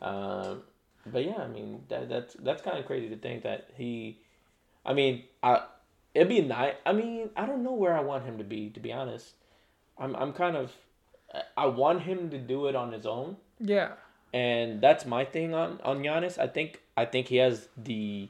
Um, 0.03 0.62
but 1.07 1.25
yeah, 1.25 1.37
I 1.37 1.47
mean 1.49 1.83
that 1.89 2.09
that's 2.09 2.35
that's 2.41 2.62
kind 2.62 2.79
of 2.79 2.87
crazy 2.87 3.09
to 3.11 3.17
think 3.17 3.43
that 3.45 3.69
he. 3.77 4.19
I 4.85 4.93
mean, 4.93 5.25
I 5.43 5.62
it'd 6.15 6.29
be 6.29 6.41
nice. 6.43 6.75
I 6.85 6.93
mean, 6.93 7.31
I 7.37 7.47
don't 7.47 7.62
know 7.62 7.73
where 7.75 7.97
I 7.97 8.01
want 8.01 8.25
him 8.25 8.39
to 8.39 8.45
be. 8.45 8.71
To 8.71 8.81
be 8.81 8.93
honest, 8.93 9.35
I'm 9.99 10.15
I'm 10.17 10.33
kind 10.33 10.57
of. 10.57 10.73
I 11.57 11.66
want 11.66 12.03
him 12.03 12.30
to 12.30 12.39
do 12.39 12.66
it 12.66 12.76
on 12.76 12.93
his 12.93 13.07
own. 13.07 13.37
Yeah, 13.61 13.93
and 14.32 14.80
that's 14.80 15.07
my 15.07 15.24
thing 15.24 15.55
on 15.55 15.80
on 15.82 16.03
Giannis. 16.03 16.39
I 16.39 16.47
think 16.47 16.80
I 16.97 17.05
think 17.05 17.28
he 17.28 17.37
has 17.37 17.68
the 17.76 18.28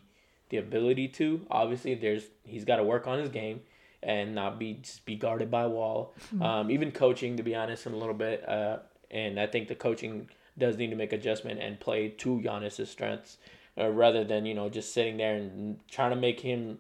the 0.51 0.59
ability 0.59 1.09
to. 1.09 1.47
Obviously, 1.51 1.95
there's 1.95 2.25
he's 2.45 2.65
got 2.65 2.77
to 2.77 2.85
work 2.85 3.07
on 3.07 3.19
his 3.19 3.29
game 3.29 3.61
and 4.03 4.35
not 4.35 4.59
be 4.59 4.75
just 4.75 5.05
be 5.05 5.17
guarded 5.17 5.51
by 5.51 5.63
a 5.63 5.69
wall. 5.69 6.15
Hmm. 6.31 6.43
Um, 6.43 6.71
even 6.71 6.93
coaching, 6.93 7.37
to 7.37 7.43
be 7.43 7.55
honest, 7.55 7.87
in 7.87 7.93
a 7.93 7.97
little 7.97 8.15
bit. 8.15 8.47
Uh, 8.49 8.79
and 9.11 9.41
I 9.41 9.47
think 9.47 9.69
the 9.69 9.75
coaching 9.75 10.29
does 10.59 10.77
need 10.77 10.91
to 10.91 10.97
make 10.97 11.13
adjustment 11.13 11.61
and 11.61 11.81
play 11.81 12.09
to 12.09 12.41
Giannis's 12.41 12.91
strengths, 12.91 13.39
uh, 13.79 13.89
rather 13.89 14.25
than 14.25 14.47
you 14.47 14.55
know 14.55 14.69
just 14.69 14.93
sitting 14.93 15.17
there 15.17 15.35
and 15.35 15.79
trying 15.91 16.11
to 16.11 16.17
make 16.17 16.41
him. 16.41 16.79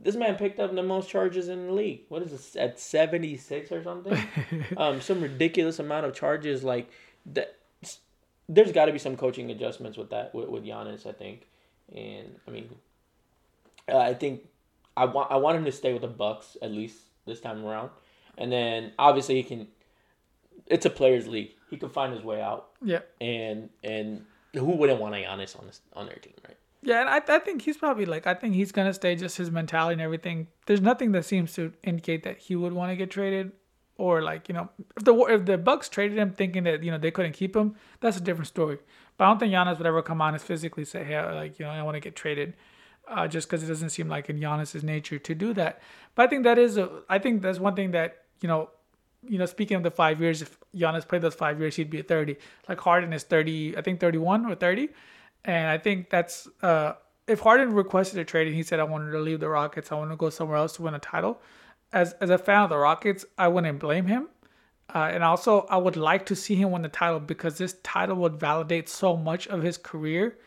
This 0.00 0.14
man 0.14 0.36
picked 0.36 0.60
up 0.60 0.74
the 0.74 0.82
most 0.82 1.10
charges 1.10 1.48
in 1.48 1.66
the 1.66 1.72
league. 1.72 2.02
What 2.08 2.22
is 2.22 2.30
this 2.30 2.56
at 2.56 2.78
seventy 2.78 3.36
six 3.36 3.72
or 3.72 3.82
something? 3.82 4.16
um, 4.76 5.00
some 5.00 5.20
ridiculous 5.20 5.78
amount 5.80 6.06
of 6.06 6.14
charges. 6.14 6.62
Like 6.62 6.88
that, 7.26 7.56
there's 8.48 8.70
got 8.72 8.84
to 8.86 8.92
be 8.92 8.98
some 8.98 9.16
coaching 9.16 9.50
adjustments 9.50 9.98
with 9.98 10.10
that 10.10 10.34
with, 10.34 10.48
with 10.48 10.64
Giannis. 10.64 11.04
I 11.06 11.12
think, 11.12 11.48
and 11.94 12.36
I 12.46 12.50
mean, 12.52 12.68
uh, 13.92 13.98
I 13.98 14.14
think 14.14 14.42
I 14.96 15.04
want 15.06 15.32
I 15.32 15.36
want 15.36 15.56
him 15.58 15.64
to 15.64 15.72
stay 15.72 15.92
with 15.92 16.02
the 16.02 16.08
Bucks 16.08 16.56
at 16.62 16.70
least 16.70 16.98
this 17.26 17.40
time 17.40 17.64
around, 17.64 17.90
and 18.36 18.52
then 18.52 18.92
obviously 18.98 19.34
he 19.34 19.42
can. 19.42 19.66
It's 20.66 20.86
a 20.86 20.90
players' 20.90 21.26
league. 21.26 21.50
He 21.70 21.76
can 21.76 21.88
find 21.88 22.12
his 22.12 22.22
way 22.22 22.40
out, 22.40 22.68
Yeah. 22.82 23.00
and 23.20 23.68
and 23.82 24.24
who 24.54 24.66
wouldn't 24.66 25.00
want 25.00 25.14
a 25.14 25.18
Giannis 25.18 25.58
on 25.58 25.66
this 25.66 25.80
on 25.94 26.06
their 26.06 26.16
team, 26.16 26.34
right? 26.46 26.56
Yeah, 26.82 27.00
and 27.00 27.08
I, 27.08 27.20
I 27.34 27.38
think 27.40 27.62
he's 27.62 27.76
probably 27.76 28.06
like 28.06 28.26
I 28.26 28.34
think 28.34 28.54
he's 28.54 28.72
gonna 28.72 28.94
stay 28.94 29.16
just 29.16 29.36
his 29.36 29.50
mentality 29.50 29.94
and 29.94 30.02
everything. 30.02 30.46
There's 30.66 30.80
nothing 30.80 31.12
that 31.12 31.24
seems 31.24 31.52
to 31.54 31.72
indicate 31.82 32.22
that 32.22 32.38
he 32.38 32.56
would 32.56 32.72
want 32.72 32.90
to 32.92 32.96
get 32.96 33.10
traded, 33.10 33.52
or 33.96 34.22
like 34.22 34.48
you 34.48 34.54
know 34.54 34.68
if 34.96 35.04
the 35.04 35.14
if 35.24 35.44
the 35.44 35.58
Bucks 35.58 35.88
traded 35.88 36.18
him 36.18 36.32
thinking 36.32 36.62
that 36.64 36.84
you 36.84 36.90
know 36.90 36.98
they 36.98 37.10
couldn't 37.10 37.32
keep 37.32 37.56
him, 37.56 37.74
that's 38.00 38.16
a 38.16 38.20
different 38.20 38.46
story. 38.46 38.78
But 39.16 39.24
I 39.24 39.28
don't 39.28 39.40
think 39.40 39.52
Giannis 39.52 39.78
would 39.78 39.86
ever 39.86 40.02
come 40.02 40.22
on 40.22 40.34
and 40.34 40.42
physically 40.42 40.84
say, 40.84 41.02
hey, 41.02 41.20
like 41.34 41.58
you 41.58 41.64
know 41.64 41.72
I 41.72 41.82
want 41.82 41.96
to 41.96 42.00
get 42.00 42.14
traded, 42.14 42.54
uh, 43.08 43.26
just 43.26 43.48
because 43.48 43.64
it 43.64 43.66
doesn't 43.66 43.90
seem 43.90 44.08
like 44.08 44.30
in 44.30 44.38
Giannis's 44.38 44.84
nature 44.84 45.18
to 45.18 45.34
do 45.34 45.52
that. 45.54 45.80
But 46.14 46.24
I 46.24 46.26
think 46.28 46.44
that 46.44 46.58
is 46.58 46.76
a 46.76 47.02
I 47.08 47.18
think 47.18 47.42
that's 47.42 47.58
one 47.58 47.74
thing 47.74 47.90
that 47.90 48.22
you 48.40 48.48
know 48.48 48.70
you 49.26 49.38
know, 49.38 49.46
speaking 49.46 49.76
of 49.76 49.82
the 49.82 49.90
five 49.90 50.20
years, 50.20 50.42
if 50.42 50.58
Giannis 50.74 51.06
played 51.06 51.22
those 51.22 51.34
five 51.34 51.58
years, 51.60 51.76
he'd 51.76 51.90
be 51.90 51.98
at 51.98 52.08
30. 52.08 52.36
Like 52.68 52.80
Harden 52.80 53.12
is 53.12 53.24
30, 53.24 53.76
I 53.76 53.82
think 53.82 54.00
31 54.00 54.46
or 54.46 54.54
30. 54.54 54.88
And 55.44 55.68
I 55.68 55.78
think 55.78 56.10
that's, 56.10 56.48
uh, 56.62 56.94
if 57.26 57.40
Harden 57.40 57.72
requested 57.74 58.18
a 58.18 58.24
trade 58.24 58.46
and 58.46 58.56
he 58.56 58.62
said, 58.62 58.80
I 58.80 58.84
wanted 58.84 59.12
to 59.12 59.20
leave 59.20 59.40
the 59.40 59.48
Rockets, 59.48 59.92
I 59.92 59.94
want 59.96 60.10
to 60.10 60.16
go 60.16 60.30
somewhere 60.30 60.56
else 60.56 60.74
to 60.74 60.82
win 60.82 60.94
a 60.94 60.98
title, 60.98 61.40
as, 61.92 62.14
as 62.14 62.30
a 62.30 62.38
fan 62.38 62.62
of 62.62 62.70
the 62.70 62.78
Rockets, 62.78 63.24
I 63.36 63.48
wouldn't 63.48 63.78
blame 63.78 64.06
him. 64.06 64.28
Uh, 64.94 65.10
and 65.12 65.22
also, 65.22 65.66
I 65.68 65.76
would 65.76 65.96
like 65.96 66.26
to 66.26 66.36
see 66.36 66.54
him 66.54 66.70
win 66.70 66.82
the 66.82 66.88
title 66.88 67.20
because 67.20 67.58
this 67.58 67.76
title 67.82 68.16
would 68.16 68.40
validate 68.40 68.88
so 68.88 69.16
much 69.16 69.46
of 69.48 69.62
his 69.62 69.76
career. 69.76 70.38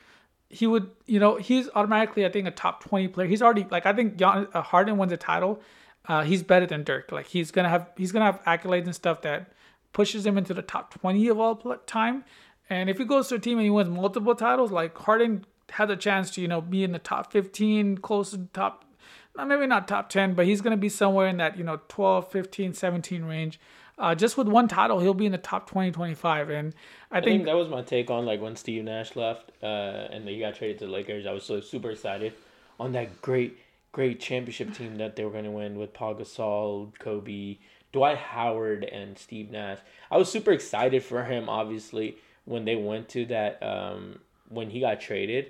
He 0.49 0.65
would, 0.65 0.89
you 1.05 1.19
know, 1.19 1.37
he's 1.37 1.69
automatically, 1.75 2.25
I 2.25 2.29
think, 2.29 2.47
a 2.47 2.51
top 2.51 2.83
20 2.83 3.07
player. 3.09 3.27
He's 3.27 3.41
already, 3.41 3.67
like, 3.69 3.85
I 3.85 3.93
think 3.93 4.17
Gian, 4.17 4.47
uh, 4.53 4.61
Harden 4.61 4.97
wins 4.97 5.11
a 5.11 5.17
title 5.17 5.61
uh, 6.07 6.23
he's 6.23 6.43
better 6.43 6.65
than 6.65 6.83
Dirk. 6.83 7.11
Like 7.11 7.27
he's 7.27 7.51
gonna 7.51 7.69
have 7.69 7.89
he's 7.97 8.11
gonna 8.11 8.25
have 8.25 8.43
accolades 8.43 8.85
and 8.85 8.95
stuff 8.95 9.21
that 9.21 9.51
pushes 9.93 10.25
him 10.25 10.37
into 10.37 10.53
the 10.53 10.61
top 10.61 10.93
twenty 10.93 11.27
of 11.27 11.39
all 11.39 11.55
time. 11.85 12.23
And 12.69 12.89
if 12.89 12.97
he 12.97 13.05
goes 13.05 13.27
to 13.29 13.35
a 13.35 13.39
team 13.39 13.57
and 13.57 13.65
he 13.65 13.69
wins 13.69 13.89
multiple 13.89 14.35
titles, 14.35 14.71
like 14.71 14.97
Harden 14.97 15.45
has 15.71 15.89
a 15.89 15.95
chance 15.95 16.31
to 16.31 16.41
you 16.41 16.47
know 16.47 16.61
be 16.61 16.83
in 16.83 16.91
the 16.91 16.99
top 16.99 17.31
fifteen, 17.31 17.97
close 17.97 18.31
to 18.31 18.37
the 18.37 18.47
top, 18.53 18.85
maybe 19.35 19.67
not 19.67 19.87
top 19.87 20.09
ten, 20.09 20.33
but 20.33 20.45
he's 20.45 20.61
gonna 20.61 20.77
be 20.77 20.89
somewhere 20.89 21.27
in 21.27 21.37
that 21.37 21.57
you 21.57 21.63
know 21.63 21.79
12, 21.87 22.31
15, 22.31 22.73
17 22.73 23.23
range. 23.25 23.59
Uh, 24.01 24.15
just 24.15 24.35
with 24.35 24.47
one 24.47 24.67
title, 24.67 24.99
he'll 24.99 25.13
be 25.13 25.27
in 25.27 25.31
the 25.31 25.37
top 25.37 25.69
20, 25.69 25.91
25. 25.91 26.49
And 26.49 26.73
I, 27.11 27.17
I 27.17 27.21
think, 27.21 27.29
think 27.29 27.45
that 27.45 27.55
was 27.55 27.69
my 27.69 27.83
take 27.83 28.09
on 28.09 28.25
like 28.25 28.41
when 28.41 28.55
Steve 28.55 28.83
Nash 28.83 29.15
left 29.15 29.51
uh, 29.61 29.65
and 29.65 30.27
he 30.27 30.39
got 30.39 30.55
traded 30.55 30.79
to 30.79 30.85
the 30.87 30.91
Lakers. 30.91 31.27
I 31.27 31.31
was 31.31 31.43
so 31.43 31.61
super 31.61 31.91
excited 31.91 32.33
on 32.79 32.93
that 32.93 33.21
great, 33.21 33.59
great 33.91 34.19
championship 34.19 34.73
team 34.73 34.97
that 34.97 35.15
they 35.15 35.23
were 35.23 35.29
going 35.29 35.43
to 35.43 35.51
win 35.51 35.77
with 35.77 35.93
Paul 35.93 36.15
Gasol, 36.15 36.97
Kobe, 36.97 37.59
Dwight 37.91 38.17
Howard, 38.17 38.85
and 38.85 39.19
Steve 39.19 39.51
Nash. 39.51 39.77
I 40.09 40.17
was 40.17 40.31
super 40.31 40.51
excited 40.51 41.03
for 41.03 41.23
him, 41.23 41.47
obviously, 41.47 42.17
when 42.45 42.65
they 42.65 42.75
went 42.75 43.09
to 43.09 43.25
that, 43.25 43.61
um, 43.63 44.19
when 44.49 44.69
he 44.69 44.79
got 44.79 44.99
traded. 44.99 45.47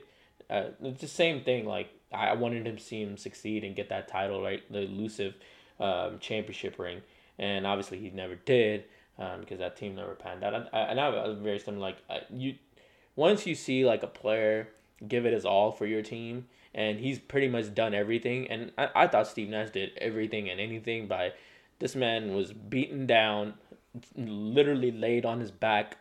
Uh, 0.50 0.66
it's 0.82 1.02
the 1.02 1.08
same 1.08 1.44
thing. 1.44 1.66
Like, 1.66 1.90
I 2.12 2.34
wanted 2.34 2.68
him 2.68 2.78
to 2.78 2.84
see 2.84 3.02
him 3.02 3.18
succeed 3.18 3.64
and 3.64 3.76
get 3.76 3.90
that 3.90 4.08
title, 4.08 4.42
right? 4.42 4.62
The 4.72 4.82
elusive 4.82 5.36
um, 5.80 6.20
championship 6.20 6.78
ring. 6.78 7.02
And 7.40 7.66
obviously, 7.66 8.00
he 8.00 8.10
never 8.10 8.36
did 8.36 8.86
um, 9.18 9.40
because 9.40 9.60
that 9.60 9.78
team 9.78 9.96
never 9.96 10.16
panned 10.16 10.44
out. 10.44 10.54
And 10.74 11.00
I 11.00 11.10
was 11.10 11.40
very 11.40 11.60
similar. 11.60 11.82
Like, 11.82 11.98
uh, 12.10 12.20
you, 12.30 12.56
once 13.16 13.48
you 13.48 13.56
see 13.56 13.86
like 13.86 14.04
a 14.04 14.08
player 14.08 14.68
give 15.08 15.26
it 15.26 15.34
his 15.34 15.46
all 15.46 15.72
for 15.72 15.86
your 15.86 16.02
team, 16.02 16.48
and 16.74 17.00
he's 17.00 17.20
pretty 17.20 17.48
much 17.48 17.74
done 17.74 17.94
everything. 17.94 18.50
And 18.50 18.72
I, 18.78 18.90
I 18.96 19.08
thought 19.08 19.28
Steve 19.28 19.50
Nash 19.50 19.72
did 19.72 19.92
everything 19.98 20.50
and 20.50 20.60
anything 20.60 21.08
by 21.08 21.34
this 21.80 21.96
man 21.96 22.34
was 22.34 22.54
beaten 22.54 23.06
down, 23.06 23.56
literally 24.16 24.92
laid 24.92 25.26
on 25.26 25.40
his 25.40 25.52
back 25.52 25.98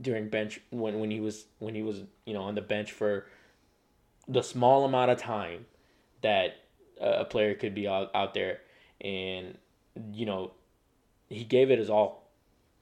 during 0.00 0.28
bench 0.28 0.60
when, 0.70 0.98
when 0.98 1.10
he 1.10 1.20
was 1.20 1.46
when 1.58 1.74
he 1.74 1.82
was 1.82 2.02
you 2.24 2.34
know 2.34 2.42
on 2.42 2.54
the 2.54 2.62
bench 2.62 2.92
for 2.92 3.26
the 4.28 4.42
small 4.42 4.84
amount 4.84 5.10
of 5.10 5.18
time 5.18 5.66
that 6.22 6.56
a 7.00 7.24
player 7.24 7.54
could 7.54 7.74
be 7.74 7.86
out, 7.86 8.10
out 8.14 8.34
there 8.34 8.60
and 9.00 9.58
you 10.12 10.26
know 10.26 10.50
he 11.28 11.44
gave 11.44 11.70
it 11.70 11.78
his 11.78 11.90
all 11.90 12.30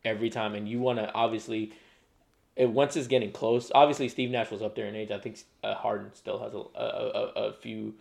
every 0.04 0.30
time 0.30 0.54
and 0.54 0.68
you 0.68 0.78
want 0.78 0.98
to 0.98 1.12
obviously 1.12 1.72
it 2.56 2.70
once 2.70 2.96
it's 2.96 3.06
getting 3.06 3.32
close. 3.32 3.72
Obviously, 3.74 4.08
Steve 4.08 4.30
Nash 4.30 4.50
was 4.50 4.62
up 4.62 4.74
there 4.74 4.86
in 4.86 4.94
age. 4.94 5.10
I 5.10 5.18
think 5.18 5.38
uh, 5.62 5.74
Harden 5.74 6.10
still 6.14 6.38
has 6.38 6.52
a, 6.52 6.58
a, 6.78 6.84
a, 6.84 7.48
a 7.48 7.52
few 7.54 7.94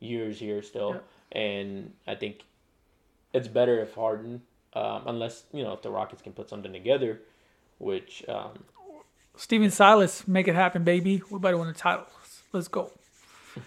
years 0.00 0.38
here 0.38 0.62
still, 0.62 1.00
yeah. 1.34 1.40
and 1.40 1.92
I 2.06 2.16
think 2.16 2.42
it's 3.32 3.48
better 3.48 3.80
if 3.80 3.94
Harden, 3.94 4.42
um, 4.72 5.02
unless 5.06 5.44
you 5.52 5.62
know 5.62 5.72
if 5.72 5.82
the 5.82 5.90
Rockets 5.90 6.22
can 6.22 6.32
put 6.32 6.48
something 6.48 6.72
together, 6.72 7.20
which. 7.82 8.24
Um, 8.28 8.64
Stephen 9.36 9.70
Silas, 9.70 10.28
make 10.28 10.46
it 10.46 10.54
happen, 10.54 10.84
baby. 10.84 11.22
We 11.30 11.38
better 11.38 11.56
win 11.56 11.68
the 11.68 11.74
title. 11.74 12.06
Let's 12.52 12.68
go. 12.68 12.90
uh, 13.56 13.60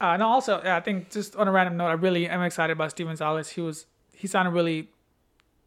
and 0.00 0.22
also, 0.22 0.60
I 0.64 0.80
think 0.80 1.10
just 1.10 1.36
on 1.36 1.48
a 1.48 1.52
random 1.52 1.76
note, 1.76 1.88
I 1.88 1.92
really 1.92 2.28
am 2.28 2.42
excited 2.42 2.72
about 2.72 2.92
Stephen 2.92 3.16
Silas. 3.16 3.50
He 3.50 3.60
was 3.60 3.86
he 4.12 4.26
sounded 4.26 4.52
really 4.52 4.88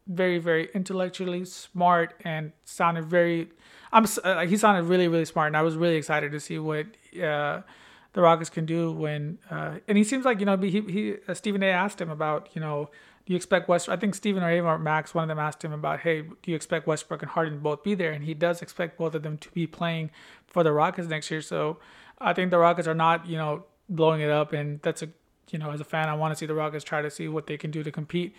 very 0.06 0.38
very 0.38 0.68
intellectually 0.74 1.44
smart 1.46 2.14
and 2.24 2.52
sounded 2.64 3.06
very 3.06 3.48
I'm 3.94 4.06
uh, 4.24 4.44
he 4.44 4.56
sounded 4.56 4.84
really 4.84 5.06
really 5.06 5.24
smart, 5.24 5.46
and 5.46 5.56
I 5.56 5.62
was 5.62 5.76
really 5.76 5.94
excited 5.94 6.32
to 6.32 6.40
see 6.40 6.58
what 6.58 6.86
uh, 7.16 7.60
the 8.12 8.20
Rockets 8.20 8.50
can 8.50 8.66
do 8.66 8.92
when. 8.92 9.38
Uh, 9.48 9.76
and 9.86 9.96
he 9.96 10.02
seems 10.02 10.24
like 10.24 10.40
you 10.40 10.46
know 10.46 10.56
he 10.56 10.80
he 10.80 11.14
uh, 11.28 11.34
Stephen 11.34 11.62
A. 11.62 11.68
asked 11.68 12.00
him 12.00 12.10
about 12.10 12.48
you 12.54 12.60
know 12.60 12.90
do 13.26 13.32
you 13.32 13.36
expect 13.36 13.68
West? 13.68 13.88
I 13.88 13.96
think 13.96 14.14
Stephen 14.14 14.42
or 14.42 14.50
Ava 14.50 14.68
or 14.68 14.78
Max, 14.78 15.14
one 15.14 15.24
of 15.24 15.28
them 15.28 15.38
asked 15.38 15.64
him 15.64 15.72
about 15.72 16.00
hey 16.00 16.22
do 16.22 16.50
you 16.50 16.54
expect 16.54 16.86
Westbrook 16.86 17.22
and 17.22 17.30
Harden 17.30 17.54
to 17.54 17.60
both 17.60 17.82
be 17.82 17.94
there, 17.94 18.12
and 18.12 18.24
he 18.24 18.34
does 18.34 18.60
expect 18.60 18.98
both 18.98 19.14
of 19.14 19.22
them 19.22 19.38
to 19.38 19.50
be 19.50 19.66
playing 19.66 20.10
for 20.46 20.62
the 20.62 20.72
Rockets 20.72 21.08
next 21.08 21.30
year. 21.30 21.40
So 21.40 21.78
I 22.18 22.32
think 22.32 22.50
the 22.50 22.58
Rockets 22.58 22.86
are 22.86 22.94
not 22.94 23.26
you 23.26 23.36
know 23.36 23.64
blowing 23.88 24.20
it 24.20 24.30
up, 24.30 24.52
and 24.52 24.80
that's 24.82 25.02
a 25.02 25.08
you 25.50 25.58
know 25.58 25.70
as 25.70 25.80
a 25.80 25.84
fan 25.84 26.08
I 26.08 26.14
want 26.14 26.32
to 26.32 26.36
see 26.36 26.46
the 26.46 26.54
Rockets 26.54 26.84
try 26.84 27.00
to 27.00 27.10
see 27.10 27.28
what 27.28 27.46
they 27.46 27.56
can 27.56 27.70
do 27.70 27.82
to 27.82 27.90
compete. 27.90 28.34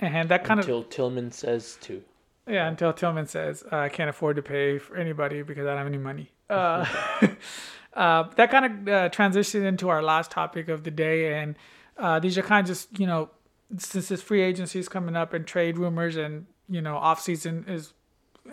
And 0.00 0.28
that 0.28 0.42
kind 0.42 0.58
Until 0.58 0.78
of 0.78 0.84
until 0.86 1.08
Tilman 1.10 1.30
says 1.30 1.78
to. 1.82 2.02
Yeah, 2.48 2.66
until 2.66 2.92
Tilman 2.92 3.28
says 3.28 3.62
uh, 3.70 3.76
I 3.76 3.88
can't 3.88 4.10
afford 4.10 4.36
to 4.36 4.42
pay 4.42 4.78
for 4.78 4.96
anybody 4.96 5.42
because 5.42 5.64
I 5.66 5.70
don't 5.70 5.78
have 5.78 5.86
any 5.86 5.98
money. 5.98 6.30
Uh, 6.50 6.84
uh, 7.94 8.24
that 8.36 8.50
kind 8.50 8.66
of 8.66 8.72
uh, 8.88 9.08
transitioned 9.08 9.64
into 9.64 9.88
our 9.88 10.02
last 10.02 10.30
topic 10.30 10.68
of 10.68 10.84
the 10.84 10.90
day, 10.90 11.40
and 11.40 11.56
uh, 11.96 12.20
these 12.20 12.36
are 12.36 12.42
kind 12.42 12.60
of 12.60 12.66
just 12.66 12.98
you 13.00 13.06
know 13.06 13.30
since 13.78 14.08
this 14.08 14.22
free 14.22 14.42
agency 14.42 14.78
is 14.78 14.88
coming 14.88 15.16
up 15.16 15.32
and 15.32 15.46
trade 15.46 15.78
rumors 15.78 16.16
and 16.16 16.46
you 16.68 16.80
know 16.80 16.96
off 16.96 17.20
season 17.20 17.64
is 17.68 17.92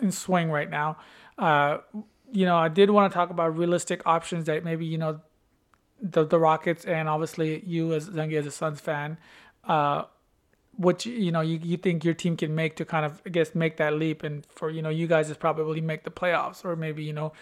in 0.00 0.12
swing 0.12 0.50
right 0.50 0.70
now. 0.70 0.96
Uh, 1.38 1.78
you 2.30 2.46
know, 2.46 2.56
I 2.56 2.68
did 2.68 2.90
want 2.90 3.12
to 3.12 3.14
talk 3.14 3.30
about 3.30 3.56
realistic 3.56 4.02
options 4.06 4.46
that 4.46 4.64
maybe 4.64 4.86
you 4.86 4.98
know 4.98 5.20
the 6.00 6.24
the 6.24 6.38
Rockets 6.38 6.84
and 6.84 7.08
obviously 7.08 7.62
you 7.66 7.92
as 7.94 8.08
Zengi 8.08 8.34
as 8.34 8.46
a 8.46 8.50
Suns 8.50 8.80
fan 8.80 9.18
what 10.76 11.04
you, 11.04 11.12
you 11.12 11.32
know 11.32 11.40
you, 11.40 11.58
you 11.62 11.76
think 11.76 12.04
your 12.04 12.14
team 12.14 12.36
can 12.36 12.54
make 12.54 12.76
to 12.76 12.84
kind 12.84 13.04
of 13.04 13.20
I 13.26 13.30
guess 13.30 13.54
make 13.54 13.76
that 13.76 13.94
leap 13.94 14.22
and 14.22 14.44
for 14.46 14.70
you 14.70 14.82
know 14.82 14.88
you 14.88 15.06
guys 15.06 15.30
is 15.30 15.36
probably 15.36 15.80
make 15.80 16.04
the 16.04 16.10
playoffs 16.10 16.64
or 16.64 16.76
maybe 16.76 17.04
you 17.04 17.12
know 17.12 17.32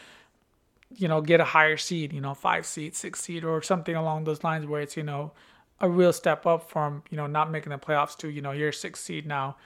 you 0.96 1.06
know 1.06 1.20
get 1.20 1.40
a 1.40 1.44
higher 1.44 1.76
seed 1.76 2.12
you 2.12 2.20
know 2.20 2.34
five 2.34 2.66
seed 2.66 2.96
six 2.96 3.20
seed 3.20 3.44
or 3.44 3.62
something 3.62 3.94
along 3.94 4.24
those 4.24 4.42
lines 4.42 4.66
where 4.66 4.80
it's 4.80 4.96
you 4.96 5.02
know 5.02 5.32
a 5.80 5.88
real 5.88 6.12
step 6.12 6.46
up 6.46 6.68
from 6.68 7.02
you 7.10 7.16
know 7.16 7.26
not 7.26 7.50
making 7.50 7.70
the 7.70 7.78
playoffs 7.78 8.16
to 8.16 8.28
you 8.28 8.42
know 8.42 8.52
you're 8.52 8.72
six 8.72 9.00
seed 9.00 9.26
now 9.26 9.56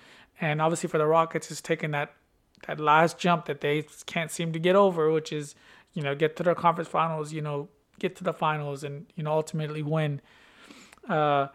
and 0.40 0.60
obviously 0.60 0.88
for 0.88 0.98
the 0.98 1.06
Rockets 1.06 1.50
it's 1.50 1.60
taking 1.60 1.90
that 1.92 2.14
that 2.66 2.80
last 2.80 3.18
jump 3.18 3.46
that 3.46 3.60
they 3.60 3.84
can't 4.06 4.30
seem 4.30 4.52
to 4.52 4.58
get 4.58 4.76
over 4.76 5.10
which 5.10 5.32
is 5.32 5.54
you 5.92 6.02
know 6.02 6.14
get 6.14 6.36
to 6.36 6.42
the 6.42 6.54
conference 6.54 6.88
finals 6.88 7.32
you 7.32 7.42
know 7.42 7.68
get 7.98 8.16
to 8.16 8.24
the 8.24 8.32
finals 8.32 8.84
and 8.84 9.06
you 9.14 9.22
know 9.22 9.32
ultimately 9.32 9.82
win 9.82 10.20
uh 11.08 11.48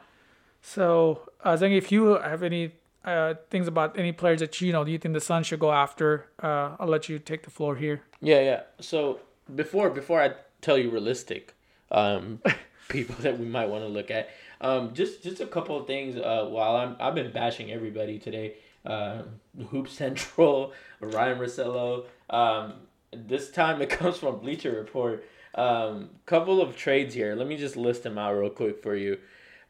so, 0.61 1.29
uh, 1.43 1.57
if 1.61 1.91
you 1.91 2.17
have 2.17 2.43
any 2.43 2.71
uh, 3.05 3.35
things 3.49 3.67
about 3.67 3.97
any 3.97 4.11
players 4.11 4.39
that 4.41 4.59
you 4.59 4.73
know 4.73 4.83
do 4.83 4.91
you 4.91 4.97
think 4.97 5.13
the 5.13 5.21
Suns 5.21 5.47
should 5.47 5.59
go 5.59 5.71
after, 5.71 6.27
uh, 6.43 6.75
I'll 6.79 6.87
let 6.87 7.09
you 7.09 7.19
take 7.19 7.43
the 7.43 7.49
floor 7.49 7.75
here. 7.75 8.01
Yeah, 8.21 8.41
yeah. 8.41 8.61
So 8.79 9.19
before 9.55 9.89
before 9.89 10.21
I 10.21 10.31
tell 10.61 10.77
you 10.77 10.89
realistic, 10.89 11.55
um, 11.91 12.41
people 12.89 13.15
that 13.19 13.39
we 13.39 13.45
might 13.45 13.69
want 13.69 13.83
to 13.83 13.87
look 13.87 14.11
at. 14.11 14.29
Um, 14.61 14.93
just 14.93 15.23
just 15.23 15.39
a 15.41 15.47
couple 15.47 15.77
of 15.77 15.87
things. 15.87 16.17
Uh, 16.17 16.47
while 16.49 16.75
I'm 16.75 16.95
I've 16.99 17.15
been 17.15 17.31
bashing 17.31 17.71
everybody 17.71 18.19
today. 18.19 18.55
Uh, 18.85 19.23
Hoop 19.69 19.89
Central, 19.89 20.73
Ryan 21.01 21.37
Russillo. 21.37 22.05
Um, 22.29 22.73
this 23.11 23.51
time 23.51 23.81
it 23.81 23.89
comes 23.99 24.17
from 24.17 24.39
Bleacher 24.39 24.71
Report. 24.71 25.25
Um, 25.55 26.11
couple 26.25 26.61
of 26.61 26.75
trades 26.77 27.13
here. 27.13 27.35
Let 27.35 27.47
me 27.47 27.57
just 27.57 27.75
list 27.75 28.03
them 28.03 28.17
out 28.17 28.33
real 28.33 28.49
quick 28.49 28.81
for 28.81 28.95
you. 28.95 29.17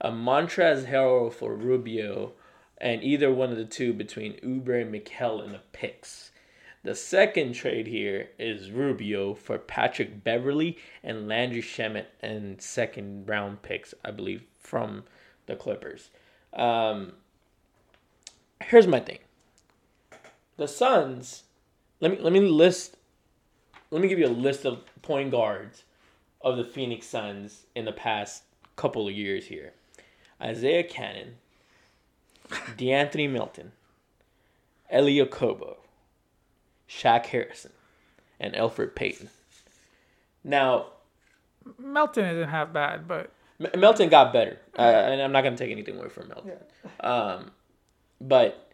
A 0.01 0.11
Montrezl 0.11 0.85
Harrell 0.85 1.33
for 1.33 1.53
Rubio, 1.55 2.33
and 2.77 3.03
either 3.03 3.31
one 3.33 3.51
of 3.51 3.57
the 3.57 3.65
two 3.65 3.93
between 3.93 4.33
Oubre 4.41 4.81
and 4.81 4.93
Mikal 4.93 5.43
in 5.43 5.51
the 5.51 5.61
picks. 5.71 6.31
The 6.83 6.95
second 6.95 7.53
trade 7.53 7.87
here 7.87 8.29
is 8.39 8.71
Rubio 8.71 9.33
for 9.33 9.57
Patrick 9.57 10.23
Beverley 10.23 10.77
and 11.03 11.27
Landry 11.27 11.61
Shamet 11.61 12.05
and 12.21 12.61
second 12.61 13.27
round 13.27 13.61
picks, 13.61 13.93
I 14.05 14.11
believe, 14.11 14.43
from 14.57 15.03
the 15.45 15.57
Clippers. 15.57 16.09
Um, 16.53 17.13
here's 18.63 18.87
my 18.87 19.01
thing. 19.01 19.19
The 20.55 20.67
Suns, 20.67 21.43
let 21.99 22.11
me 22.11 22.17
let 22.21 22.31
me 22.31 22.39
list 22.39 22.95
let 23.91 24.01
me 24.01 24.07
give 24.07 24.19
you 24.19 24.27
a 24.27 24.29
list 24.29 24.65
of 24.65 24.83
point 25.01 25.31
guards 25.31 25.83
of 26.41 26.55
the 26.55 26.63
Phoenix 26.63 27.07
Suns 27.07 27.65
in 27.75 27.83
the 27.83 27.91
past 27.91 28.43
couple 28.77 29.07
of 29.07 29.13
years 29.13 29.47
here. 29.47 29.73
Isaiah 30.41 30.83
Canaan, 30.83 31.35
De'Anthony 32.49 33.29
Melton, 33.29 33.73
Elie 34.89 35.17
Okobo, 35.17 35.77
Shaq 36.89 37.27
Harrison, 37.27 37.71
and 38.39 38.53
Elfrid 38.55 38.95
Payton. 38.95 39.29
Now, 40.43 40.87
Melton 41.77 42.25
isn't 42.25 42.49
half 42.49 42.73
bad, 42.73 43.07
but 43.07 43.31
M- 43.59 43.79
Melton 43.79 44.09
got 44.09 44.33
better, 44.33 44.57
uh, 44.77 44.81
and 44.81 45.21
I'm 45.21 45.31
not 45.31 45.43
gonna 45.43 45.57
take 45.57 45.71
anything 45.71 45.97
away 45.97 46.09
from 46.09 46.29
Melton. 46.29 46.53
Um, 47.01 47.51
but 48.21 48.71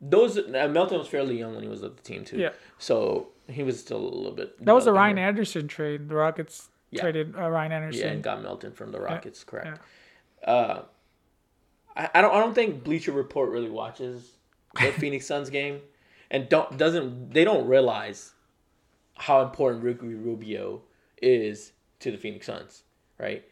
those 0.00 0.38
uh, 0.38 0.68
Melton 0.70 0.98
was 0.98 1.08
fairly 1.08 1.38
young 1.38 1.54
when 1.54 1.62
he 1.64 1.68
was 1.68 1.80
with 1.82 1.96
the 1.96 2.02
team 2.02 2.24
too. 2.24 2.38
Yeah. 2.38 2.50
So 2.78 3.28
he 3.48 3.62
was 3.62 3.80
still 3.80 3.98
a 3.98 4.14
little 4.14 4.32
bit. 4.32 4.62
that 4.64 4.74
was 4.74 4.86
a 4.86 4.92
Ryan 4.92 5.16
there. 5.16 5.26
Anderson 5.26 5.66
trade. 5.66 6.08
The 6.08 6.14
Rockets 6.14 6.68
Yeah. 6.90 7.00
traded 7.00 7.34
uh, 7.36 7.48
Ryan 7.48 7.70
Yeah, 7.72 7.76
Anderson. 7.78 8.08
and 8.08 8.22
got 8.22 8.42
Melton 8.42 8.72
from 8.72 8.92
the 8.92 9.00
Rockets. 9.00 9.42
Correct. 9.44 9.80
Uh, 10.44 10.82
I, 11.96 12.08
I 12.14 12.20
don't. 12.20 12.34
I 12.34 12.38
don't 12.38 12.54
think 12.54 12.84
Bleacher 12.84 13.10
Report 13.12 13.50
really 13.50 13.70
watches 13.70 14.30
the 14.78 14.92
Phoenix 14.98 15.26
Suns 15.26 15.50
game, 15.50 15.80
and 16.30 16.48
don't 16.48 16.76
doesn't 16.76 17.32
they 17.32 17.44
don't 17.44 17.66
realize 17.66 18.32
how 19.16 19.42
important 19.42 19.84
Ricky 19.84 20.14
Rubio 20.14 20.82
is 21.20 21.72
to 22.00 22.10
the 22.10 22.18
Phoenix 22.18 22.46
Suns, 22.46 22.84
right? 23.18 23.44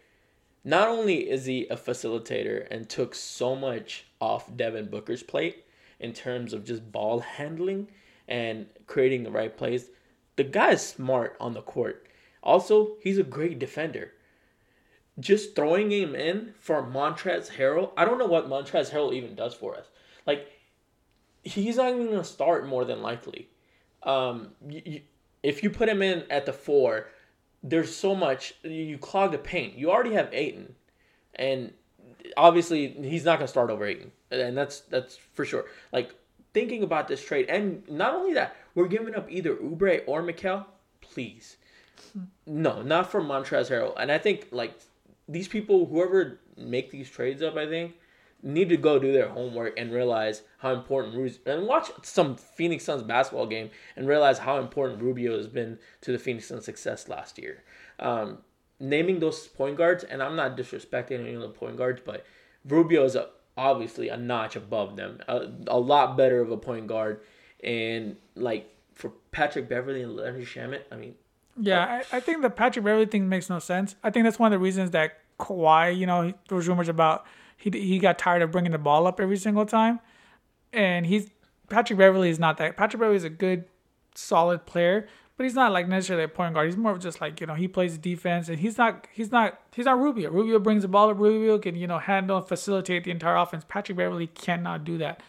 Not 0.65 0.89
only 0.89 1.31
is 1.31 1.47
he 1.47 1.67
a 1.69 1.77
facilitator 1.77 2.67
and 2.71 2.89
took 2.89 3.15
so 3.15 3.55
much 3.55 4.07
off 4.21 4.57
Devin 4.57 4.87
Booker's 4.87 5.23
plate 5.23 5.65
in 6.01 6.13
terms 6.13 6.53
of 6.53 6.65
just 6.65 6.93
ball 6.93 7.21
handling 7.21 7.89
and 8.29 8.67
creating 8.87 9.23
the 9.23 9.31
right 9.31 9.57
plays, 9.57 9.91
the 10.37 10.45
guy 10.45 10.73
is 10.73 10.83
smart 10.83 11.37
on 11.41 11.55
the 11.55 11.63
court. 11.63 12.07
Also, 12.43 12.97
he's 13.01 13.19
a 13.19 13.25
great 13.25 13.59
defender 13.59 14.13
just 15.19 15.57
throwing 15.57 15.91
him 15.91 16.15
in 16.15 16.53
for 16.61 16.83
Montrezl 16.83 17.53
Harrell, 17.53 17.93
I 17.97 18.05
don't 18.05 18.19
know 18.19 18.27
what 18.27 18.49
Montrezl 18.49 18.91
Harrell 18.91 19.15
even 19.15 19.35
does 19.35 19.55
for 19.55 19.77
us. 19.77 19.87
Like, 20.27 20.49
he's 21.47 21.77
not 21.77 21.93
even 21.93 22.07
gonna 22.07 22.25
start 22.25 22.67
more 22.67 22.85
than 22.85 23.03
likely. 23.03 23.49
Um, 24.03 24.51
you, 24.69 24.83
you, 24.85 25.01
if 25.43 25.63
you 25.63 25.71
put 25.71 25.89
him 25.89 26.03
in 26.03 26.25
at 26.31 26.47
the 26.47 26.53
four, 26.53 27.09
there's 27.63 27.95
so 27.95 28.15
much 28.15 28.55
you 28.63 28.99
clog 28.99 29.33
the 29.33 29.39
paint. 29.39 29.77
You 29.77 29.91
already 29.91 30.13
have 30.15 30.29
Ayton, 30.33 30.75
and 31.35 31.73
obviously 32.37 32.89
he's 32.89 33.25
not 33.25 33.39
gonna 33.39 33.49
start 33.49 33.71
over 33.71 33.87
Ayton, 33.87 34.13
and 34.31 34.57
that's 34.57 34.81
that's 34.81 35.17
for 35.17 35.45
sure. 35.45 35.67
Like 35.93 36.15
thinking 36.53 36.83
about 36.83 37.09
this 37.09 37.25
trade, 37.25 37.47
and 37.49 37.89
not 37.89 38.15
only 38.15 38.35
that, 38.35 38.57
we're 38.75 38.89
giving 38.89 39.15
up 39.15 39.31
either 39.31 39.55
Oubre 39.57 40.03
or 40.07 40.23
Mikal. 40.23 40.67
Please, 41.01 41.57
no, 42.47 42.83
not 42.83 43.11
for 43.11 43.21
Montrezl 43.21 43.71
Harrell. 43.71 43.95
And 43.99 44.11
I 44.11 44.19
think 44.19 44.49
like 44.51 44.75
these 45.29 45.49
people, 45.49 45.87
whoever 45.87 46.41
make 46.57 46.91
these 46.91 47.09
trades 47.09 47.43
up, 47.43 47.57
I 47.57 47.67
think 47.67 47.95
need 48.47 48.69
to 48.69 48.77
go 48.77 48.99
do 48.99 49.13
their 49.13 49.29
homework 49.29 49.79
and 49.79 49.93
realize 49.93 50.43
how 50.59 50.73
important 50.73 51.17
Rubio 51.17 51.37
and 51.47 51.67
watch 51.67 51.91
some 52.03 52.37
Phoenix 52.37 52.85
Suns 52.85 53.03
basketball 53.03 53.47
game 53.47 53.71
and 53.97 54.07
realize 54.07 54.39
how 54.39 54.59
important 54.59 55.03
Rubio 55.03 55.37
has 55.37 55.49
been 55.49 55.79
to 56.03 56.13
the 56.13 56.19
Phoenix 56.19 56.47
Suns' 56.47 56.65
success 56.65 57.09
last 57.09 57.39
year. 57.39 57.65
Um, 57.99 58.39
naming 58.79 59.19
those 59.19 59.49
point 59.49 59.77
guards, 59.77 60.05
and 60.05 60.23
I'm 60.23 60.37
not 60.37 60.57
disrespecting 60.57 61.21
any 61.21 61.35
of 61.35 61.41
the 61.41 61.49
point 61.49 61.77
guards, 61.77 62.01
but 62.05 62.25
Rubio 62.65 63.05
is 63.05 63.17
a, 63.17 63.31
obviously 63.57 64.11
a 64.11 64.17
notch 64.17 64.55
above 64.55 64.95
them, 64.95 65.19
a, 65.27 65.49
a 65.67 65.79
lot 65.79 66.17
better 66.17 66.41
of 66.41 66.53
a 66.53 66.57
point 66.57 66.87
guard, 66.87 67.21
and 67.65 68.17
like 68.37 68.73
for 68.95 69.11
Patrick 69.33 69.69
Beverley 69.69 70.03
and 70.03 70.15
Leonard 70.15 70.45
Shamet, 70.45 70.83
I 70.93 70.97
mean, 70.97 71.17
Yeah, 71.59 72.03
I, 72.13 72.19
I 72.19 72.21
think 72.21 72.43
the 72.43 72.51
Patrick 72.51 72.85
Beverley 72.85 73.07
thing 73.07 73.29
makes 73.29 73.51
no 73.51 73.59
sense. 73.59 73.97
I 74.05 74.11
think 74.11 74.23
that's 74.23 74.39
one 74.39 74.53
of 74.53 74.57
the 74.57 74.63
reasons 74.63 74.93
that 74.93 75.19
Kawhi, 75.41 75.97
you 75.97 76.07
know, 76.07 76.33
there 76.49 76.57
was 76.57 76.69
rumors 76.69 76.89
about 76.89 77.27
he 77.57 77.71
he 77.71 77.99
got 77.99 78.19
tired 78.19 78.43
of 78.43 78.51
bringing 78.51 78.73
the 78.73 78.79
ball 78.79 79.07
up 79.07 79.21
every 79.21 79.37
single 79.37 79.67
time, 79.67 80.01
and 80.73 81.07
he's 81.07 81.31
Patrick 81.69 81.99
Beverley 81.99 82.31
is 82.31 82.39
not 82.39 82.59
that. 82.59 82.77
Patrick 82.77 83.01
Beverley 83.01 83.17
is 83.17 83.25
a 83.25 83.31
good, 83.31 83.65
solid 84.15 84.67
player, 84.67 85.09
but 85.37 85.45
he's 85.45 85.55
not 85.55 85.73
like 85.73 85.89
necessarily 85.89 86.25
a 86.25 86.29
point 86.29 86.55
guard. 86.55 86.67
He's 86.69 86.77
more 86.77 86.93
of 86.93 87.01
just 87.01 87.21
like 87.21 87.41
you 87.41 87.47
know 87.47 87.55
he 87.55 87.67
plays 87.69 87.99
defense, 87.99 88.49
and 88.49 88.59
he's 88.59 88.79
not 88.79 89.07
he's 89.13 89.33
not 89.33 89.59
he's 89.75 89.87
not 89.87 89.99
Rubio. 89.99 90.31
Rubio 90.31 90.59
brings 90.59 90.83
the 90.83 90.89
ball 90.89 91.11
up. 91.11 91.19
Rubio 91.19 91.59
can 91.59 91.75
you 91.75 91.87
know 91.87 91.99
handle 91.99 92.37
and 92.39 92.47
facilitate 92.47 93.05
the 93.05 93.11
entire 93.11 93.37
offense. 93.37 93.65
Patrick 93.69 93.97
Beverley 93.99 94.29
cannot 94.29 94.85
do 94.85 94.99
that. 94.99 95.23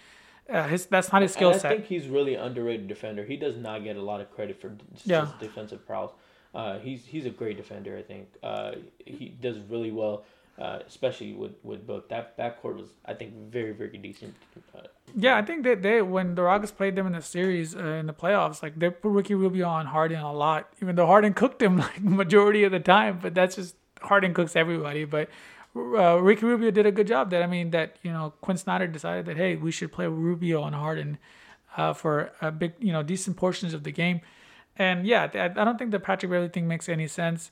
Uh, 0.50 0.66
his 0.68 0.86
that's 0.86 1.12
not 1.12 1.22
his 1.22 1.34
skill 1.34 1.54
set. 1.54 1.66
I 1.66 1.76
think 1.76 1.86
he's 1.88 2.08
really 2.08 2.36
underrated 2.36 2.88
defender. 2.88 3.26
He 3.26 3.36
does 3.36 3.58
not 3.58 3.84
get 3.84 3.98
a 3.98 4.02
lot 4.02 4.22
of 4.22 4.32
credit 4.34 4.62
for 4.62 4.70
just 4.94 5.06
Yeah. 5.08 5.26
his 5.26 5.34
defensive 5.40 5.86
prowess. 5.86 6.12
Uh, 6.56 6.80
he's 6.80 7.06
he's 7.06 7.26
a 7.26 7.30
great 7.30 7.58
defender. 7.58 7.98
I 7.98 8.02
think 8.02 8.30
uh, 8.42 8.72
he 9.06 9.30
does 9.42 9.60
really 9.70 9.92
well, 9.92 10.24
uh, 10.60 10.80
especially 10.88 11.34
with 11.34 11.54
with 11.64 11.86
Book. 11.86 12.10
That 12.10 12.38
backcourt 12.38 12.78
was 12.78 12.90
I 13.06 13.14
think 13.14 13.34
very 13.52 13.72
very 13.72 13.98
decent. 13.98 14.36
Uh, 14.76 14.82
Yeah, 15.16 15.38
I 15.38 15.42
think 15.42 15.64
that 15.64 15.82
they 15.82 16.02
when 16.02 16.36
the 16.36 16.44
Rockets 16.44 16.72
played 16.72 16.96
them 16.96 17.08
in 17.08 17.14
the 17.14 17.22
series 17.22 17.76
uh, 17.76 17.84
in 18.02 18.08
the 18.08 18.14
playoffs, 18.14 18.64
like 18.64 18.80
they 18.80 18.90
put 18.90 19.10
Ricky 19.10 19.36
Rubio 19.36 19.68
on 19.68 19.88
Harden 19.88 20.20
a 20.20 20.34
lot, 20.34 20.70
even 20.82 20.96
though 20.96 21.06
Harden 21.08 21.34
cooked 21.34 21.62
him 21.62 21.78
like 21.86 22.02
majority 22.02 22.64
of 22.64 22.72
the 22.72 22.80
time. 22.80 23.20
But 23.22 23.36
that's 23.36 23.56
just 23.56 23.76
Harden 24.02 24.34
cooks 24.34 24.56
everybody. 24.56 25.06
But 25.06 25.30
uh, 25.76 26.20
Ricky 26.22 26.46
Rubio 26.46 26.72
did 26.72 26.86
a 26.86 26.92
good 26.92 27.08
job. 27.08 27.30
That 27.30 27.44
I 27.44 27.48
mean, 27.48 27.72
that 27.72 27.98
you 28.02 28.12
know 28.12 28.34
Quin 28.42 28.58
Snyder 28.58 28.88
decided 28.88 29.26
that 29.28 29.38
hey, 29.38 29.56
we 29.56 29.72
should 29.72 29.92
play 29.92 30.08
Rubio 30.08 30.62
on 30.62 30.74
Harden 30.74 31.18
uh, 31.76 31.94
for 31.94 32.32
a 32.42 32.52
big 32.52 32.74
you 32.80 32.92
know 32.92 33.04
decent 33.04 33.38
portions 33.38 33.74
of 33.74 33.84
the 33.84 33.92
game. 33.92 34.22
And 34.76 35.08
yeah, 35.08 35.30
I 35.34 35.48
don't 35.48 35.78
think 35.78 35.92
the 35.92 36.00
Patrick 36.00 36.32
Beverley 36.32 36.50
thing 36.50 36.68
makes 36.68 36.88
any 36.88 37.08
sense. 37.08 37.52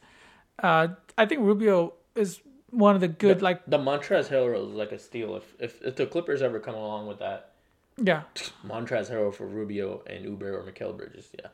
Uh, 0.61 0.89
I 1.17 1.25
think 1.25 1.41
Rubio 1.41 1.93
is 2.15 2.39
one 2.75 2.95
of 2.95 3.01
the 3.01 3.07
good 3.07 3.41
like 3.41 3.65
the 3.65 3.77
Montrezl 3.77 4.29
Harrell 4.29 4.69
is 4.69 4.75
like 4.75 4.91
a 4.91 4.99
steal. 4.99 5.35
If, 5.35 5.55
if 5.59 5.81
if 5.81 5.95
the 5.95 6.05
Clippers 6.05 6.41
ever 6.41 6.59
come 6.59 6.75
along 6.75 7.07
with 7.07 7.19
that, 7.19 7.51
yeah 7.97 8.23
Montrezl 8.67 9.11
Harrell 9.11 9.33
for 9.33 9.47
Rubio 9.47 10.03
and 10.07 10.25
Oubre 10.25 10.53
or 10.53 10.63
Mikal 10.63 10.95
Bridges, 10.95 11.29
yeah. 11.37 11.47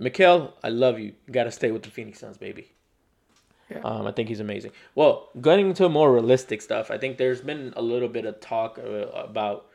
Mikal, 0.00 0.52
I 0.62 0.70
love 0.70 0.98
you. 0.98 1.14
You 1.26 1.32
got 1.32 1.44
to 1.44 1.52
stay 1.52 1.70
with 1.70 1.84
the 1.84 1.90
Phoenix 1.90 2.18
Suns, 2.18 2.36
baby. 2.36 2.72
Yeah. 3.70 3.78
Um, 3.78 4.06
I 4.06 4.12
think 4.12 4.28
he's 4.28 4.40
amazing. 4.40 4.72
Well, 4.94 5.30
getting 5.40 5.68
into 5.68 5.88
more 5.88 6.12
realistic 6.12 6.60
stuff, 6.60 6.90
I 6.90 6.98
think 6.98 7.16
there's 7.16 7.40
been 7.40 7.72
a 7.76 7.82
little 7.82 8.08
bit 8.08 8.26
of 8.26 8.40
talk 8.40 8.78
uh, 8.78 9.06
about. 9.12 9.66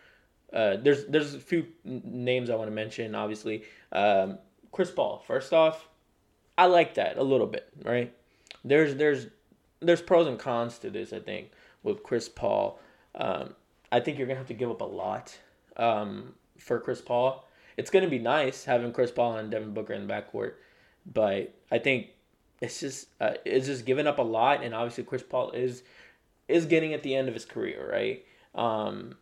Uh, 0.51 0.77
there's 0.77 1.05
there's 1.05 1.33
a 1.33 1.39
few 1.39 1.67
names 1.85 2.49
I 2.49 2.55
want 2.55 2.67
to 2.67 2.75
mention. 2.75 3.15
Obviously, 3.15 3.63
um, 3.91 4.37
Chris 4.71 4.91
Paul. 4.91 5.23
First 5.25 5.53
off, 5.53 5.87
I 6.57 6.65
like 6.65 6.95
that 6.95 7.17
a 7.17 7.23
little 7.23 7.47
bit. 7.47 7.69
Right? 7.83 8.13
There's 8.63 8.95
there's 8.95 9.27
there's 9.79 10.01
pros 10.01 10.27
and 10.27 10.39
cons 10.39 10.77
to 10.79 10.89
this. 10.89 11.13
I 11.13 11.19
think 11.19 11.51
with 11.83 12.03
Chris 12.03 12.29
Paul, 12.29 12.79
um, 13.15 13.55
I 13.91 13.99
think 13.99 14.17
you're 14.17 14.27
gonna 14.27 14.39
have 14.39 14.47
to 14.47 14.53
give 14.53 14.69
up 14.69 14.81
a 14.81 14.85
lot 14.85 15.37
um, 15.77 16.33
for 16.57 16.79
Chris 16.79 17.01
Paul. 17.01 17.47
It's 17.77 17.89
gonna 17.89 18.09
be 18.09 18.19
nice 18.19 18.65
having 18.65 18.91
Chris 18.91 19.11
Paul 19.11 19.37
and 19.37 19.49
Devin 19.49 19.73
Booker 19.73 19.93
in 19.93 20.05
the 20.05 20.13
backcourt, 20.13 20.53
but 21.11 21.53
I 21.71 21.79
think 21.79 22.07
it's 22.61 22.79
just 22.79 23.07
uh, 23.21 23.33
it's 23.45 23.67
just 23.67 23.85
giving 23.85 24.07
up 24.07 24.19
a 24.19 24.23
lot, 24.23 24.63
and 24.63 24.73
obviously 24.73 25.03
Chris 25.03 25.23
Paul 25.23 25.51
is 25.51 25.83
is 26.47 26.65
getting 26.65 26.93
at 26.93 27.03
the 27.03 27.15
end 27.15 27.27
of 27.27 27.33
his 27.33 27.45
career, 27.45 27.89
right? 27.91 28.25
Um, 28.55 29.15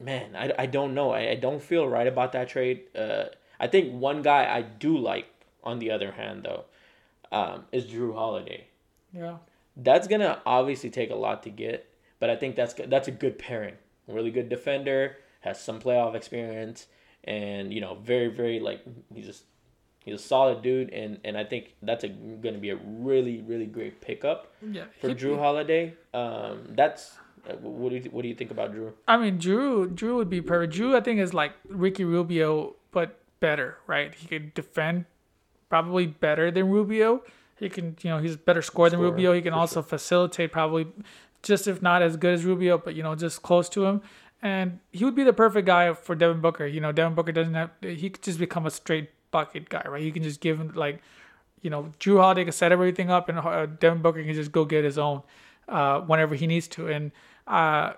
man, 0.00 0.36
I, 0.36 0.52
I 0.58 0.66
don't 0.66 0.94
know. 0.94 1.10
I, 1.10 1.30
I 1.30 1.34
don't 1.34 1.62
feel 1.62 1.88
right 1.88 2.06
about 2.06 2.32
that 2.32 2.48
trade. 2.48 2.84
Uh, 2.96 3.24
I 3.60 3.66
think 3.66 3.92
one 3.92 4.22
guy 4.22 4.44
I 4.44 4.62
do 4.62 4.96
like, 4.96 5.26
on 5.64 5.80
the 5.80 5.90
other 5.90 6.12
hand, 6.12 6.44
though, 6.44 6.64
um, 7.32 7.64
is 7.72 7.86
Jrue 7.86 8.14
Holiday. 8.14 8.68
yeah. 9.12 9.38
That's 9.78 10.06
gonna 10.08 10.42
obviously 10.44 10.90
take 10.90 11.10
a 11.10 11.14
lot 11.14 11.42
to 11.44 11.50
get, 11.50 11.88
but 12.20 12.28
I 12.28 12.36
think 12.36 12.56
that's 12.56 12.74
that's 12.74 13.08
a 13.08 13.12
good 13.12 13.38
pairing. 13.38 13.74
Really 14.06 14.30
good 14.30 14.48
defender, 14.48 15.16
has 15.40 15.60
some 15.60 15.80
playoff 15.80 16.14
experience, 16.14 16.86
and 17.24 17.72
you 17.72 17.80
know, 17.80 17.94
very 17.94 18.28
very 18.28 18.60
like 18.60 18.82
he's 19.14 19.26
just 19.26 19.44
He's 20.08 20.14
a 20.14 20.22
solid 20.24 20.62
dude, 20.62 20.90
and, 20.90 21.18
and 21.22 21.36
I 21.36 21.44
think 21.44 21.74
that's 21.82 22.02
a, 22.02 22.08
going 22.08 22.54
to 22.54 22.60
be 22.60 22.70
a 22.70 22.76
really 22.76 23.42
really 23.42 23.66
great 23.66 24.00
pickup 24.00 24.54
Yeah. 24.66 24.84
for 25.02 25.10
Jrue 25.10 25.38
Holiday. 25.38 25.92
Um, 26.14 26.62
that's 26.70 27.18
uh, 27.46 27.52
what 27.56 27.90
do 27.90 27.96
you 27.96 28.02
what 28.10 28.22
do 28.22 28.28
you 28.28 28.34
think 28.34 28.50
about 28.50 28.74
Jrue? 28.74 28.92
I 29.06 29.18
mean, 29.18 29.38
Jrue. 29.38 29.94
Jrue 29.94 30.16
would 30.16 30.30
be 30.30 30.40
perfect. 30.40 30.72
Jrue, 30.72 30.96
I 30.96 31.02
think, 31.02 31.20
is 31.20 31.34
like 31.34 31.52
Ricky 31.68 32.04
Rubio, 32.04 32.76
but 32.90 33.18
better, 33.40 33.76
right? 33.86 34.14
He 34.14 34.26
could 34.26 34.54
defend 34.54 35.04
probably 35.68 36.06
better 36.06 36.50
than 36.50 36.70
Rubio. 36.70 37.22
He 37.58 37.68
can, 37.68 37.96
you 38.02 38.10
know, 38.10 38.18
he's 38.18 38.34
a 38.34 38.38
better 38.38 38.62
scorer 38.62 38.90
than 38.90 39.00
Rubio. 39.00 39.32
He 39.32 39.42
can 39.42 39.52
also 39.52 39.82
facilitate 39.82 40.52
probably 40.52 40.86
just 41.42 41.66
if 41.66 41.82
not 41.82 42.02
as 42.02 42.16
good 42.16 42.34
as 42.34 42.44
Rubio, 42.44 42.78
but 42.78 42.94
you 42.94 43.02
know, 43.02 43.14
just 43.14 43.42
close 43.42 43.68
to 43.70 43.84
him. 43.84 44.02
And 44.40 44.78
he 44.92 45.04
would 45.04 45.16
be 45.16 45.24
the 45.24 45.32
perfect 45.32 45.66
guy 45.66 45.92
for 45.94 46.14
Devin 46.14 46.40
Booker. 46.40 46.66
You 46.66 46.80
know, 46.80 46.92
Devin 46.92 47.14
Booker 47.14 47.32
doesn't 47.32 47.54
have. 47.54 47.70
He 47.80 48.10
could 48.10 48.22
just 48.22 48.38
become 48.38 48.66
a 48.66 48.70
straight 48.70 49.10
bucket 49.30 49.68
guy, 49.68 49.82
right? 49.88 50.02
He 50.02 50.12
can 50.12 50.22
just 50.22 50.40
give 50.40 50.58
him 50.58 50.72
like, 50.74 51.02
you 51.60 51.70
know, 51.70 51.92
Jrue 51.98 52.20
Holiday 52.20 52.44
can 52.44 52.52
set 52.52 52.70
everything 52.70 53.10
up, 53.10 53.28
and 53.28 53.38
uh, 53.38 53.66
Devin 53.66 54.00
Booker 54.00 54.22
can 54.22 54.34
just 54.34 54.52
go 54.52 54.64
get 54.64 54.84
his 54.84 54.98
own 54.98 55.22
uh, 55.68 56.00
whenever 56.02 56.36
he 56.36 56.46
needs 56.46 56.68
to. 56.68 56.88
And 56.88 57.10
uh, 57.48 57.94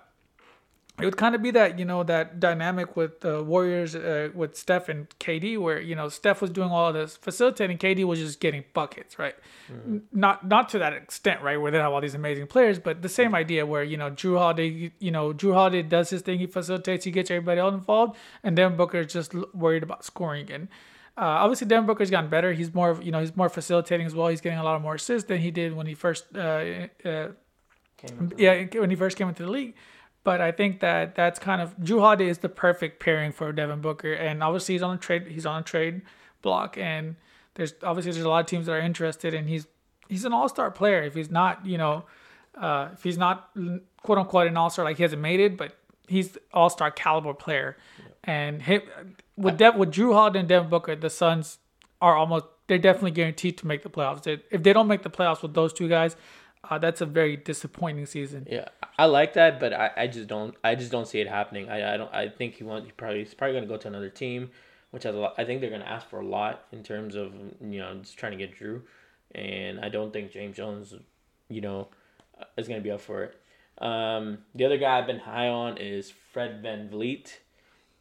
it 1.01 1.05
would 1.05 1.17
kind 1.17 1.35
of 1.35 1.41
be 1.41 1.51
that 1.51 1.77
you 1.79 1.85
know 1.85 2.03
that 2.03 2.39
dynamic 2.39 2.95
with 2.95 3.21
the 3.21 3.43
Warriors 3.43 3.95
uh, 3.95 4.29
with 4.33 4.55
Steph 4.55 4.89
and 4.89 5.07
KD, 5.19 5.57
where 5.57 5.79
you 5.79 5.95
know 5.95 6.09
Steph 6.09 6.41
was 6.41 6.49
doing 6.51 6.69
all 6.69 6.87
of 6.89 6.93
this 6.93 7.17
facilitating, 7.17 7.77
KD 7.77 8.03
was 8.05 8.19
just 8.19 8.39
getting 8.39 8.63
buckets, 8.73 9.17
right? 9.19 9.35
N- 9.69 10.03
Not 10.11 10.47
not 10.47 10.69
to 10.69 10.79
that 10.79 10.93
extent, 10.93 11.41
right, 11.41 11.57
where 11.59 11.71
they 11.71 11.77
have 11.79 11.91
all 11.93 12.01
these 12.01 12.15
amazing 12.15 12.47
players, 12.47 12.79
but 12.79 13.01
the 13.01 13.09
same 13.09 13.33
idea 13.35 13.65
where 13.65 13.83
you 13.83 13.97
know 13.97 14.09
Jrue 14.11 14.37
Holiday, 14.37 14.91
you 14.99 15.11
know 15.11 15.33
Jrue 15.33 15.53
Holiday 15.53 15.81
does 15.83 16.09
his 16.09 16.21
thing, 16.21 16.39
he 16.39 16.47
facilitates, 16.47 17.05
he 17.05 17.11
gets 17.11 17.29
everybody 17.31 17.59
else 17.59 17.73
involved, 17.73 18.17
and 18.43 18.55
Devin 18.55 18.77
Booker 18.77 18.99
is 18.99 19.11
just 19.13 19.33
worried 19.53 19.83
about 19.83 20.03
scoring 20.05 20.51
and. 20.51 20.67
Uh, 21.17 21.43
obviously, 21.43 21.67
Devin 21.67 21.85
Booker's 21.85 22.09
gotten 22.09 22.29
better. 22.29 22.53
He's 22.53 22.73
more, 22.73 22.97
you 23.03 23.11
know, 23.11 23.19
he's 23.19 23.35
more 23.35 23.49
facilitating 23.49 24.07
as 24.07 24.15
well. 24.15 24.29
He's 24.29 24.39
getting 24.39 24.57
a 24.57 24.63
lot 24.63 24.81
more 24.81 24.95
assists 24.95 25.27
than 25.27 25.39
he 25.39 25.51
did 25.51 25.75
when 25.75 25.85
he 25.85 25.93
first 25.93 26.25
uh, 26.35 26.87
uh, 27.05 27.27
yeah, 28.37 28.63
when 28.75 28.89
he 28.89 28.95
first 28.95 29.17
came 29.17 29.27
into 29.27 29.43
the 29.43 29.51
league. 29.51 29.75
But 30.23 30.39
I 30.39 30.51
think 30.51 30.81
that 30.81 31.15
that's 31.15 31.39
kind 31.39 31.61
of 31.61 31.75
Jrue 31.79 31.99
Holiday 31.99 32.27
is 32.27 32.39
the 32.39 32.49
perfect 32.49 32.99
pairing 32.99 33.31
for 33.31 33.51
Devin 33.51 33.81
Booker, 33.81 34.13
and 34.13 34.43
obviously 34.43 34.75
he's 34.75 34.83
on 34.83 34.95
a 34.95 34.99
trade. 34.99 35.27
He's 35.27 35.45
on 35.47 35.61
a 35.61 35.63
trade 35.63 36.01
block, 36.43 36.77
and 36.77 37.15
there's 37.55 37.73
obviously 37.81 38.11
there's 38.11 38.25
a 38.25 38.29
lot 38.29 38.41
of 38.41 38.45
teams 38.45 38.67
that 38.67 38.73
are 38.73 38.79
interested, 38.79 39.33
and 39.33 39.49
he's 39.49 39.65
he's 40.09 40.23
an 40.25 40.31
all 40.33 40.47
star 40.47 40.69
player. 40.69 41.01
If 41.01 41.15
he's 41.15 41.31
not, 41.31 41.65
you 41.65 41.77
know, 41.79 42.05
uh, 42.55 42.89
if 42.93 43.01
he's 43.03 43.17
not 43.17 43.49
quote 44.03 44.19
unquote 44.19 44.45
an 44.47 44.57
all 44.57 44.69
star, 44.69 44.85
like 44.85 44.97
he 44.97 45.03
hasn't 45.03 45.21
made 45.23 45.39
it, 45.39 45.57
but 45.57 45.75
he's 46.07 46.37
all 46.53 46.69
star 46.69 46.91
caliber 46.91 47.33
player. 47.33 47.75
And 48.23 48.61
him, 48.61 48.83
with 49.37 49.57
Dev, 49.57 49.75
with 49.75 49.91
Jrue 49.91 50.13
Holiday 50.13 50.39
and 50.39 50.47
Devin 50.47 50.69
Booker, 50.69 50.95
the 50.95 51.09
Suns 51.09 51.57
are 51.99 52.15
almost 52.15 52.45
they're 52.67 52.77
definitely 52.77 53.11
guaranteed 53.11 53.57
to 53.57 53.65
make 53.67 53.81
the 53.81 53.89
playoffs. 53.89 54.21
They- 54.23 54.43
If 54.51 54.61
they 54.63 54.71
don't 54.71 54.87
make 54.87 55.01
the 55.01 55.09
playoffs 55.09 55.41
with 55.41 55.55
those 55.55 55.73
two 55.73 55.89
guys, 55.89 56.15
uh, 56.69 56.77
that's 56.77 57.01
a 57.01 57.05
very 57.05 57.35
disappointing 57.37 58.05
season. 58.05 58.47
Yeah, 58.49 58.67
I 58.97 59.05
like 59.05 59.33
that, 59.33 59.59
but 59.59 59.73
I, 59.73 59.91
I 59.97 60.07
just 60.07 60.27
don't 60.27 60.55
I 60.63 60.75
just 60.75 60.91
don't 60.91 61.07
see 61.07 61.19
it 61.19 61.27
happening. 61.27 61.69
I, 61.69 61.93
I 61.93 61.97
don't 61.97 62.13
I 62.13 62.29
think 62.29 62.55
he 62.55 62.63
wants 62.63 62.85
he 62.85 62.91
probably 62.91 63.19
he's 63.19 63.33
probably 63.33 63.55
gonna 63.55 63.67
go 63.67 63.77
to 63.77 63.87
another 63.87 64.09
team, 64.09 64.51
which 64.91 65.03
has 65.03 65.15
a 65.15 65.17
lot. 65.17 65.35
I 65.37 65.43
think 65.43 65.61
they're 65.61 65.71
gonna 65.71 65.85
ask 65.85 66.07
for 66.07 66.19
a 66.19 66.25
lot 66.25 66.65
in 66.71 66.83
terms 66.83 67.15
of 67.15 67.33
you 67.59 67.79
know 67.79 67.95
just 67.95 68.17
trying 68.17 68.33
to 68.33 68.37
get 68.37 68.57
Jrue, 68.57 68.81
and 69.33 69.79
I 69.79 69.89
don't 69.89 70.13
think 70.13 70.31
James 70.31 70.55
Jones, 70.55 70.93
you 71.49 71.61
know, 71.61 71.87
is 72.57 72.67
gonna 72.67 72.81
be 72.81 72.91
up 72.91 73.01
for 73.01 73.23
it. 73.23 73.37
Um, 73.83 74.39
the 74.53 74.65
other 74.65 74.77
guy 74.77 74.99
I've 74.99 75.07
been 75.07 75.19
high 75.19 75.47
on 75.47 75.77
is 75.77 76.13
Fred 76.31 76.63
VanVleet, 76.63 77.31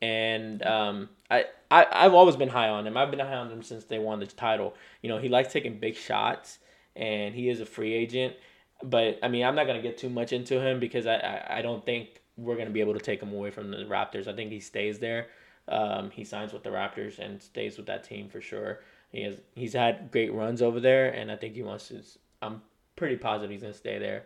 and 0.03 0.63
um, 0.67 1.09
I, 1.31 1.47
I 1.71 1.87
I've 1.91 2.15
always 2.15 2.37
been 2.37 2.51
high 2.51 2.69
on 2.69 2.87
him. 2.87 2.97
I've 2.97 3.11
been 3.11 3.21
high 3.21 3.35
on 3.35 3.51
him 3.51 3.63
since 3.63 3.85
they 3.85 3.99
won 3.99 4.21
the 4.21 4.27
title. 4.27 4.75
You 5.03 5.09
know, 5.09 5.19
he 5.19 5.31
likes 5.31 5.53
taking 5.53 5.79
big 5.79 5.97
shots, 5.97 6.59
and 6.95 7.35
he 7.35 7.49
is 7.49 7.61
a 7.61 7.67
free 7.67 7.95
agent. 7.95 8.35
But 8.83 9.19
I 9.23 9.29
mean, 9.29 9.45
I'm 9.45 9.55
not 9.55 9.67
gonna 9.67 9.83
get 9.83 9.99
too 9.99 10.09
much 10.09 10.33
into 10.33 10.61
him 10.61 10.81
because 10.81 11.07
I, 11.07 11.17
I, 11.17 11.59
I 11.59 11.63
don't 11.63 11.85
think 11.85 12.23
we're 12.37 12.57
gonna 12.57 12.71
be 12.71 12.81
able 12.81 12.95
to 12.95 13.01
take 13.01 13.23
him 13.23 13.33
away 13.33 13.51
from 13.51 13.71
the 13.71 13.79
Raptors. 13.79 14.27
I 14.27 14.35
think 14.35 14.51
he 14.51 14.61
stays 14.61 14.99
there. 14.99 15.29
Um, 15.69 16.11
he 16.11 16.25
signs 16.25 16.53
with 16.53 16.63
the 16.63 16.71
Raptors 16.71 17.19
and 17.19 17.41
stays 17.41 17.77
with 17.77 17.87
that 17.87 18.05
team 18.05 18.29
for 18.29 18.41
sure. 18.41 18.81
He 19.13 19.23
has 19.23 19.37
he's 19.55 19.73
had 19.73 20.11
great 20.11 20.33
runs 20.33 20.63
over 20.63 20.81
there, 20.81 21.11
and 21.11 21.31
I 21.31 21.37
think 21.37 21.55
he 21.55 21.63
wants 21.63 21.89
to. 21.89 22.03
I'm 22.43 22.63
pretty 22.97 23.17
positive 23.17 23.51
he's 23.51 23.63
gonna 23.63 23.75
stay 23.75 23.99
there. 23.99 24.25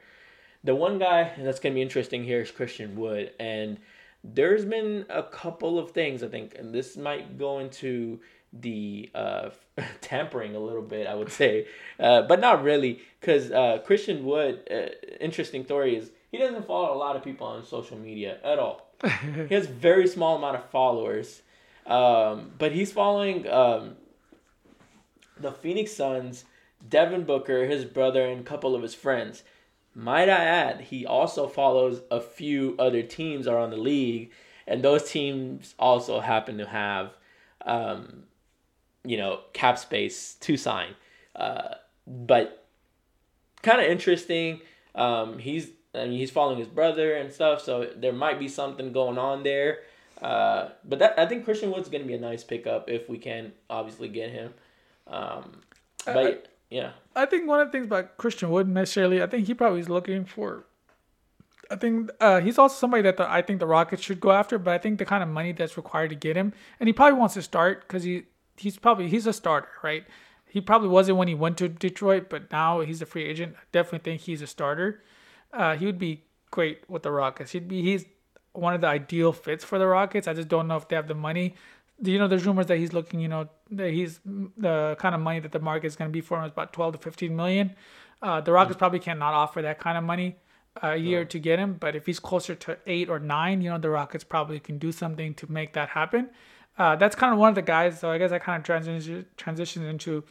The 0.62 0.74
one 0.74 0.98
guy 0.98 1.32
that's 1.38 1.60
gonna 1.60 1.74
be 1.74 1.82
interesting 1.82 2.24
here 2.24 2.40
is 2.40 2.50
Christian 2.50 2.96
Wood, 2.96 3.32
and 3.40 3.78
there's 4.22 4.64
been 4.64 5.04
a 5.10 5.22
couple 5.22 5.78
of 5.78 5.90
things 5.90 6.22
I 6.22 6.28
think, 6.28 6.54
and 6.58 6.74
this 6.74 6.96
might 6.96 7.38
go 7.38 7.58
into 7.58 8.20
the 8.60 9.10
uh, 9.14 9.50
tampering 10.00 10.54
a 10.56 10.60
little 10.60 10.82
bit, 10.82 11.06
I 11.06 11.14
would 11.14 11.30
say, 11.30 11.66
uh, 11.98 12.22
but 12.22 12.40
not 12.40 12.62
really, 12.62 13.00
because 13.20 13.50
uh, 13.50 13.78
Christian 13.84 14.24
Wood, 14.24 14.60
uh, 14.70 14.94
interesting 15.20 15.64
story 15.64 15.96
is 15.96 16.10
he 16.30 16.38
doesn't 16.38 16.66
follow 16.66 16.94
a 16.94 16.98
lot 16.98 17.16
of 17.16 17.22
people 17.22 17.46
on 17.46 17.64
social 17.64 17.98
media 17.98 18.38
at 18.42 18.58
all. 18.58 18.90
he 19.48 19.54
has 19.54 19.66
very 19.66 20.06
small 20.06 20.36
amount 20.36 20.56
of 20.56 20.64
followers, 20.70 21.42
um, 21.86 22.52
but 22.58 22.72
he's 22.72 22.92
following 22.92 23.48
um, 23.48 23.96
the 25.38 25.52
Phoenix 25.52 25.92
Suns, 25.92 26.44
Devin 26.88 27.24
Booker, 27.24 27.66
his 27.66 27.84
brother, 27.84 28.24
and 28.24 28.40
a 28.40 28.44
couple 28.44 28.74
of 28.74 28.82
his 28.82 28.94
friends. 28.94 29.42
Might 29.94 30.28
I 30.28 30.44
add, 30.44 30.80
he 30.80 31.06
also 31.06 31.46
follows 31.46 32.02
a 32.10 32.20
few 32.20 32.74
other 32.78 33.02
teams 33.02 33.46
around 33.46 33.70
the 33.70 33.76
league, 33.76 34.32
and 34.66 34.82
those 34.82 35.08
teams 35.10 35.74
also 35.78 36.20
happen 36.20 36.58
to 36.58 36.66
have, 36.66 37.12
um, 37.64 38.24
you 39.04 39.16
know, 39.16 39.40
cap 39.52 39.78
space 39.78 40.34
to 40.40 40.56
sign. 40.56 40.94
Uh, 41.36 41.74
but 42.06 42.66
kind 43.62 43.80
of 43.80 43.86
interesting. 43.86 44.60
Um, 44.94 45.38
he's 45.38 45.70
I 45.94 46.06
mean 46.06 46.18
he's 46.18 46.30
following 46.30 46.58
his 46.58 46.68
brother 46.68 47.14
and 47.14 47.32
stuff, 47.32 47.60
so 47.60 47.90
there 47.96 48.12
might 48.12 48.38
be 48.38 48.48
something 48.48 48.92
going 48.92 49.18
on 49.18 49.42
there. 49.42 49.80
Uh, 50.22 50.68
but 50.84 51.00
that 51.00 51.18
I 51.18 51.26
think 51.26 51.44
Christian 51.44 51.70
Wood's 51.72 51.88
gonna 51.88 52.04
be 52.04 52.14
a 52.14 52.20
nice 52.20 52.44
pickup 52.44 52.88
if 52.88 53.08
we 53.08 53.18
can 53.18 53.52
obviously 53.68 54.08
get 54.08 54.30
him. 54.30 54.54
Um, 55.06 55.60
but 56.04 56.48
yeah, 56.70 56.92
I 57.14 57.26
think 57.26 57.48
one 57.48 57.60
of 57.60 57.68
the 57.68 57.72
things 57.72 57.86
about 57.86 58.16
Christian 58.16 58.50
Wood 58.50 58.68
necessarily, 58.68 59.22
I 59.22 59.26
think 59.26 59.46
he 59.46 59.54
probably 59.54 59.80
is 59.80 59.88
looking 59.88 60.24
for. 60.24 60.66
I 61.70 61.76
think 61.76 62.10
uh, 62.20 62.40
he's 62.40 62.58
also 62.58 62.74
somebody 62.74 63.02
that 63.04 63.16
the, 63.16 63.30
I 63.30 63.42
think 63.42 63.58
the 63.58 63.66
Rockets 63.66 64.02
should 64.02 64.20
go 64.20 64.30
after, 64.30 64.58
but 64.58 64.74
I 64.74 64.78
think 64.78 64.98
the 64.98 65.04
kind 65.04 65.22
of 65.22 65.28
money 65.28 65.52
that's 65.52 65.76
required 65.76 66.10
to 66.10 66.16
get 66.16 66.36
him, 66.36 66.52
and 66.78 66.88
he 66.88 66.92
probably 66.92 67.18
wants 67.18 67.34
to 67.34 67.42
start 67.42 67.82
because 67.82 68.02
he 68.02 68.24
he's 68.56 68.78
probably 68.78 69.08
he's 69.08 69.26
a 69.26 69.32
starter, 69.32 69.68
right? 69.82 70.04
He 70.46 70.60
probably 70.60 70.88
wasn't 70.88 71.18
when 71.18 71.28
he 71.28 71.34
went 71.34 71.58
to 71.58 71.68
Detroit, 71.68 72.28
but 72.30 72.50
now 72.52 72.80
he's 72.80 73.02
a 73.02 73.06
free 73.06 73.24
agent. 73.24 73.56
I 73.56 73.62
definitely 73.72 74.10
think 74.10 74.22
he's 74.22 74.40
a 74.40 74.46
starter. 74.46 75.02
Uh, 75.52 75.76
he 75.76 75.86
would 75.86 75.98
be 75.98 76.24
great 76.50 76.88
with 76.88 77.02
the 77.02 77.10
Rockets. 77.10 77.52
He'd 77.52 77.68
be 77.68 77.82
he's 77.82 78.04
one 78.52 78.74
of 78.74 78.80
the 78.80 78.86
ideal 78.86 79.32
fits 79.32 79.64
for 79.64 79.78
the 79.78 79.86
Rockets. 79.86 80.28
I 80.28 80.34
just 80.34 80.48
don't 80.48 80.68
know 80.68 80.76
if 80.76 80.88
they 80.88 80.96
have 80.96 81.08
the 81.08 81.14
money. 81.14 81.54
You 82.00 82.18
know, 82.18 82.28
there's 82.28 82.46
rumors 82.46 82.66
that 82.66 82.78
he's 82.78 82.92
looking. 82.92 83.20
You 83.20 83.28
know, 83.28 83.48
that 83.72 83.90
he's 83.92 84.20
the 84.24 84.96
kind 84.98 85.14
of 85.14 85.20
money 85.20 85.40
that 85.40 85.52
the 85.52 85.60
market 85.60 85.86
is 85.88 85.96
going 85.96 86.10
to 86.10 86.12
be 86.12 86.20
for 86.20 86.38
him 86.38 86.44
is 86.44 86.52
about 86.52 86.72
12 86.72 86.94
to 86.94 86.98
15 86.98 87.34
million. 87.34 87.74
Uh, 88.22 88.40
the 88.40 88.52
Rockets 88.52 88.78
probably 88.78 89.00
cannot 89.00 89.34
offer 89.34 89.60
that 89.62 89.78
kind 89.80 89.98
of 89.98 90.04
money 90.04 90.36
a 90.82 90.96
year 90.96 91.24
to 91.24 91.38
get 91.38 91.58
him, 91.58 91.74
but 91.74 91.94
if 91.94 92.06
he's 92.06 92.18
closer 92.18 92.54
to 92.54 92.78
eight 92.86 93.08
or 93.08 93.18
nine, 93.18 93.60
you 93.60 93.70
know, 93.70 93.78
the 93.78 93.90
Rockets 93.90 94.24
probably 94.24 94.58
can 94.58 94.78
do 94.78 94.92
something 94.92 95.34
to 95.34 95.50
make 95.50 95.72
that 95.74 95.90
happen. 95.90 96.30
Uh, 96.76 96.96
that's 96.96 97.14
kind 97.14 97.32
of 97.32 97.38
one 97.38 97.50
of 97.50 97.54
the 97.54 97.62
guys. 97.62 98.00
So 98.00 98.10
I 98.10 98.18
guess 98.18 98.32
I 98.32 98.38
kind 98.38 98.60
of 98.60 98.64
transition 98.64 99.26
transitioned 99.36 99.88
into 99.88 100.24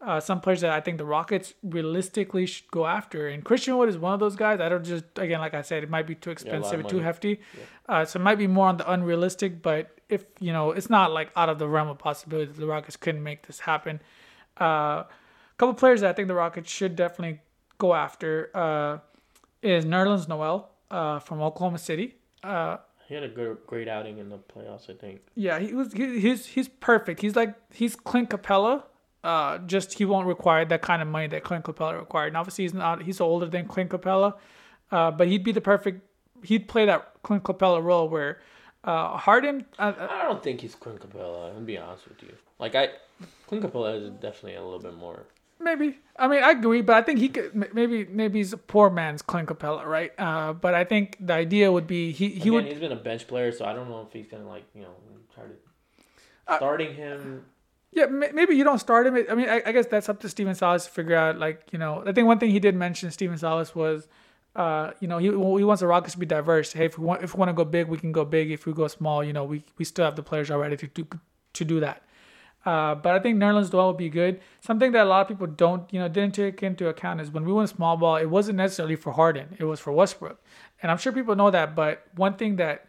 uh, 0.00 0.20
some 0.20 0.40
players 0.40 0.60
that 0.60 0.70
I 0.70 0.80
think 0.80 0.98
the 0.98 1.04
Rockets 1.04 1.54
realistically 1.62 2.46
should 2.46 2.70
go 2.70 2.86
after. 2.86 3.28
And 3.28 3.44
Christian 3.44 3.76
Wood 3.76 3.88
is 3.88 3.98
one 3.98 4.14
of 4.14 4.20
those 4.20 4.36
guys. 4.36 4.60
I 4.60 4.68
don't 4.68 4.84
just 4.84 5.04
again, 5.16 5.40
like 5.40 5.54
I 5.54 5.62
said, 5.62 5.82
it 5.82 5.90
might 5.90 6.06
be 6.06 6.14
too 6.14 6.30
expensive, 6.30 6.80
or 6.80 6.82
too 6.88 6.98
hefty. 7.00 7.40
Uh, 7.88 8.04
so 8.04 8.20
it 8.20 8.22
might 8.22 8.36
be 8.38 8.46
more 8.46 8.68
on 8.68 8.76
the 8.76 8.90
unrealistic. 8.90 9.60
But 9.60 9.98
if 10.08 10.24
you 10.38 10.52
know, 10.52 10.70
it's 10.70 10.88
not 10.88 11.12
like 11.12 11.30
out 11.36 11.48
of 11.48 11.58
the 11.58 11.68
realm 11.68 11.88
of 11.88 11.98
possibility 11.98 12.52
that 12.52 12.60
the 12.60 12.66
Rockets 12.66 12.96
couldn't 12.96 13.22
make 13.22 13.46
this 13.46 13.60
happen. 13.60 14.00
Uh, 14.60 14.64
a 14.64 15.06
couple 15.56 15.74
players 15.74 16.02
that 16.02 16.10
I 16.10 16.12
think 16.12 16.28
the 16.28 16.34
Rockets 16.34 16.70
should 16.70 16.94
definitely 16.94 17.40
go 17.78 17.94
after 17.94 18.50
uh, 18.54 18.98
is 19.62 19.84
Nerlens 19.84 20.28
Noel 20.28 20.70
uh, 20.90 21.18
from 21.18 21.42
Oklahoma 21.42 21.78
City. 21.78 22.14
Uh, 22.44 22.76
he 23.08 23.14
had 23.14 23.24
a 23.24 23.28
good 23.28 23.56
great 23.66 23.88
outing 23.88 24.18
in 24.18 24.28
the 24.28 24.36
playoffs. 24.36 24.90
I 24.90 24.94
think. 24.94 25.22
yeah, 25.34 25.58
he 25.58 25.72
was. 25.72 25.92
He, 25.94 26.20
he's 26.20 26.44
he's 26.44 26.68
perfect. 26.68 27.20
He's 27.20 27.34
like 27.34 27.54
he's 27.72 27.96
Clint 27.96 28.28
Capela. 28.28 28.82
Uh, 29.24 29.58
just 29.58 29.94
he 29.94 30.04
won't 30.04 30.26
require 30.26 30.64
that 30.66 30.82
kind 30.82 31.00
of 31.00 31.08
money 31.08 31.26
that 31.28 31.42
Clint 31.42 31.64
Capela 31.64 31.98
required. 31.98 32.28
And 32.28 32.36
obviously 32.36 32.64
he's 32.64 32.74
not. 32.74 33.02
He's 33.02 33.20
older 33.20 33.46
than 33.46 33.66
Clint 33.66 33.90
Capela, 33.90 34.34
uh, 34.92 35.10
but 35.10 35.26
he'd 35.28 35.42
be 35.42 35.52
the 35.52 35.62
perfect. 35.62 36.02
He'd 36.44 36.68
play 36.68 36.84
that 36.84 37.14
Clint 37.22 37.44
Capela 37.44 37.82
role 37.82 38.08
where 38.10 38.40
uh, 38.84 39.16
Harden. 39.16 39.64
Uh, 39.78 39.92
uh, 39.98 40.08
I 40.10 40.22
don't 40.24 40.42
think 40.42 40.60
he's 40.60 40.74
Clint 40.74 41.00
Capela. 41.00 41.56
I'm 41.56 41.64
be 41.64 41.78
honest 41.78 42.06
with 42.08 42.22
you. 42.22 42.34
Like 42.58 42.74
I, 42.74 42.90
Clint 43.46 43.64
Capela 43.64 44.00
is 44.00 44.10
definitely 44.10 44.56
a 44.56 44.62
little 44.62 44.80
bit 44.80 44.94
more. 44.94 45.24
Maybe. 45.60 45.98
I 46.16 46.28
mean, 46.28 46.42
I 46.42 46.50
agree, 46.50 46.82
but 46.82 46.96
I 46.96 47.02
think 47.02 47.18
he 47.18 47.28
could. 47.28 47.54
Maybe 47.74 48.04
maybe 48.04 48.38
he's 48.38 48.52
a 48.52 48.56
poor 48.56 48.90
man's 48.90 49.22
Clint 49.22 49.48
Capela, 49.48 49.84
right? 49.84 50.12
Uh, 50.18 50.52
but 50.52 50.74
I 50.74 50.84
think 50.84 51.16
the 51.20 51.34
idea 51.34 51.70
would 51.70 51.86
be 51.86 52.12
he 52.12 52.28
he 52.28 52.40
Again, 52.40 52.52
would. 52.52 52.64
he's 52.66 52.78
been 52.80 52.92
a 52.92 52.96
bench 52.96 53.26
player, 53.26 53.52
so 53.52 53.64
I 53.64 53.72
don't 53.72 53.88
know 53.88 54.02
if 54.06 54.12
he's 54.12 54.26
gonna 54.26 54.48
like 54.48 54.64
you 54.74 54.82
know 54.82 54.94
try 55.34 55.44
to 55.44 55.50
Uh, 56.46 56.56
starting 56.56 56.94
him. 56.94 57.44
Yeah, 57.92 58.06
maybe 58.06 58.54
you 58.54 58.64
don't 58.64 58.78
start 58.78 59.06
him. 59.06 59.16
I 59.30 59.34
mean, 59.34 59.48
I, 59.48 59.62
I, 59.64 59.72
guess 59.72 59.86
that's 59.86 60.08
up 60.10 60.20
to 60.20 60.28
Stephen 60.28 60.54
Silas 60.54 60.84
to 60.84 60.90
figure 60.90 61.16
out. 61.16 61.38
Like, 61.38 61.72
you 61.72 61.78
know, 61.78 62.04
I 62.06 62.12
think 62.12 62.26
one 62.26 62.38
thing 62.38 62.50
he 62.50 62.60
did 62.60 62.74
mention, 62.76 63.10
Stephen 63.10 63.38
Silas, 63.38 63.74
was, 63.74 64.08
uh, 64.54 64.90
you 65.00 65.08
know, 65.08 65.16
he 65.18 65.28
he 65.28 65.64
wants 65.64 65.80
the 65.80 65.86
Rockets 65.86 66.12
to 66.12 66.18
be 66.18 66.26
diverse. 66.26 66.72
Hey, 66.74 66.84
if 66.84 66.98
we 66.98 67.04
want 67.04 67.22
if 67.22 67.34
we 67.34 67.38
want 67.38 67.48
to 67.48 67.54
go 67.54 67.64
big, 67.64 67.88
we 67.88 67.96
can 67.96 68.12
go 68.12 68.24
big. 68.24 68.50
If 68.50 68.66
we 68.66 68.74
go 68.74 68.88
small, 68.88 69.24
you 69.24 69.32
know, 69.32 69.44
we 69.44 69.64
we 69.78 69.84
still 69.84 70.04
have 70.04 70.16
the 70.16 70.22
players 70.22 70.50
already 70.50 70.76
to 70.76 70.86
do 70.86 71.06
to 71.54 71.64
do 71.64 71.80
that. 71.80 72.02
Uh, 72.64 72.94
but 72.94 73.14
I 73.14 73.18
think 73.20 73.38
Nerlens 73.38 73.72
Noel 73.72 73.88
would 73.88 73.96
be 73.96 74.10
good. 74.10 74.40
Something 74.60 74.92
that 74.92 75.06
a 75.06 75.08
lot 75.08 75.22
of 75.22 75.28
people 75.28 75.46
don't, 75.46 75.92
you 75.92 76.00
know, 76.00 76.08
didn't 76.08 76.34
take 76.34 76.62
into 76.62 76.88
account 76.88 77.20
is 77.20 77.30
when 77.30 77.44
we 77.44 77.52
went 77.52 77.68
small 77.68 77.96
ball, 77.96 78.16
it 78.16 78.26
wasn't 78.26 78.58
necessarily 78.58 78.96
for 78.96 79.12
Harden. 79.12 79.56
It 79.58 79.64
was 79.64 79.80
for 79.80 79.92
Westbrook, 79.92 80.42
and 80.82 80.90
I'm 80.90 80.98
sure 80.98 81.12
people 81.12 81.36
know 81.36 81.50
that. 81.50 81.74
But 81.74 82.04
one 82.16 82.34
thing 82.34 82.56
that 82.56 82.88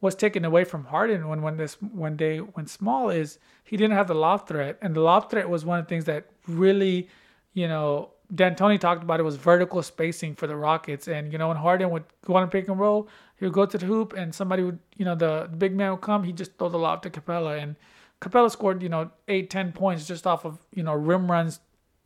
was 0.00 0.14
taken 0.14 0.44
away 0.44 0.64
from 0.64 0.84
Harden 0.84 1.28
when 1.28 1.40
when 1.40 1.56
this 1.56 1.74
when 1.74 2.16
they 2.16 2.40
went 2.40 2.68
small 2.68 3.08
is 3.08 3.38
he 3.64 3.76
didn't 3.76 3.96
have 3.96 4.08
the 4.08 4.14
lob 4.14 4.46
threat, 4.48 4.78
and 4.82 4.94
the 4.94 5.00
lob 5.00 5.30
threat 5.30 5.48
was 5.48 5.64
one 5.64 5.78
of 5.78 5.86
the 5.86 5.88
things 5.88 6.04
that 6.06 6.26
really, 6.46 7.08
you 7.54 7.68
know, 7.68 8.10
D'Antoni 8.34 8.78
talked 8.78 9.02
about 9.02 9.20
it 9.20 9.22
was 9.22 9.36
vertical 9.36 9.82
spacing 9.82 10.34
for 10.34 10.46
the 10.46 10.56
Rockets, 10.56 11.06
and 11.08 11.32
you 11.32 11.38
know 11.38 11.48
when 11.48 11.56
Harden 11.56 11.90
would 11.90 12.04
go 12.24 12.34
on 12.34 12.42
a 12.42 12.48
pick 12.48 12.68
and 12.68 12.78
roll, 12.78 13.08
he 13.38 13.44
would 13.44 13.54
go 13.54 13.66
to 13.66 13.78
the 13.78 13.86
hoop, 13.86 14.12
and 14.14 14.34
somebody 14.34 14.62
would, 14.62 14.78
you 14.96 15.04
know, 15.04 15.14
the, 15.14 15.48
big 15.56 15.74
man 15.74 15.92
would 15.92 16.00
come, 16.00 16.24
he 16.24 16.32
just 16.32 16.58
throw 16.58 16.68
the 16.68 16.78
lob 16.78 17.02
to 17.02 17.10
Capela, 17.10 17.62
and 17.62 17.76
Capela 18.20 18.50
scored, 18.50 18.82
you 18.82 18.88
know, 18.88 19.10
eight, 19.28 19.50
ten 19.50 19.72
points 19.72 20.06
just 20.06 20.26
off 20.26 20.44
of 20.44 20.58
you 20.74 20.82
know 20.82 20.94
rim 20.94 21.30
runs, 21.30 21.60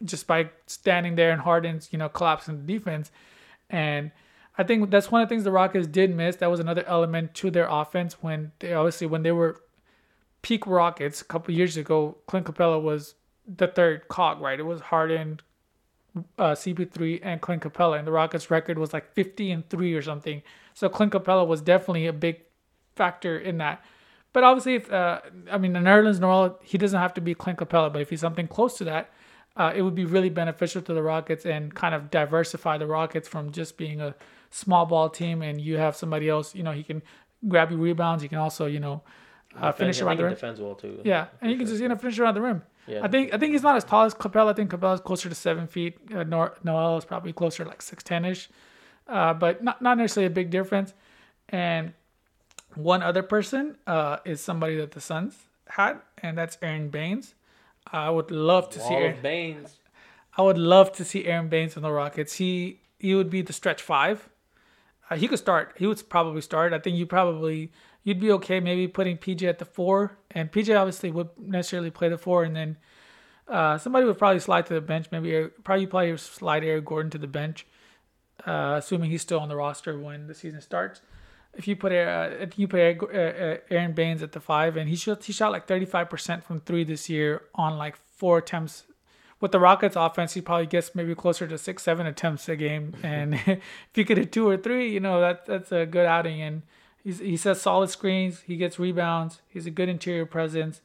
just 0.05 0.27
by 0.27 0.51
standing 0.67 1.15
there 1.15 1.31
and 1.31 1.41
Harden's, 1.43 1.89
you 1.93 1.99
know, 1.99 2.09
collapsing 2.09 2.67
the 2.67 2.73
defense, 2.73 3.11
and 3.69 4.11
I 4.59 4.63
think 4.65 4.91
that's 4.91 5.11
one 5.11 5.23
of 5.23 5.29
the 5.29 5.33
things 5.33 5.45
the 5.45 5.53
Rockets 5.53 5.87
did 5.87 6.15
miss. 6.15 6.37
That 6.37 6.51
was 6.51 6.61
another 6.61 6.85
element 6.87 7.35
to 7.37 7.51
their 7.51 7.67
offense 7.69 8.15
when 8.21 8.53
they 8.59 8.75
obviously 8.75 9.07
when 9.07 9.23
they 9.23 9.33
were 9.33 9.61
peak 10.43 10.67
Rockets 10.67 11.21
a 11.21 11.25
couple 11.25 11.55
years 11.55 11.77
ago. 11.77 12.19
Clint 12.27 12.47
Capela 12.47 12.81
was 12.81 13.15
the 13.47 13.69
third 13.69 14.09
cog, 14.09 14.41
right? 14.41 14.59
It 14.59 14.65
was 14.65 14.81
Harden, 14.81 15.41
uh, 16.39 16.53
CP3, 16.53 17.21
and 17.23 17.41
Clint 17.41 17.63
Capela, 17.63 17.99
and 17.99 18.07
the 18.07 18.13
Rockets' 18.13 18.51
record 18.51 18.79
was 18.79 18.93
like 18.93 19.13
50 19.15 19.51
and 19.51 19.69
three 19.69 19.95
or 19.95 20.03
something. 20.03 20.43
So 20.75 20.89
Clint 20.89 21.13
Capela 21.13 21.47
was 21.47 21.61
definitely 21.61 22.07
a 22.07 22.13
big 22.13 22.41
factor 22.97 23.39
in 23.39 23.59
that. 23.59 23.83
But 24.33 24.45
obviously, 24.45 24.75
if 24.75 24.93
uh, 24.93 25.21
I 25.51 25.59
mean, 25.59 25.73
Nerlens 25.73 26.21
Noel, 26.21 26.59
he 26.63 26.79
doesn't 26.79 26.99
have 26.99 27.15
to 27.15 27.21
be 27.21 27.35
Clint 27.35 27.59
Capela, 27.59 27.93
but 27.93 28.01
if 28.01 28.11
he's 28.11 28.21
something 28.21 28.47
close 28.47 28.77
to 28.79 28.85
that, 28.85 29.11
uh, 29.57 29.73
it 29.75 29.83
would 29.83 29.95
be 29.95 30.05
really 30.05 30.31
beneficial 30.31 30.81
to 30.83 30.95
the 30.95 31.03
Rockets 31.03 31.45
and 31.45 31.75
kind 31.75 31.95
of 31.95 32.11
diversify 32.11 32.79
the 32.79 32.87
Rockets 32.87 33.29
from 33.29 33.51
just 33.51 33.77
being 33.77 34.01
a 34.01 34.15
small 34.51 34.87
ball 34.87 35.09
team 35.09 35.43
and 35.43 35.61
you 35.61 35.77
have 35.79 35.97
somebody 35.97 36.29
else, 36.29 36.55
you 36.55 36.63
know, 36.63 36.73
he 36.73 36.83
can 36.83 37.03
grab 37.49 37.71
you 37.71 37.77
rebounds. 37.77 38.23
He 38.23 38.29
can 38.29 38.39
also, 38.39 38.67
you 38.67 38.81
know, 38.81 39.03
uh, 39.57 39.73
finish 39.73 40.01
around 40.01 40.19
the 40.19 40.25
rim. 40.25 40.33
Defends 40.33 40.61
well 40.61 40.75
too. 40.75 41.01
Yeah, 41.05 41.27
and 41.41 41.51
you 41.51 41.57
can 41.57 41.67
just 41.67 41.81
you 41.81 41.89
know 41.89 41.97
finish 41.97 42.19
around 42.19 42.35
the 42.35 42.41
rim. 42.41 42.63
Yeah. 42.87 43.05
I 43.05 43.09
think 43.09 43.35
I 43.35 43.39
think 43.39 43.53
he's 43.53 43.63
not 43.63 43.77
as 43.77 43.85
tall 43.85 44.05
as 44.05 44.15
Capela. 44.15 44.51
I 44.51 44.53
think 44.53 44.71
Capela 44.71 44.95
is 44.95 45.01
closer 45.01 45.29
to 45.29 45.35
seven 45.35 45.67
feet. 45.67 45.99
Uh, 46.15 46.23
Noel 46.25 46.97
is 46.99 47.05
probably 47.05 47.33
closer 47.33 47.65
to 47.65 47.69
like 47.69 47.83
six 47.83 48.03
ten 48.03 48.25
ish, 48.25 48.49
uh, 49.09 49.35
but 49.35 49.63
not 49.63 49.83
not 49.83 49.99
necessarily 49.99 50.27
a 50.27 50.31
big 50.31 50.51
difference. 50.51 50.95
And 51.49 51.95
one 52.75 53.03
other 53.03 53.23
person 53.23 53.77
uh, 53.87 54.19
is 54.25 54.41
somebody 54.41 54.77
that 54.77 54.93
the 54.93 55.01
Suns 55.01 55.37
had, 55.69 56.01
and 56.19 56.37
that's 56.37 56.59
Aron 56.63 56.89
Baynes. 56.89 57.35
I 57.93 58.11
would 58.11 58.31
love 58.31 58.71
to 58.71 58.79
Wall 58.79 58.89
see 58.89 58.95
Aron 58.95 59.23
Baynes. 59.23 59.77
I 60.37 60.43
would 60.43 60.59
love 60.59 60.93
to 60.93 61.05
see 61.05 61.27
Aron 61.27 61.49
Baynes 61.49 61.77
in 61.77 61.83
the 61.83 61.91
Rockets. 61.91 62.35
He 62.35 62.81
he 62.99 63.15
would 63.15 63.31
be 63.31 63.43
the 63.43 63.53
stretch 63.53 63.83
five. 63.83 64.29
Uh, 65.09 65.17
he 65.17 65.27
could 65.27 65.39
start. 65.39 65.75
He 65.77 65.87
would 65.87 66.09
probably 66.09 66.41
start. 66.41 66.73
I 66.73 66.79
think 66.79 66.97
you 66.97 67.07
probably 67.07 67.73
you'd 68.05 68.21
be 68.21 68.31
okay 68.33 68.61
maybe 68.61 68.87
putting 68.89 69.19
PJ 69.19 69.43
at 69.43 69.59
the 69.59 69.65
four, 69.65 70.19
and 70.31 70.53
PJ 70.53 70.79
obviously 70.79 71.11
would 71.11 71.31
necessarily 71.39 71.91
play 71.91 72.09
the 72.09 72.19
four, 72.19 72.45
and 72.45 72.55
then 72.55 72.77
uh, 73.49 73.79
somebody 73.79 74.07
would 74.07 74.19
probably 74.19 74.41
slide 74.41 74.67
to 74.67 74.75
the 74.75 74.81
bench. 74.81 75.07
Maybe 75.11 75.49
probably 75.65 75.87
probably 75.87 76.17
slide 76.17 76.65
Eric 76.65 76.85
Gordon 76.85 77.11
to 77.11 77.19
the 77.19 77.27
bench, 77.27 77.67
uh, 78.47 78.77
assuming 78.79 79.11
he's 79.11 79.23
still 79.23 79.41
on 79.41 79.49
the 79.49 79.57
roster 79.57 79.99
when 79.99 80.29
the 80.29 80.35
season 80.35 80.61
starts. 80.61 81.01
If 81.55 81.67
you 81.67 81.77
put 81.77 81.93
uh, 81.93 82.31
if 82.41 82.59
you 82.59 82.69
put 82.69 82.81
uh, 82.81 83.17
uh, 83.17 83.57
Aron 83.71 83.93
Baynes 83.93 84.23
at 84.23 84.33
the 84.33 84.41
five, 84.41 84.77
and 84.77 84.89
he 84.89 84.97
shot 84.97 85.25
he 85.25 85.33
shot 85.33 85.53
like 85.53 85.67
thirty 85.67 85.87
five 85.87 86.09
percent 86.09 86.45
from 86.45 86.61
three 86.61 86.85
this 86.85 87.09
year 87.09 87.43
on 87.55 87.77
like 87.77 87.97
four 88.17 88.39
attempts 88.39 88.85
with 89.41 89.53
the 89.53 89.59
Rockets 89.59 89.97
offense, 89.97 90.35
he 90.35 90.41
probably 90.41 90.67
gets 90.67 90.95
maybe 90.95 91.15
closer 91.15 91.47
to 91.47 91.57
six, 91.57 91.83
seven 91.83 92.07
attempts 92.07 92.49
a 92.49 92.57
game. 92.57 92.95
And 93.03 93.35
if 93.47 93.61
you 93.95 94.05
get 94.05 94.19
a 94.19 94.27
two 94.27 94.49
or 94.49 94.57
three, 94.57 94.93
you 94.93 95.01
know 95.01 95.21
that 95.21 95.47
that's 95.47 95.73
a 95.73 95.87
good 95.87 96.07
outing. 96.07 96.41
And 96.43 96.63
he's, 97.03 97.19
he 97.19 97.37
sets 97.37 97.63
solid 97.63 97.91
screens. 97.91 98.41
He 98.41 98.57
gets 98.57 98.79
rebounds. 98.79 99.41
He's 99.49 99.67
a 99.67 99.71
good 99.71 99.89
interior 99.89 100.27
presence, 100.27 100.81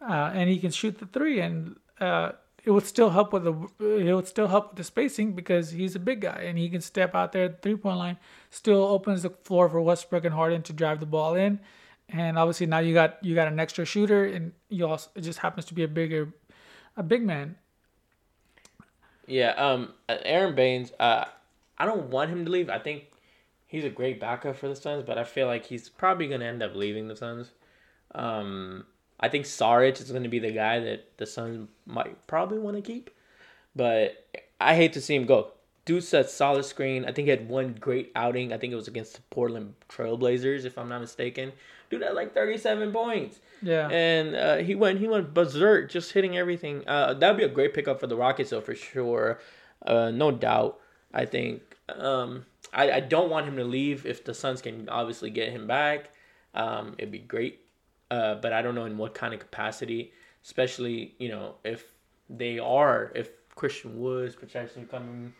uh, 0.00 0.32
and 0.34 0.50
he 0.50 0.58
can 0.58 0.70
shoot 0.70 0.98
the 0.98 1.06
three. 1.06 1.40
And 1.40 1.76
uh, 2.00 2.32
it 2.64 2.70
would 2.70 2.86
still 2.86 3.10
help 3.10 3.32
with 3.32 3.44
the 3.44 3.52
it 3.80 4.14
would 4.14 4.28
still 4.28 4.46
help 4.48 4.70
with 4.70 4.76
the 4.76 4.84
spacing 4.84 5.32
because 5.32 5.70
he's 5.70 5.96
a 5.96 6.00
big 6.00 6.20
guy 6.20 6.42
and 6.46 6.58
he 6.58 6.68
can 6.68 6.80
step 6.80 7.14
out 7.14 7.32
there 7.32 7.44
at 7.44 7.56
the 7.56 7.68
three 7.68 7.76
point 7.76 7.98
line. 7.98 8.18
Still 8.50 8.82
opens 8.84 9.22
the 9.22 9.30
floor 9.30 9.68
for 9.68 9.80
Westbrook 9.80 10.24
and 10.24 10.34
Harden 10.34 10.62
to 10.62 10.72
drive 10.72 11.00
the 11.00 11.06
ball 11.06 11.34
in. 11.34 11.58
And 12.08 12.38
obviously 12.38 12.66
now 12.66 12.78
you 12.78 12.94
got 12.94 13.22
you 13.24 13.34
got 13.34 13.48
an 13.48 13.58
extra 13.58 13.84
shooter, 13.84 14.24
and 14.24 14.52
you 14.68 14.86
also 14.86 15.10
it 15.14 15.22
just 15.22 15.40
happens 15.40 15.64
to 15.66 15.74
be 15.74 15.82
a 15.82 15.88
bigger, 15.88 16.32
a 16.96 17.02
big 17.02 17.22
man. 17.22 17.56
Yeah, 19.26 19.50
um, 19.52 19.94
Aron 20.08 20.54
Baynes. 20.54 20.92
Uh, 21.00 21.24
I 21.78 21.86
don't 21.86 22.10
want 22.10 22.30
him 22.30 22.44
to 22.44 22.50
leave. 22.50 22.68
I 22.68 22.78
think 22.78 23.04
he's 23.66 23.84
a 23.84 23.90
great 23.90 24.20
backup 24.20 24.56
for 24.56 24.68
the 24.68 24.76
Suns, 24.76 25.04
but 25.04 25.16
I 25.16 25.24
feel 25.24 25.46
like 25.46 25.64
he's 25.64 25.88
probably 25.88 26.28
gonna 26.28 26.44
end 26.44 26.62
up 26.62 26.74
leaving 26.74 27.08
the 27.08 27.16
Suns. 27.16 27.52
Um, 28.14 28.84
I 29.22 29.28
think 29.28 29.46
Saric 29.46 30.00
is 30.00 30.10
gonna 30.10 30.28
be 30.28 30.40
the 30.40 30.50
guy 30.50 30.80
that 30.80 31.16
the 31.16 31.26
Suns 31.26 31.68
might 31.86 32.26
probably 32.26 32.58
want 32.58 32.76
to 32.76 32.82
keep, 32.82 33.10
but 33.74 34.26
I 34.60 34.74
hate 34.74 34.92
to 34.94 35.00
see 35.00 35.14
him 35.14 35.24
go. 35.24 35.52
Dude 35.84 36.04
set 36.04 36.30
solid 36.30 36.64
screen. 36.64 37.04
I 37.04 37.12
think 37.12 37.26
he 37.26 37.30
had 37.30 37.48
one 37.48 37.74
great 37.80 38.12
outing. 38.14 38.52
I 38.52 38.58
think 38.58 38.72
it 38.72 38.76
was 38.76 38.86
against 38.86 39.14
the 39.14 39.22
Portland 39.30 39.74
Trailblazers, 39.88 40.64
if 40.64 40.78
I'm 40.78 40.88
not 40.88 41.00
mistaken. 41.00 41.52
Dude 41.90 42.02
had 42.02 42.14
like 42.14 42.34
37 42.34 42.92
points. 42.92 43.40
Yeah. 43.62 43.88
And 43.88 44.36
uh, 44.36 44.56
he 44.58 44.74
went 44.74 45.00
he 45.00 45.08
went 45.08 45.34
berserk, 45.34 45.90
just 45.90 46.12
hitting 46.12 46.36
everything. 46.36 46.84
Uh, 46.86 47.14
that'd 47.14 47.36
be 47.36 47.42
a 47.42 47.48
great 47.48 47.74
pickup 47.74 47.98
for 47.98 48.06
the 48.06 48.16
Rockets, 48.16 48.50
though, 48.50 48.60
for 48.60 48.74
sure. 48.74 49.40
Uh, 49.84 50.10
no 50.10 50.30
doubt. 50.30 50.78
I 51.12 51.26
think. 51.26 51.62
Um, 51.88 52.46
I, 52.72 52.92
I 52.92 53.00
don't 53.00 53.30
want 53.30 53.46
him 53.46 53.56
to 53.56 53.64
leave 53.64 54.06
if 54.06 54.24
the 54.24 54.34
Suns 54.34 54.62
can 54.62 54.88
obviously 54.88 55.30
get 55.30 55.50
him 55.50 55.66
back. 55.66 56.10
Um, 56.54 56.94
it'd 56.98 57.10
be 57.12 57.18
great. 57.18 57.60
Uh, 58.12 58.34
but 58.34 58.52
I 58.52 58.60
don't 58.60 58.74
know 58.74 58.84
in 58.84 58.98
what 58.98 59.14
kind 59.14 59.32
of 59.32 59.40
capacity, 59.40 60.12
especially 60.44 61.14
you 61.18 61.30
know 61.30 61.54
if 61.64 61.94
they 62.28 62.58
are 62.58 63.10
if 63.14 63.30
Christian 63.54 63.98
Woods 63.98 64.36
potentially 64.36 64.84
coming, 64.84 65.32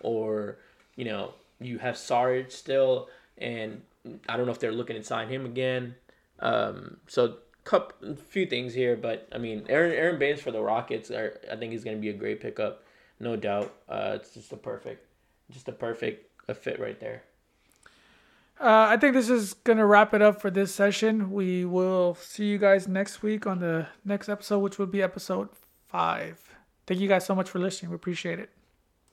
or 0.00 0.58
you 0.96 1.04
know 1.04 1.34
you 1.60 1.78
have 1.78 1.96
Sarge 1.96 2.50
still, 2.50 3.08
and 3.38 3.80
I 4.28 4.36
don't 4.36 4.46
know 4.46 4.50
if 4.50 4.58
they're 4.58 4.72
looking 4.72 4.96
to 4.96 5.04
sign 5.04 5.28
him 5.28 5.46
again. 5.46 5.94
Um, 6.40 6.96
so 7.06 7.36
couple 7.62 8.16
few 8.16 8.46
things 8.46 8.74
here, 8.74 8.96
but 8.96 9.28
I 9.32 9.38
mean, 9.38 9.64
Aaron 9.68 9.92
Aron 9.92 10.18
Baynes 10.18 10.40
for 10.40 10.50
the 10.50 10.60
Rockets, 10.60 11.12
are, 11.12 11.40
I 11.50 11.54
think 11.54 11.70
he's 11.70 11.84
going 11.84 11.96
to 11.96 12.00
be 12.00 12.10
a 12.10 12.12
great 12.12 12.40
pickup, 12.40 12.82
no 13.20 13.36
doubt. 13.36 13.72
Uh, 13.88 14.12
it's 14.16 14.34
just 14.34 14.50
a 14.50 14.56
perfect, 14.56 15.06
just 15.52 15.68
a 15.68 15.72
perfect 15.72 16.28
a 16.48 16.54
fit 16.54 16.80
right 16.80 16.98
there. 16.98 17.22
Uh, 18.58 18.86
I 18.88 18.96
think 18.96 19.12
this 19.14 19.28
is 19.28 19.52
gonna 19.52 19.84
wrap 19.84 20.14
it 20.14 20.22
up 20.22 20.40
for 20.40 20.50
this 20.50 20.74
session. 20.74 21.30
We 21.30 21.64
will 21.64 22.14
see 22.14 22.46
you 22.46 22.58
guys 22.58 22.88
next 22.88 23.22
week 23.22 23.46
on 23.46 23.60
the 23.60 23.88
next 24.04 24.28
episode, 24.28 24.60
which 24.60 24.78
will 24.78 24.86
be 24.86 25.02
episode 25.02 25.50
five. 25.88 26.40
Thank 26.86 27.00
you 27.00 27.08
guys 27.08 27.26
so 27.26 27.34
much 27.34 27.50
for 27.50 27.58
listening. 27.58 27.90
We 27.90 27.96
appreciate 27.96 28.38
it. 28.38 28.55